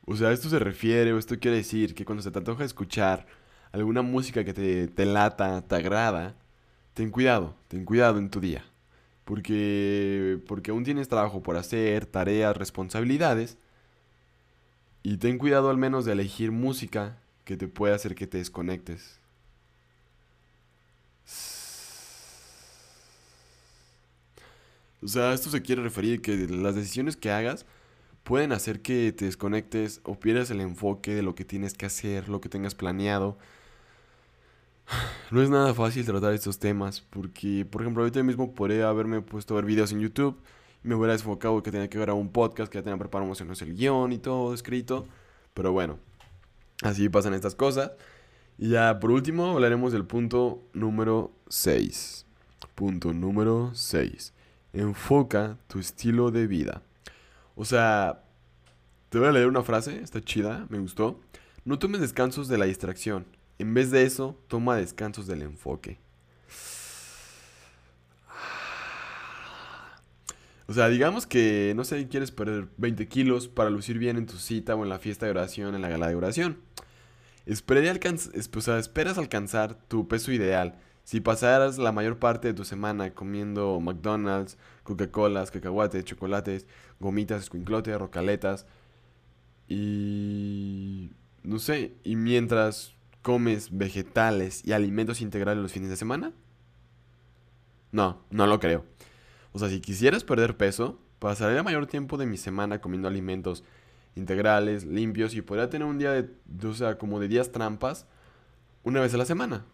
O 0.07 0.17
sea, 0.17 0.33
esto 0.33 0.49
se 0.49 0.59
refiere, 0.59 1.13
o 1.13 1.19
esto 1.19 1.39
quiere 1.39 1.59
decir 1.59 1.95
que 1.95 2.07
cuando 2.07 2.23
se 2.23 2.31
te 2.31 2.39
antoja 2.39 2.65
escuchar 2.65 3.27
alguna 3.73 4.01
música 4.01 4.43
que 4.43 4.55
te, 4.55 4.89
te 4.89 5.05
lata, 5.05 5.61
te 5.69 5.75
agrada, 5.75 6.35
ten 6.95 7.11
cuidado, 7.11 7.55
ten 7.69 7.85
cuidado 7.85 8.17
en 8.19 8.31
tu 8.31 8.41
día 8.41 8.65
porque, 9.29 10.41
porque 10.47 10.71
aún 10.71 10.85
tienes 10.85 11.09
trabajo 11.09 11.43
por 11.43 11.59
hacer, 11.59 12.07
tareas, 12.07 12.57
responsabilidades. 12.57 13.59
Y 15.03 15.19
ten 15.19 15.37
cuidado 15.37 15.69
al 15.69 15.77
menos 15.77 16.07
de 16.07 16.13
elegir 16.13 16.51
música 16.51 17.19
que 17.45 17.59
te 17.59 17.69
pueda 17.69 17.95
hacer 17.95 18.15
que 18.15 18.27
te 18.27 18.39
desconectes. 18.39 19.21
O 25.03 25.09
sea, 25.09 25.35
esto 25.35 25.51
se 25.51 25.61
quiere 25.61 25.83
referir 25.83 26.23
que 26.23 26.35
las 26.49 26.75
decisiones 26.75 27.15
que 27.15 27.31
hagas 27.31 27.67
pueden 28.25 28.53
hacer 28.53 28.81
que 28.81 29.13
te 29.13 29.27
desconectes 29.27 30.01
o 30.05 30.19
pierdas 30.19 30.51
el 30.51 30.63
enfoque 30.63 31.15
de 31.15 31.23
lo 31.23 31.35
que 31.35 31.45
tienes 31.45 31.75
que 31.75 31.85
hacer, 31.85 32.31
lo 32.31 32.41
que 32.41 32.49
tengas 32.49 32.75
planeado. 32.75 33.37
No 35.31 35.43
es 35.43 35.51
nada 35.51 35.75
fácil 35.75 36.05
tratar 36.07 36.33
estos 36.33 36.59
temas 36.59 37.01
porque, 37.01 37.67
por 37.71 37.83
ejemplo, 37.83 38.03
ahorita 38.03 38.23
mismo 38.23 38.55
podría 38.55 38.89
haberme 38.89 39.21
puesto 39.21 39.55
a 39.55 39.57
ver 39.57 39.67
videos 39.67 39.93
en 39.93 40.01
YouTube 40.01 40.41
y 40.83 40.89
me 40.89 40.95
hubiera 40.95 41.13
desfocado 41.13 41.63
que 41.63 41.71
tenía 41.71 41.89
que 41.89 42.03
a 42.03 42.15
un 42.15 42.31
podcast, 42.31 42.71
que 42.71 42.79
ya 42.79 42.83
tenía 42.83 42.99
preparado 42.99 43.29
más 43.29 43.61
el 43.63 43.75
guion 43.75 44.13
y 44.13 44.19
todo 44.19 44.55
escrito. 44.55 45.07
Pero 45.55 45.73
bueno, 45.73 45.99
así 46.83 47.09
pasan 47.09 47.35
estas 47.35 47.55
cosas. 47.55 47.93
Y 48.57 48.71
ya 48.71 48.99
por 48.99 49.11
último 49.11 49.53
hablaremos 49.53 49.93
del 49.93 50.05
punto 50.05 50.63
número 50.73 51.33
6. 51.49 52.27
Punto 52.75 53.13
número 53.13 53.71
6. 53.75 54.33
Enfoca 54.73 55.59
tu 55.67 55.79
estilo 55.79 56.31
de 56.31 56.47
vida. 56.47 56.83
O 57.55 57.65
sea, 57.65 58.23
te 59.11 59.19
voy 59.19 59.29
a 59.29 59.33
leer 59.33 59.49
una 59.49 59.63
frase, 59.63 60.01
está 60.01 60.21
chida, 60.21 60.67
me 60.71 60.79
gustó. 60.79 61.21
No 61.65 61.79
tomes 61.79 62.01
descansos 62.01 62.49
de 62.49 62.59
la 62.59 62.67
distracción. 62.67 63.27
En 63.59 63.75
vez 63.75 63.91
de 63.91 64.05
eso, 64.05 64.39
toma 64.49 64.77
descansos 64.77 65.27
del 65.27 65.43
enfoque. 65.43 65.99
O 70.69 70.75
sea, 70.75 70.89
digamos 70.89 71.27
que, 71.27 71.73
no 71.75 71.85
sé, 71.85 72.09
quieres 72.09 72.31
perder 72.31 72.69
20 72.77 73.09
kilos 73.09 73.49
para 73.49 73.71
lucir 73.71 73.99
bien 73.99 74.19
en 74.19 74.27
tu 74.27 74.37
cita 74.37 74.77
o 74.77 74.83
en 74.83 74.91
la 74.91 74.99
fiesta 74.99 75.25
de 75.25 75.31
oración, 75.33 75.75
en 75.75 75.81
la 75.81 75.89
gala 75.89 76.09
de 76.09 76.15
oración. 76.15 76.59
esperas 77.47 79.19
alcanzar 79.19 79.79
tu 79.89 80.07
peso 80.09 80.31
ideal. 80.31 80.79
Si 81.05 81.21
pasaras 81.21 81.79
la 81.79 81.91
mayor 81.91 82.19
parte 82.19 82.49
de 82.49 82.55
tu 82.55 82.67
semana 82.67 83.15
comiendo 83.15 83.81
McDonald's, 83.81 84.59
Coca-Colas, 84.83 85.51
cacahuates, 85.51 86.05
chocolates, 86.05 86.67
gomitas, 87.01 87.45
escuinclotes, 87.45 87.99
rocaletas 87.99 88.67
y... 89.69 91.13
no 91.43 91.59
sé, 91.61 91.95
y 92.05 92.17
mientras 92.17 92.98
comes 93.23 93.77
vegetales 93.77 94.65
y 94.65 94.73
alimentos 94.73 95.21
integrales 95.21 95.63
los 95.63 95.73
fines 95.73 95.91
de 95.91 95.97
semana? 95.97 96.33
No, 97.93 98.23
no 98.31 98.47
lo 98.47 98.61
creo. 98.61 98.85
O 99.53 99.59
sea, 99.59 99.69
si 99.69 99.81
quisieras 99.81 100.25
perder 100.25 100.57
peso, 100.57 100.99
pasaría 101.19 101.63
mayor 101.63 101.87
tiempo 101.87 102.17
de 102.17 102.27
mi 102.27 102.37
semana 102.37 102.81
comiendo 102.81 103.09
alimentos 103.09 103.65
integrales, 104.15 104.85
limpios 104.85 105.35
y 105.35 105.43
podría 105.43 105.71
tener 105.71 105.87
un 105.87 105.99
día 105.99 106.13
de, 106.13 106.29
o 106.67 106.75
sea, 106.75 106.99
como 106.99 107.21
de 107.21 107.29
días 107.29 107.53
trampas 107.53 108.07
una 108.83 109.01
vez 109.01 109.15
a 109.15 109.19
la 109.19 109.25
semana. 109.25 109.65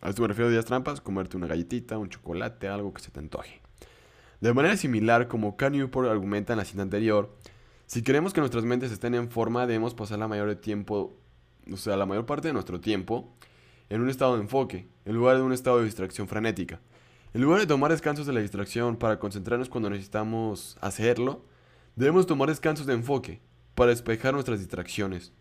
A 0.00 0.10
esto 0.10 0.22
me 0.22 0.28
refiero 0.28 0.48
a 0.48 0.52
días 0.52 0.66
trampas, 0.66 1.00
comerte 1.00 1.36
una 1.36 1.46
galletita, 1.46 1.96
un 1.96 2.08
chocolate, 2.10 2.68
algo 2.68 2.92
que 2.92 3.02
se 3.02 3.10
te 3.10 3.20
antoje. 3.20 3.62
De 4.40 4.52
manera 4.52 4.76
similar, 4.76 5.28
como 5.28 5.56
Ken 5.56 5.72
Newport 5.72 6.08
argumenta 6.08 6.52
en 6.52 6.58
la 6.58 6.64
cinta 6.66 6.82
anterior, 6.82 7.34
si 7.86 8.02
queremos 8.02 8.32
que 8.34 8.40
nuestras 8.40 8.64
mentes 8.64 8.92
estén 8.92 9.14
en 9.14 9.30
forma, 9.30 9.66
debemos 9.66 9.94
pasar 9.94 10.18
la 10.18 10.28
mayor 10.28 10.54
tiempo, 10.56 11.16
o 11.72 11.76
sea, 11.76 11.96
la 11.96 12.06
mayor 12.06 12.26
parte 12.26 12.48
de 12.48 12.54
nuestro 12.54 12.80
tiempo 12.80 13.34
en 13.88 14.00
un 14.00 14.08
estado 14.08 14.36
de 14.36 14.42
enfoque, 14.42 14.88
en 15.04 15.14
lugar 15.14 15.36
de 15.36 15.42
un 15.42 15.52
estado 15.52 15.78
de 15.78 15.84
distracción 15.84 16.28
frenética. 16.28 16.80
En 17.32 17.42
lugar 17.42 17.60
de 17.60 17.66
tomar 17.66 17.90
descansos 17.90 18.26
de 18.26 18.32
la 18.32 18.40
distracción 18.40 18.96
para 18.96 19.18
concentrarnos 19.18 19.68
cuando 19.68 19.90
necesitamos 19.90 20.78
hacerlo, 20.80 21.44
debemos 21.96 22.26
tomar 22.26 22.48
descansos 22.48 22.86
de 22.86 22.94
enfoque 22.94 23.40
para 23.74 23.90
despejar 23.90 24.34
nuestras 24.34 24.60
distracciones. 24.60 25.32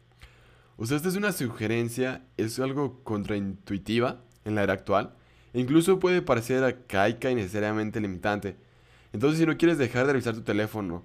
O 0.77 0.85
sea, 0.85 0.97
esta 0.97 1.09
es 1.09 1.15
una 1.15 1.31
sugerencia, 1.31 2.25
es 2.37 2.59
algo 2.59 3.03
contraintuitiva 3.03 4.23
en 4.43 4.55
la 4.55 4.63
era 4.63 4.73
actual, 4.73 5.15
e 5.53 5.59
incluso 5.59 5.99
puede 5.99 6.21
parecer 6.21 6.63
arcaica 6.63 7.29
y 7.29 7.35
necesariamente 7.35 8.01
limitante. 8.01 8.57
Entonces, 9.13 9.39
si 9.39 9.45
no 9.45 9.55
quieres 9.57 9.77
dejar 9.77 10.07
de 10.07 10.13
revisar 10.13 10.33
tu 10.33 10.41
teléfono 10.41 11.03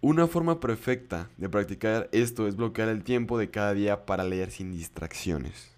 Una 0.02 0.28
forma 0.28 0.60
perfecta 0.60 1.30
de 1.38 1.48
practicar 1.48 2.10
esto 2.12 2.48
es 2.48 2.58
bloquear 2.58 2.90
el 2.90 3.04
tiempo 3.04 3.38
de 3.38 3.50
cada 3.50 3.74
día 3.74 4.06
para 4.06 4.26
leer 4.26 4.52
sin 4.52 4.74
distracciones. 4.74 5.72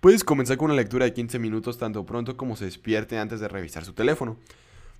Puedes 0.00 0.24
comenzar 0.24 0.56
con 0.56 0.66
una 0.66 0.74
lectura 0.74 1.04
de 1.04 1.14
15 1.14 1.38
minutos 1.38 1.78
tanto 1.78 2.04
pronto 2.04 2.36
como 2.36 2.56
se 2.56 2.64
despierte 2.64 3.18
antes 3.18 3.40
de 3.40 3.48
revisar 3.48 3.84
su 3.84 3.92
teléfono. 3.92 4.36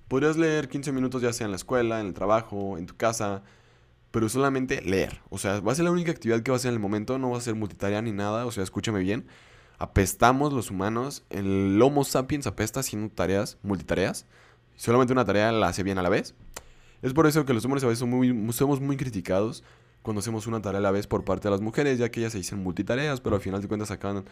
Podrías 0.07 0.37
leer 0.37 0.69
15 0.69 0.91
minutos 0.91 1.21
ya 1.21 1.33
sea 1.33 1.45
en 1.45 1.51
la 1.51 1.57
escuela, 1.57 1.99
en 1.99 2.07
el 2.07 2.13
trabajo, 2.13 2.77
en 2.77 2.85
tu 2.85 2.95
casa, 2.95 3.43
pero 4.11 4.29
solamente 4.29 4.81
leer. 4.81 5.21
O 5.29 5.37
sea, 5.37 5.59
va 5.59 5.71
a 5.71 5.75
ser 5.75 5.85
la 5.85 5.91
única 5.91 6.11
actividad 6.11 6.41
que 6.41 6.51
va 6.51 6.55
a 6.55 6.59
hacer 6.59 6.69
en 6.69 6.75
el 6.75 6.79
momento, 6.79 7.17
no 7.17 7.31
va 7.31 7.37
a 7.37 7.41
ser 7.41 7.55
multitarea 7.55 8.01
ni 8.01 8.11
nada, 8.11 8.45
o 8.45 8.51
sea, 8.51 8.63
escúchame 8.63 8.99
bien. 8.99 9.25
Apestamos 9.77 10.51
los 10.51 10.71
humanos, 10.71 11.23
el 11.29 11.79
Homo 11.81 12.03
sapiens 12.03 12.47
apesta 12.47 12.81
haciendo 12.81 13.13
tareas, 13.13 13.57
multitareas. 13.63 14.25
Solamente 14.75 15.13
una 15.13 15.25
tarea 15.25 15.51
la 15.51 15.67
hace 15.67 15.83
bien 15.83 15.97
a 15.97 16.01
la 16.01 16.09
vez. 16.09 16.35
Es 17.01 17.13
por 17.13 17.27
eso 17.27 17.45
que 17.45 17.53
los 17.53 17.63
hombres 17.63 17.83
a 17.83 17.87
veces 17.87 17.99
somos 18.55 18.81
muy 18.81 18.97
criticados 18.97 19.63
cuando 20.01 20.19
hacemos 20.19 20.47
una 20.47 20.61
tarea 20.61 20.79
a 20.79 20.81
la 20.81 20.91
vez 20.91 21.07
por 21.07 21.23
parte 21.23 21.47
de 21.47 21.51
las 21.51 21.61
mujeres, 21.61 21.97
ya 21.99 22.09
que 22.09 22.19
ellas 22.19 22.31
se 22.31 22.39
dicen 22.39 22.59
multitareas, 22.63 23.21
pero 23.21 23.35
al 23.35 23.41
final 23.41 23.61
de 23.61 23.67
cuentas 23.67 23.91
acaban, 23.91 24.25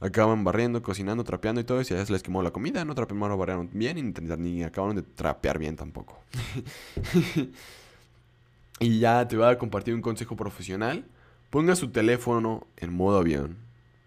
acaban 0.00 0.44
barriendo, 0.44 0.82
cocinando, 0.82 1.24
trapeando 1.24 1.60
y 1.60 1.64
todo, 1.64 1.80
y 1.80 1.84
a 1.84 1.94
ellas 1.94 2.10
les 2.10 2.22
quemó 2.22 2.42
la 2.42 2.52
comida, 2.52 2.84
no 2.84 2.94
trapearon 2.94 3.38
barrieron 3.38 3.70
bien, 3.72 3.96
ni, 3.96 4.36
ni 4.36 4.62
acabaron 4.62 4.96
de 4.96 5.02
trapear 5.02 5.58
bien 5.58 5.76
tampoco. 5.76 6.20
y 8.80 8.98
ya 8.98 9.26
te 9.28 9.36
voy 9.36 9.46
a 9.46 9.58
compartir 9.58 9.94
un 9.94 10.02
consejo 10.02 10.36
profesional. 10.36 11.04
Ponga 11.50 11.76
su 11.76 11.90
teléfono 11.90 12.66
en 12.76 12.92
modo 12.92 13.18
avión. 13.18 13.56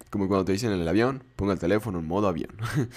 Como 0.09 0.27
cuando 0.27 0.45
te 0.45 0.51
dicen 0.53 0.71
en 0.71 0.81
el 0.81 0.87
avión, 0.87 1.23
ponga 1.35 1.53
el 1.53 1.59
teléfono 1.59 1.99
en 1.99 2.07
modo 2.07 2.27
avión. 2.27 2.51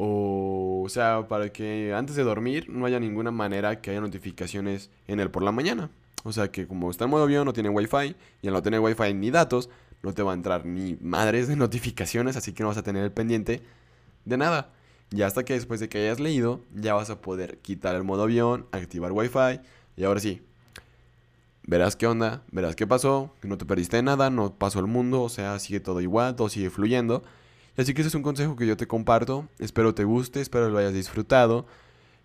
O, 0.00 0.86
sea, 0.88 1.26
para 1.28 1.50
que 1.50 1.92
antes 1.94 2.14
de 2.14 2.22
dormir 2.22 2.68
no 2.68 2.86
haya 2.86 3.00
ninguna 3.00 3.30
manera 3.30 3.80
que 3.80 3.90
haya 3.90 4.00
notificaciones 4.00 4.90
en 5.08 5.18
él 5.18 5.30
por 5.30 5.42
la 5.42 5.50
mañana. 5.50 5.90
O 6.24 6.32
sea 6.32 6.52
que 6.52 6.68
como 6.68 6.90
está 6.90 7.04
en 7.04 7.10
modo 7.10 7.24
avión, 7.24 7.44
no 7.44 7.52
tiene 7.52 7.68
wifi 7.68 8.14
y 8.42 8.48
al 8.48 8.54
no 8.54 8.62
tener 8.62 8.80
wifi 8.80 9.14
ni 9.14 9.30
datos, 9.30 9.70
no 10.02 10.12
te 10.12 10.22
va 10.22 10.32
a 10.32 10.34
entrar 10.34 10.66
ni 10.66 10.96
madres 11.00 11.48
de 11.48 11.56
notificaciones, 11.56 12.36
así 12.36 12.52
que 12.52 12.62
no 12.62 12.68
vas 12.68 12.78
a 12.78 12.82
tener 12.82 13.02
el 13.02 13.12
pendiente 13.12 13.62
de 14.24 14.36
nada. 14.36 14.70
Y 15.10 15.22
hasta 15.22 15.44
que 15.44 15.54
después 15.54 15.80
de 15.80 15.88
que 15.88 15.98
hayas 15.98 16.20
leído, 16.20 16.60
ya 16.74 16.94
vas 16.94 17.10
a 17.10 17.20
poder 17.20 17.58
quitar 17.58 17.96
el 17.96 18.04
modo 18.04 18.24
avión, 18.24 18.66
activar 18.72 19.10
wifi 19.12 19.60
y 19.96 20.04
ahora 20.04 20.20
sí. 20.20 20.42
Verás 21.68 21.96
qué 21.96 22.06
onda, 22.06 22.42
verás 22.50 22.76
qué 22.76 22.86
pasó, 22.86 23.34
que 23.42 23.46
no 23.46 23.58
te 23.58 23.66
perdiste 23.66 24.02
nada, 24.02 24.30
no 24.30 24.54
pasó 24.54 24.80
el 24.80 24.86
mundo, 24.86 25.20
o 25.20 25.28
sea, 25.28 25.58
sigue 25.58 25.80
todo 25.80 26.00
igual, 26.00 26.34
todo 26.34 26.48
sigue 26.48 26.70
fluyendo. 26.70 27.22
Así 27.76 27.92
que 27.92 28.00
ese 28.00 28.08
es 28.08 28.14
un 28.14 28.22
consejo 28.22 28.56
que 28.56 28.66
yo 28.66 28.74
te 28.78 28.86
comparto. 28.86 29.46
Espero 29.58 29.94
te 29.94 30.04
guste, 30.04 30.40
espero 30.40 30.70
lo 30.70 30.78
hayas 30.78 30.94
disfrutado 30.94 31.66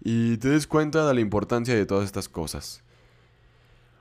y 0.01 0.37
te 0.37 0.47
des 0.47 0.65
cuenta 0.65 1.05
de 1.05 1.13
la 1.13 1.19
importancia 1.19 1.75
de 1.75 1.85
todas 1.85 2.05
estas 2.05 2.29
cosas. 2.29 2.83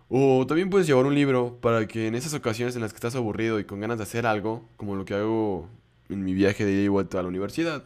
O 0.09 0.47
también 0.47 0.71
puedes 0.71 0.87
llevar 0.87 1.07
un 1.07 1.15
libro 1.17 1.59
para 1.61 1.89
que 1.89 2.07
en 2.07 2.15
esas 2.15 2.35
ocasiones 2.35 2.77
en 2.77 2.83
las 2.83 2.93
que 2.93 2.99
estás 2.99 3.17
aburrido 3.17 3.59
y 3.59 3.65
con 3.65 3.81
ganas 3.81 3.99
de 3.99 4.05
hacer 4.05 4.27
algo, 4.27 4.69
como 4.77 4.95
lo 4.95 5.05
que 5.05 5.15
hago 5.15 5.69
en 6.09 6.23
mi 6.23 6.35
viaje 6.35 6.65
de 6.65 6.71
ida 6.73 6.83
y 6.83 6.89
vuelta 6.89 7.19
a 7.19 7.23
la 7.23 7.29
universidad, 7.29 7.83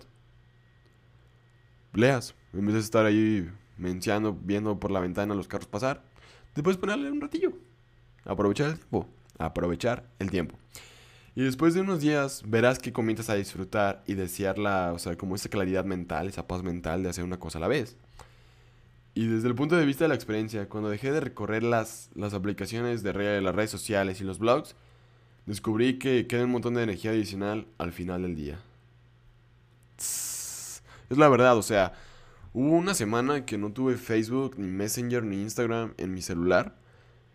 leas. 1.95 2.35
En 2.53 2.67
vez 2.67 2.75
de 2.75 2.81
estar 2.81 3.07
ahí 3.07 3.51
menciando, 3.79 4.37
viendo 4.39 4.79
por 4.79 4.91
la 4.91 5.01
ventana 5.01 5.35
los 5.35 5.49
carros 5.49 5.69
pasar, 5.69 6.03
puedes 6.63 6.79
ponerle 6.79 7.11
un 7.11 7.21
ratillo. 7.21 7.53
Aprovechar 8.25 8.69
el 8.69 8.79
tiempo. 8.79 9.09
Aprovechar 9.39 10.05
el 10.19 10.31
tiempo. 10.31 10.57
Y 11.35 11.43
después 11.43 11.75
de 11.75 11.83
unos 11.83 12.01
días 12.01 12.43
verás 12.47 12.79
que 12.79 12.93
comienzas 12.93 13.29
a 13.29 13.35
disfrutar 13.35 14.03
y 14.07 14.15
desearla, 14.15 14.93
o 14.95 14.99
sea, 14.99 15.17
como 15.17 15.35
esa 15.35 15.51
claridad 15.51 15.85
mental, 15.85 16.29
esa 16.29 16.47
paz 16.47 16.63
mental 16.63 17.03
de 17.03 17.11
hacer 17.11 17.25
una 17.25 17.39
cosa 17.39 17.59
a 17.59 17.61
la 17.61 17.69
vez. 17.69 17.97
Y 19.15 19.27
desde 19.27 19.49
el 19.49 19.55
punto 19.55 19.77
de 19.77 19.85
vista 19.85 20.05
de 20.05 20.09
la 20.09 20.15
experiencia, 20.15 20.69
cuando 20.69 20.89
dejé 20.89 21.13
de 21.13 21.21
recorrer 21.21 21.63
las, 21.63 22.11
las 22.15 22.33
aplicaciones 22.33 23.03
de, 23.03 23.13
de 23.13 23.41
las 23.41 23.55
redes 23.55 23.71
sociales 23.71 24.21
y 24.21 24.25
los 24.25 24.39
blogs, 24.39 24.75
descubrí 25.45 25.99
que 25.99 26.27
queda 26.27 26.45
un 26.45 26.51
montón 26.51 26.75
de 26.75 26.83
energía 26.83 27.11
adicional 27.11 27.67
al 27.79 27.93
final 27.93 28.23
del 28.23 28.35
día. 28.35 28.59
Es 29.99 30.83
la 31.11 31.29
verdad, 31.29 31.57
o 31.57 31.63
sea, 31.63 31.93
hubo 32.57 32.71
una 32.71 32.95
semana 32.95 33.45
que 33.45 33.59
no 33.59 33.71
tuve 33.71 33.99
Facebook, 33.99 34.55
ni 34.57 34.67
Messenger, 34.67 35.23
ni 35.23 35.43
Instagram 35.43 35.93
en 35.99 36.15
mi 36.15 36.23
celular. 36.23 36.75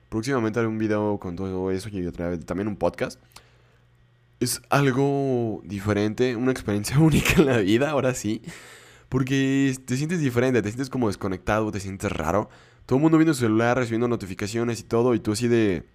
Próximamente 0.10 0.58
haré 0.58 0.68
un 0.68 0.80
video 0.80 1.20
con 1.20 1.36
todo 1.36 1.70
eso 1.70 1.90
y 1.90 2.12
también 2.12 2.68
un 2.68 2.76
podcast 2.76 3.20
es 4.40 4.60
algo 4.70 5.62
diferente, 5.64 6.36
una 6.36 6.52
experiencia 6.52 6.98
única 7.00 7.34
en 7.38 7.46
la 7.46 7.60
vida, 7.60 7.92
ahora 7.92 8.16
sí. 8.16 8.42
Porque 9.10 9.78
te 9.86 9.96
sientes 9.96 10.22
diferente, 10.22 10.64
te 10.64 10.70
sientes 10.70 10.90
como 10.90 11.08
desconectado, 11.08 11.72
te 11.72 11.80
sientes 11.80 12.12
raro. 12.12 12.50
Todo 12.88 12.98
el 12.98 13.04
mundo 13.04 13.20
viendo 13.20 13.36
su 13.36 13.42
celular, 13.42 13.78
recibiendo 13.78 14.08
notificaciones 14.08 14.80
y 14.80 14.84
todo, 14.84 15.14
y 15.14 15.20
tú 15.20 15.34
así 15.34 15.48
de... 15.48 15.86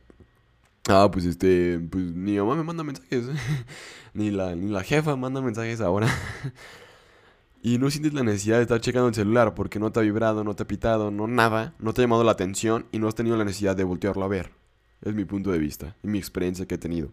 Ah, 0.88 1.10
pues 1.10 1.24
este, 1.24 1.80
pues 1.90 2.04
ni 2.12 2.36
mamá 2.38 2.54
me 2.54 2.62
manda 2.62 2.84
mensajes, 2.84 3.24
ni, 4.14 4.30
la, 4.30 4.54
ni 4.54 4.70
la 4.70 4.84
jefa 4.84 5.16
manda 5.16 5.40
mensajes 5.40 5.80
ahora. 5.80 6.06
y 7.66 7.78
no 7.78 7.90
sientes 7.90 8.14
la 8.14 8.22
necesidad 8.22 8.58
de 8.58 8.62
estar 8.62 8.80
checando 8.80 9.08
el 9.08 9.14
celular 9.16 9.56
porque 9.56 9.80
no 9.80 9.90
te 9.90 9.98
ha 9.98 10.02
vibrado, 10.04 10.44
no 10.44 10.54
te 10.54 10.62
ha 10.62 10.68
pitado, 10.68 11.10
no 11.10 11.26
nada, 11.26 11.74
no 11.80 11.92
te 11.92 12.00
ha 12.00 12.04
llamado 12.04 12.22
la 12.22 12.30
atención 12.30 12.86
y 12.92 13.00
no 13.00 13.08
has 13.08 13.16
tenido 13.16 13.36
la 13.36 13.44
necesidad 13.44 13.74
de 13.74 13.82
voltearlo 13.82 14.22
a 14.22 14.28
ver. 14.28 14.52
Es 15.02 15.14
mi 15.14 15.24
punto 15.24 15.50
de 15.50 15.58
vista 15.58 15.96
y 16.04 16.06
mi 16.06 16.16
experiencia 16.18 16.66
que 16.66 16.76
he 16.76 16.78
tenido. 16.78 17.08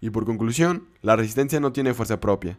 Y 0.00 0.10
por 0.10 0.26
conclusión, 0.26 0.86
la 1.02 1.16
resistencia 1.16 1.58
no 1.58 1.72
tiene 1.72 1.92
fuerza 1.92 2.20
propia. 2.20 2.56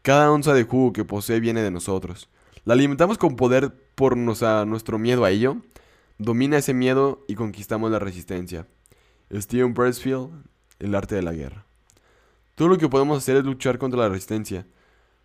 Cada 0.00 0.32
onza 0.32 0.54
de 0.54 0.62
jugo 0.62 0.94
que 0.94 1.04
posee 1.04 1.40
viene 1.40 1.60
de 1.60 1.70
nosotros. 1.70 2.30
La 2.64 2.72
alimentamos 2.72 3.18
con 3.18 3.36
poder 3.36 3.74
por 3.94 4.16
nuestro 4.16 4.98
miedo 4.98 5.26
a 5.26 5.30
ello. 5.30 5.58
Domina 6.16 6.56
ese 6.56 6.72
miedo 6.72 7.22
y 7.28 7.34
conquistamos 7.34 7.90
la 7.90 7.98
resistencia. 7.98 8.66
Steven 9.30 9.74
Pressfield, 9.74 10.30
El 10.78 10.94
arte 10.94 11.16
de 11.16 11.22
la 11.22 11.34
guerra. 11.34 11.66
Todo 12.54 12.68
lo 12.68 12.78
que 12.78 12.88
podemos 12.88 13.18
hacer 13.18 13.36
es 13.36 13.44
luchar 13.44 13.76
contra 13.76 14.00
la 14.00 14.08
resistencia, 14.08 14.66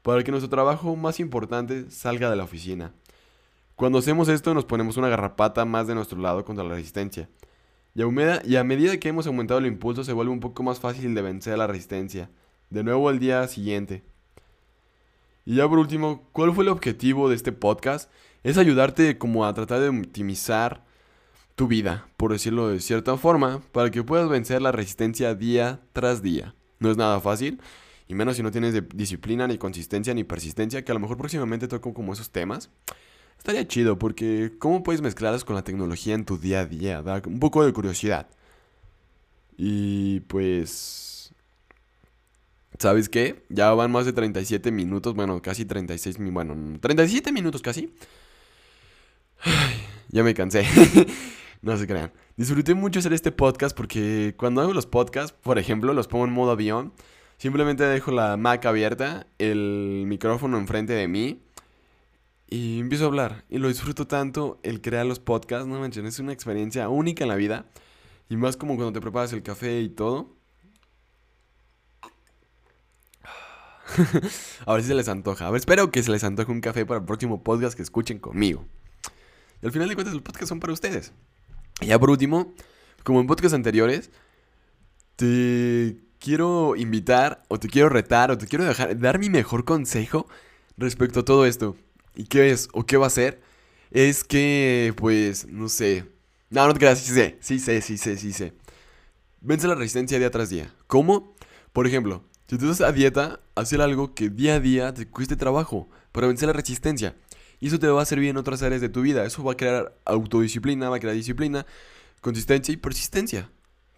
para 0.02 0.24
que 0.24 0.32
nuestro 0.32 0.50
trabajo 0.50 0.96
más 0.96 1.20
importante 1.20 1.90
salga 1.92 2.30
de 2.30 2.36
la 2.36 2.44
oficina. 2.44 2.94
Cuando 3.76 4.00
hacemos 4.00 4.30
esto 4.30 4.54
nos 4.54 4.66
ponemos 4.66 4.98
una 4.98 5.10
garrapata 5.10 5.66
más 5.66 5.88
de 5.88 5.96
nuestro 5.96 6.20
lado 6.20 6.46
contra 6.46 6.64
la 6.64 6.76
resistencia. 6.76 7.30
Y 7.94 8.56
a, 8.56 8.64
medida 8.64 8.98
que 8.98 9.10
hemos 9.10 9.28
aumentado 9.28 9.60
el 9.60 9.66
impulso 9.66 10.04
se 10.04 10.14
vuelve 10.14 10.32
un 10.32 10.40
poco 10.40 10.64
más 10.64 10.80
fácil 10.80 11.14
de 11.14 11.22
vencer 11.22 11.58
la 11.58 11.68
resistencia. 11.68 12.30
De 12.70 12.84
nuevo 12.84 13.10
al 13.10 13.20
día 13.20 13.46
siguiente. 13.48 14.04
Y 15.46 15.56
ya 15.56 15.68
por 15.68 15.78
último, 15.80 16.30
¿cuál 16.32 16.54
fue 16.54 16.64
el 16.64 16.70
objetivo 16.70 17.28
de 17.28 17.36
este 17.36 17.52
podcast? 17.52 18.10
Es 18.44 18.58
ayudarte 18.58 19.18
como 19.18 19.46
a 19.46 19.54
tratar 19.54 19.82
de 19.82 19.90
optimizar 19.90 20.86
tu 21.56 21.68
vida, 21.68 22.08
por 22.16 22.32
decirlo 22.32 22.70
de 22.70 22.80
cierta 22.80 23.18
forma, 23.18 23.62
para 23.72 23.92
que 23.92 24.04
puedas 24.04 24.30
vencer 24.30 24.62
la 24.62 24.72
resistencia 24.72 25.36
día 25.36 25.82
tras 25.92 26.22
día. 26.22 26.56
No 26.80 26.90
es 26.90 26.98
nada 26.98 27.20
fácil, 27.20 27.60
y 28.12 28.14
menos 28.14 28.36
si 28.36 28.44
no 28.44 28.52
tienes 28.52 28.76
disciplina, 28.94 29.48
ni 29.48 29.58
consistencia, 29.58 30.14
ni 30.14 30.26
persistencia, 30.26 30.84
que 30.84 30.92
a 30.92 30.94
lo 30.94 31.00
mejor 31.00 31.16
próximamente 31.16 31.70
toco 31.70 31.94
como 31.94 32.12
esos 32.12 32.30
temas. 32.30 32.70
Estaría 33.38 33.66
chido 33.66 33.98
porque 33.98 34.52
¿cómo 34.60 34.84
puedes 34.84 35.02
mezclarlas 35.02 35.46
con 35.46 35.56
la 35.56 35.64
tecnología 35.64 36.14
en 36.14 36.26
tu 36.26 36.38
día 36.38 36.60
a 36.60 36.66
día? 36.66 37.02
Da 37.02 37.22
un 37.26 37.40
poco 37.40 37.66
de 37.66 37.72
curiosidad. 37.72 38.28
Y 39.56 40.20
pues... 40.22 41.34
¿Sabes 42.80 43.08
qué? 43.08 43.46
Ya 43.48 43.72
van 43.74 43.94
más 43.94 44.06
de 44.06 44.12
37 44.12 44.72
minutos, 44.72 45.14
bueno, 45.16 45.42
casi 45.42 45.64
36, 45.64 46.18
bueno, 46.20 46.80
37 46.82 47.32
minutos 47.32 47.62
casi. 47.62 47.94
ya 50.10 50.22
me 50.22 50.34
cansé. 50.34 50.66
no 51.62 51.78
se 51.78 51.88
crean. 51.88 52.12
Disfruté 52.36 52.74
mucho 52.74 53.00
hacer 53.00 53.14
este 53.14 53.32
podcast 53.32 53.74
porque 53.74 54.36
cuando 54.38 54.60
hago 54.60 54.74
los 54.74 54.86
podcasts, 54.86 55.32
por 55.32 55.58
ejemplo, 55.58 55.94
los 55.94 56.10
pongo 56.10 56.26
en 56.26 56.34
modo 56.34 56.52
avión. 56.52 56.92
Simplemente 57.42 57.84
dejo 57.86 58.12
la 58.12 58.38
Mac 58.38 58.64
abierta, 58.68 59.26
el 59.40 60.04
micrófono 60.06 60.60
enfrente 60.60 60.94
de 60.94 61.08
mí 61.08 61.42
y 62.48 62.80
empiezo 62.80 63.06
a 63.06 63.08
hablar. 63.08 63.46
Y 63.50 63.58
lo 63.58 63.68
disfruto 63.68 64.06
tanto 64.06 64.60
el 64.62 64.80
crear 64.80 65.08
los 65.08 65.18
podcasts, 65.18 65.66
no 65.66 65.80
manches, 65.80 66.06
es 66.06 66.20
una 66.20 66.34
experiencia 66.34 66.88
única 66.88 67.24
en 67.24 67.30
la 67.30 67.36
vida. 67.36 67.66
Y 68.30 68.38
más 68.38 68.58
como 68.58 68.76
cuando 68.76 68.94
te 68.94 69.02
preparas 69.02 69.34
el 69.34 69.42
café 69.42 69.82
y 69.82 69.90
todo. 69.90 70.36
a 74.68 74.74
ver 74.74 74.84
si 74.84 74.90
se 74.90 74.94
les 74.94 75.10
antoja. 75.10 75.48
A 75.48 75.50
ver, 75.50 75.58
espero 75.58 75.90
que 75.90 76.04
se 76.04 76.12
les 76.12 76.24
antoje 76.24 76.52
un 76.52 76.62
café 76.62 76.86
para 76.86 77.00
el 77.00 77.08
próximo 77.08 77.44
podcast 77.44 77.76
que 77.76 77.82
escuchen 77.82 78.20
conmigo. 78.20 78.68
Y 79.64 79.66
al 79.66 79.72
final 79.72 79.90
de 79.90 79.96
cuentas, 79.96 80.14
los 80.14 80.22
podcasts 80.22 80.50
son 80.50 80.60
para 80.60 80.74
ustedes. 80.74 81.12
Y 81.80 81.88
ya 81.88 81.98
por 81.98 82.12
último, 82.12 82.54
como 83.04 83.20
en 83.20 83.26
podcasts 83.26 83.56
anteriores, 83.56 84.12
te 85.16 86.11
quiero 86.22 86.76
invitar, 86.78 87.44
o 87.50 87.60
te 87.60 87.68
quiero 87.68 87.90
retar, 87.90 88.32
o 88.32 88.38
te 88.38 88.48
quiero 88.48 88.64
dejar, 88.64 88.98
dar 88.98 89.20
mi 89.20 89.30
mejor 89.30 89.66
consejo 89.66 90.28
respecto 90.78 91.22
a 91.22 91.26
todo 91.26 91.46
esto. 91.46 91.76
¿Y 92.16 92.26
qué 92.26 92.52
es? 92.52 92.70
¿O 92.74 92.86
qué 92.86 92.96
va 92.98 93.08
a 93.08 93.10
ser? 93.10 93.42
Es 93.90 94.24
que, 94.24 94.94
pues, 94.96 95.48
no 95.48 95.68
sé. 95.68 96.06
No, 96.50 96.68
no 96.68 96.74
te 96.74 96.80
creas, 96.80 97.00
sí 97.00 97.14
sé, 97.14 97.38
sí 97.42 97.60
sé, 97.60 97.82
sí 97.82 97.98
sé, 97.98 98.18
sí 98.18 98.32
sé. 98.34 98.54
Vence 99.42 99.68
la 99.68 99.76
resistencia 99.76 100.20
día 100.20 100.30
tras 100.30 100.50
día. 100.50 100.74
¿Cómo? 100.88 101.36
Por 101.74 101.88
ejemplo, 101.88 102.24
si 102.48 102.58
tú 102.58 102.70
estás 102.70 102.88
a 102.88 102.92
dieta, 102.92 103.40
hacer 103.56 103.82
algo 103.82 104.14
que 104.14 104.30
día 104.30 104.56
a 104.56 104.60
día 104.60 104.94
te 104.94 105.08
cueste 105.08 105.36
trabajo 105.36 105.90
para 106.12 106.28
vencer 106.28 106.48
la 106.48 106.54
resistencia. 106.54 107.16
Y 107.60 107.68
eso 107.68 107.80
te 107.80 107.88
va 107.88 108.02
a 108.02 108.06
servir 108.06 108.30
en 108.30 108.38
otras 108.38 108.62
áreas 108.62 108.82
de 108.82 108.90
tu 108.90 109.02
vida. 109.02 109.26
Eso 109.26 109.44
va 109.44 109.54
a 109.54 109.58
crear 109.58 109.96
autodisciplina, 110.06 110.90
va 110.90 110.98
a 110.98 111.00
crear 111.00 111.16
disciplina, 111.16 111.66
consistencia 112.22 112.74
y 112.74 112.78
persistencia. 112.78 113.50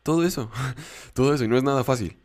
Todo 0.03 0.23
eso. 0.23 0.51
Todo 1.13 1.33
eso. 1.33 1.43
Y 1.43 1.47
no 1.47 1.57
es 1.57 1.63
nada 1.63 1.83
fácil. 1.83 2.17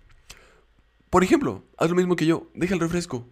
Por 1.11 1.25
ejemplo, 1.25 1.65
haz 1.79 1.89
lo 1.89 1.97
mismo 1.97 2.17
que 2.17 2.27
yo. 2.27 2.51
Deja 2.55 2.75
el 2.75 2.81
refresco. 2.81 3.27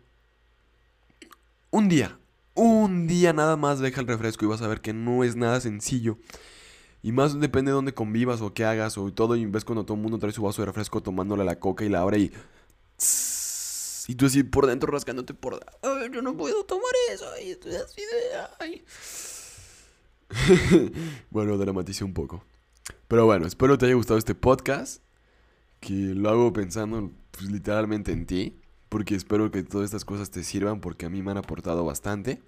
Un 1.70 1.88
día 1.88 2.18
un 2.57 3.07
día 3.07 3.32
nada 3.32 3.57
más 3.57 3.78
deja 3.78 4.01
el 4.01 4.09
refresco 4.09 4.44
y 4.44 4.49
vas 4.49 4.62
a 4.62 4.68
ver 4.68 4.80
que 4.80 4.92
no 4.92 5.22
es 5.22 5.36
nada 5.36 5.61
sencillo. 5.61 6.18
Y 7.03 7.12
más 7.12 7.38
depende 7.38 7.70
de 7.70 7.74
dónde 7.74 7.94
convivas 7.94 8.40
o 8.40 8.53
qué 8.53 8.64
hagas 8.64 8.99
o 8.99 9.12
todo. 9.12 9.36
Y 9.36 9.44
ves 9.47 9.64
cuando 9.64 9.84
todo 9.84 9.97
el 9.97 10.03
mundo 10.03 10.18
trae 10.18 10.32
su 10.32 10.42
vaso 10.42 10.62
de 10.62 10.66
refresco 10.66 11.03
tomándole 11.03 11.44
la 11.44 11.61
coca 11.61 11.84
y 11.84 11.88
la 11.88 12.01
abre 12.01 12.18
y... 12.18 12.32
Y 14.09 14.14
tú 14.14 14.26
así 14.26 14.42
por 14.42 14.66
dentro 14.66 14.90
rascándote 14.90 15.34
por... 15.34 15.61
Ay, 15.82 16.09
yo 16.12 16.22
no 16.22 16.36
puedo 16.36 16.64
tomar 16.64 16.90
eso. 17.12 17.26
Y 17.44 17.51
estoy 17.51 17.74
así 17.76 18.01
de... 18.01 18.84
bueno, 21.30 21.57
dramaticé 21.59 22.03
un 22.05 22.14
poco. 22.14 22.42
Pero 23.09 23.26
bueno, 23.26 23.47
espero 23.47 23.78
te 23.78 23.87
haya 23.87 23.95
gustado 23.95 24.18
este 24.18 24.34
podcast. 24.34 25.03
Que 25.80 25.93
lo 25.93 26.30
hago 26.30 26.53
pensando 26.53 27.12
pues, 27.30 27.51
literalmente 27.51 28.12
en 28.12 28.26
ti 28.26 28.61
porque 28.89 29.14
espero 29.14 29.51
que 29.51 29.62
todas 29.62 29.87
estas 29.87 30.05
cosas 30.05 30.30
te 30.30 30.45
sirvan 30.45 30.80
porque 30.80 31.07
a 31.07 31.11
mí 31.11 31.22
me 31.22 31.30
han 31.30 31.39
aportado 31.39 31.84
bastante. 31.84 32.43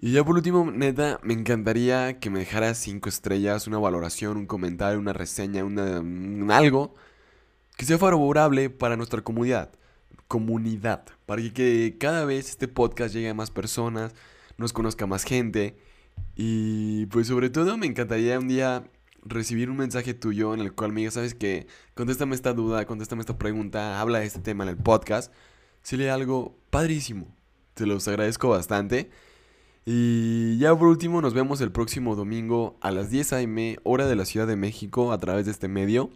Y 0.00 0.12
ya 0.12 0.24
por 0.24 0.34
último, 0.34 0.70
neta, 0.70 1.20
me 1.22 1.32
encantaría 1.32 2.18
que 2.18 2.28
me 2.28 2.40
dejaras 2.40 2.78
5 2.78 3.08
estrellas, 3.08 3.66
una 3.66 3.78
valoración, 3.78 4.36
un 4.36 4.46
comentario, 4.46 4.98
una 4.98 5.12
reseña, 5.12 5.64
una, 5.64 6.56
algo 6.56 6.94
que 7.76 7.84
sea 7.84 7.98
favorable 7.98 8.68
para 8.68 8.96
nuestra 8.96 9.22
comunidad. 9.22 9.72
Comunidad. 10.28 11.04
Para 11.26 11.42
que 11.52 11.96
cada 11.98 12.24
vez 12.24 12.50
este 12.50 12.68
podcast 12.68 13.14
llegue 13.14 13.28
a 13.28 13.34
más 13.34 13.50
personas, 13.50 14.12
nos 14.58 14.72
conozca 14.72 15.06
más 15.06 15.24
gente. 15.24 15.76
Y 16.36 17.06
pues 17.06 17.28
sobre 17.28 17.50
todo 17.50 17.76
me 17.78 17.86
encantaría 17.86 18.38
un 18.38 18.48
día 18.48 18.84
recibir 19.22 19.70
un 19.70 19.76
mensaje 19.76 20.14
tuyo 20.14 20.54
en 20.54 20.60
el 20.60 20.72
cual 20.72 20.92
me 20.92 21.00
digas, 21.00 21.14
¿sabes 21.14 21.34
qué? 21.34 21.66
Contéstame 21.94 22.34
esta 22.34 22.52
duda, 22.52 22.86
contéstame 22.86 23.20
esta 23.20 23.38
pregunta, 23.38 24.00
habla 24.00 24.20
de 24.20 24.26
este 24.26 24.40
tema 24.40 24.64
en 24.64 24.70
el 24.70 24.76
podcast. 24.76 25.32
Sería 25.82 26.14
algo 26.14 26.56
padrísimo. 26.70 27.34
Te 27.74 27.86
los 27.86 28.06
agradezco 28.08 28.48
bastante. 28.48 29.10
Y 29.84 30.58
ya 30.58 30.76
por 30.76 30.88
último, 30.88 31.20
nos 31.22 31.34
vemos 31.34 31.60
el 31.60 31.72
próximo 31.72 32.14
domingo 32.14 32.76
a 32.80 32.90
las 32.90 33.10
10 33.10 33.32
a.m. 33.32 33.78
hora 33.82 34.06
de 34.06 34.14
la 34.14 34.24
Ciudad 34.24 34.46
de 34.46 34.56
México 34.56 35.12
a 35.12 35.18
través 35.18 35.46
de 35.46 35.52
este 35.52 35.68
medio. 35.68 36.10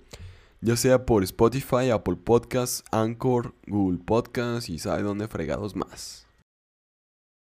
Ya 0.61 0.77
sea 0.77 1.05
por 1.05 1.23
Spotify, 1.25 1.91
Apple 1.93 2.17
Podcasts, 2.17 2.85
Anchor, 2.91 3.55
Google 3.67 3.99
Podcasts 4.05 4.69
y 4.69 4.79
sabe 4.79 5.03
dónde 5.03 5.29
fregados 5.29 5.77
más. 5.77 6.26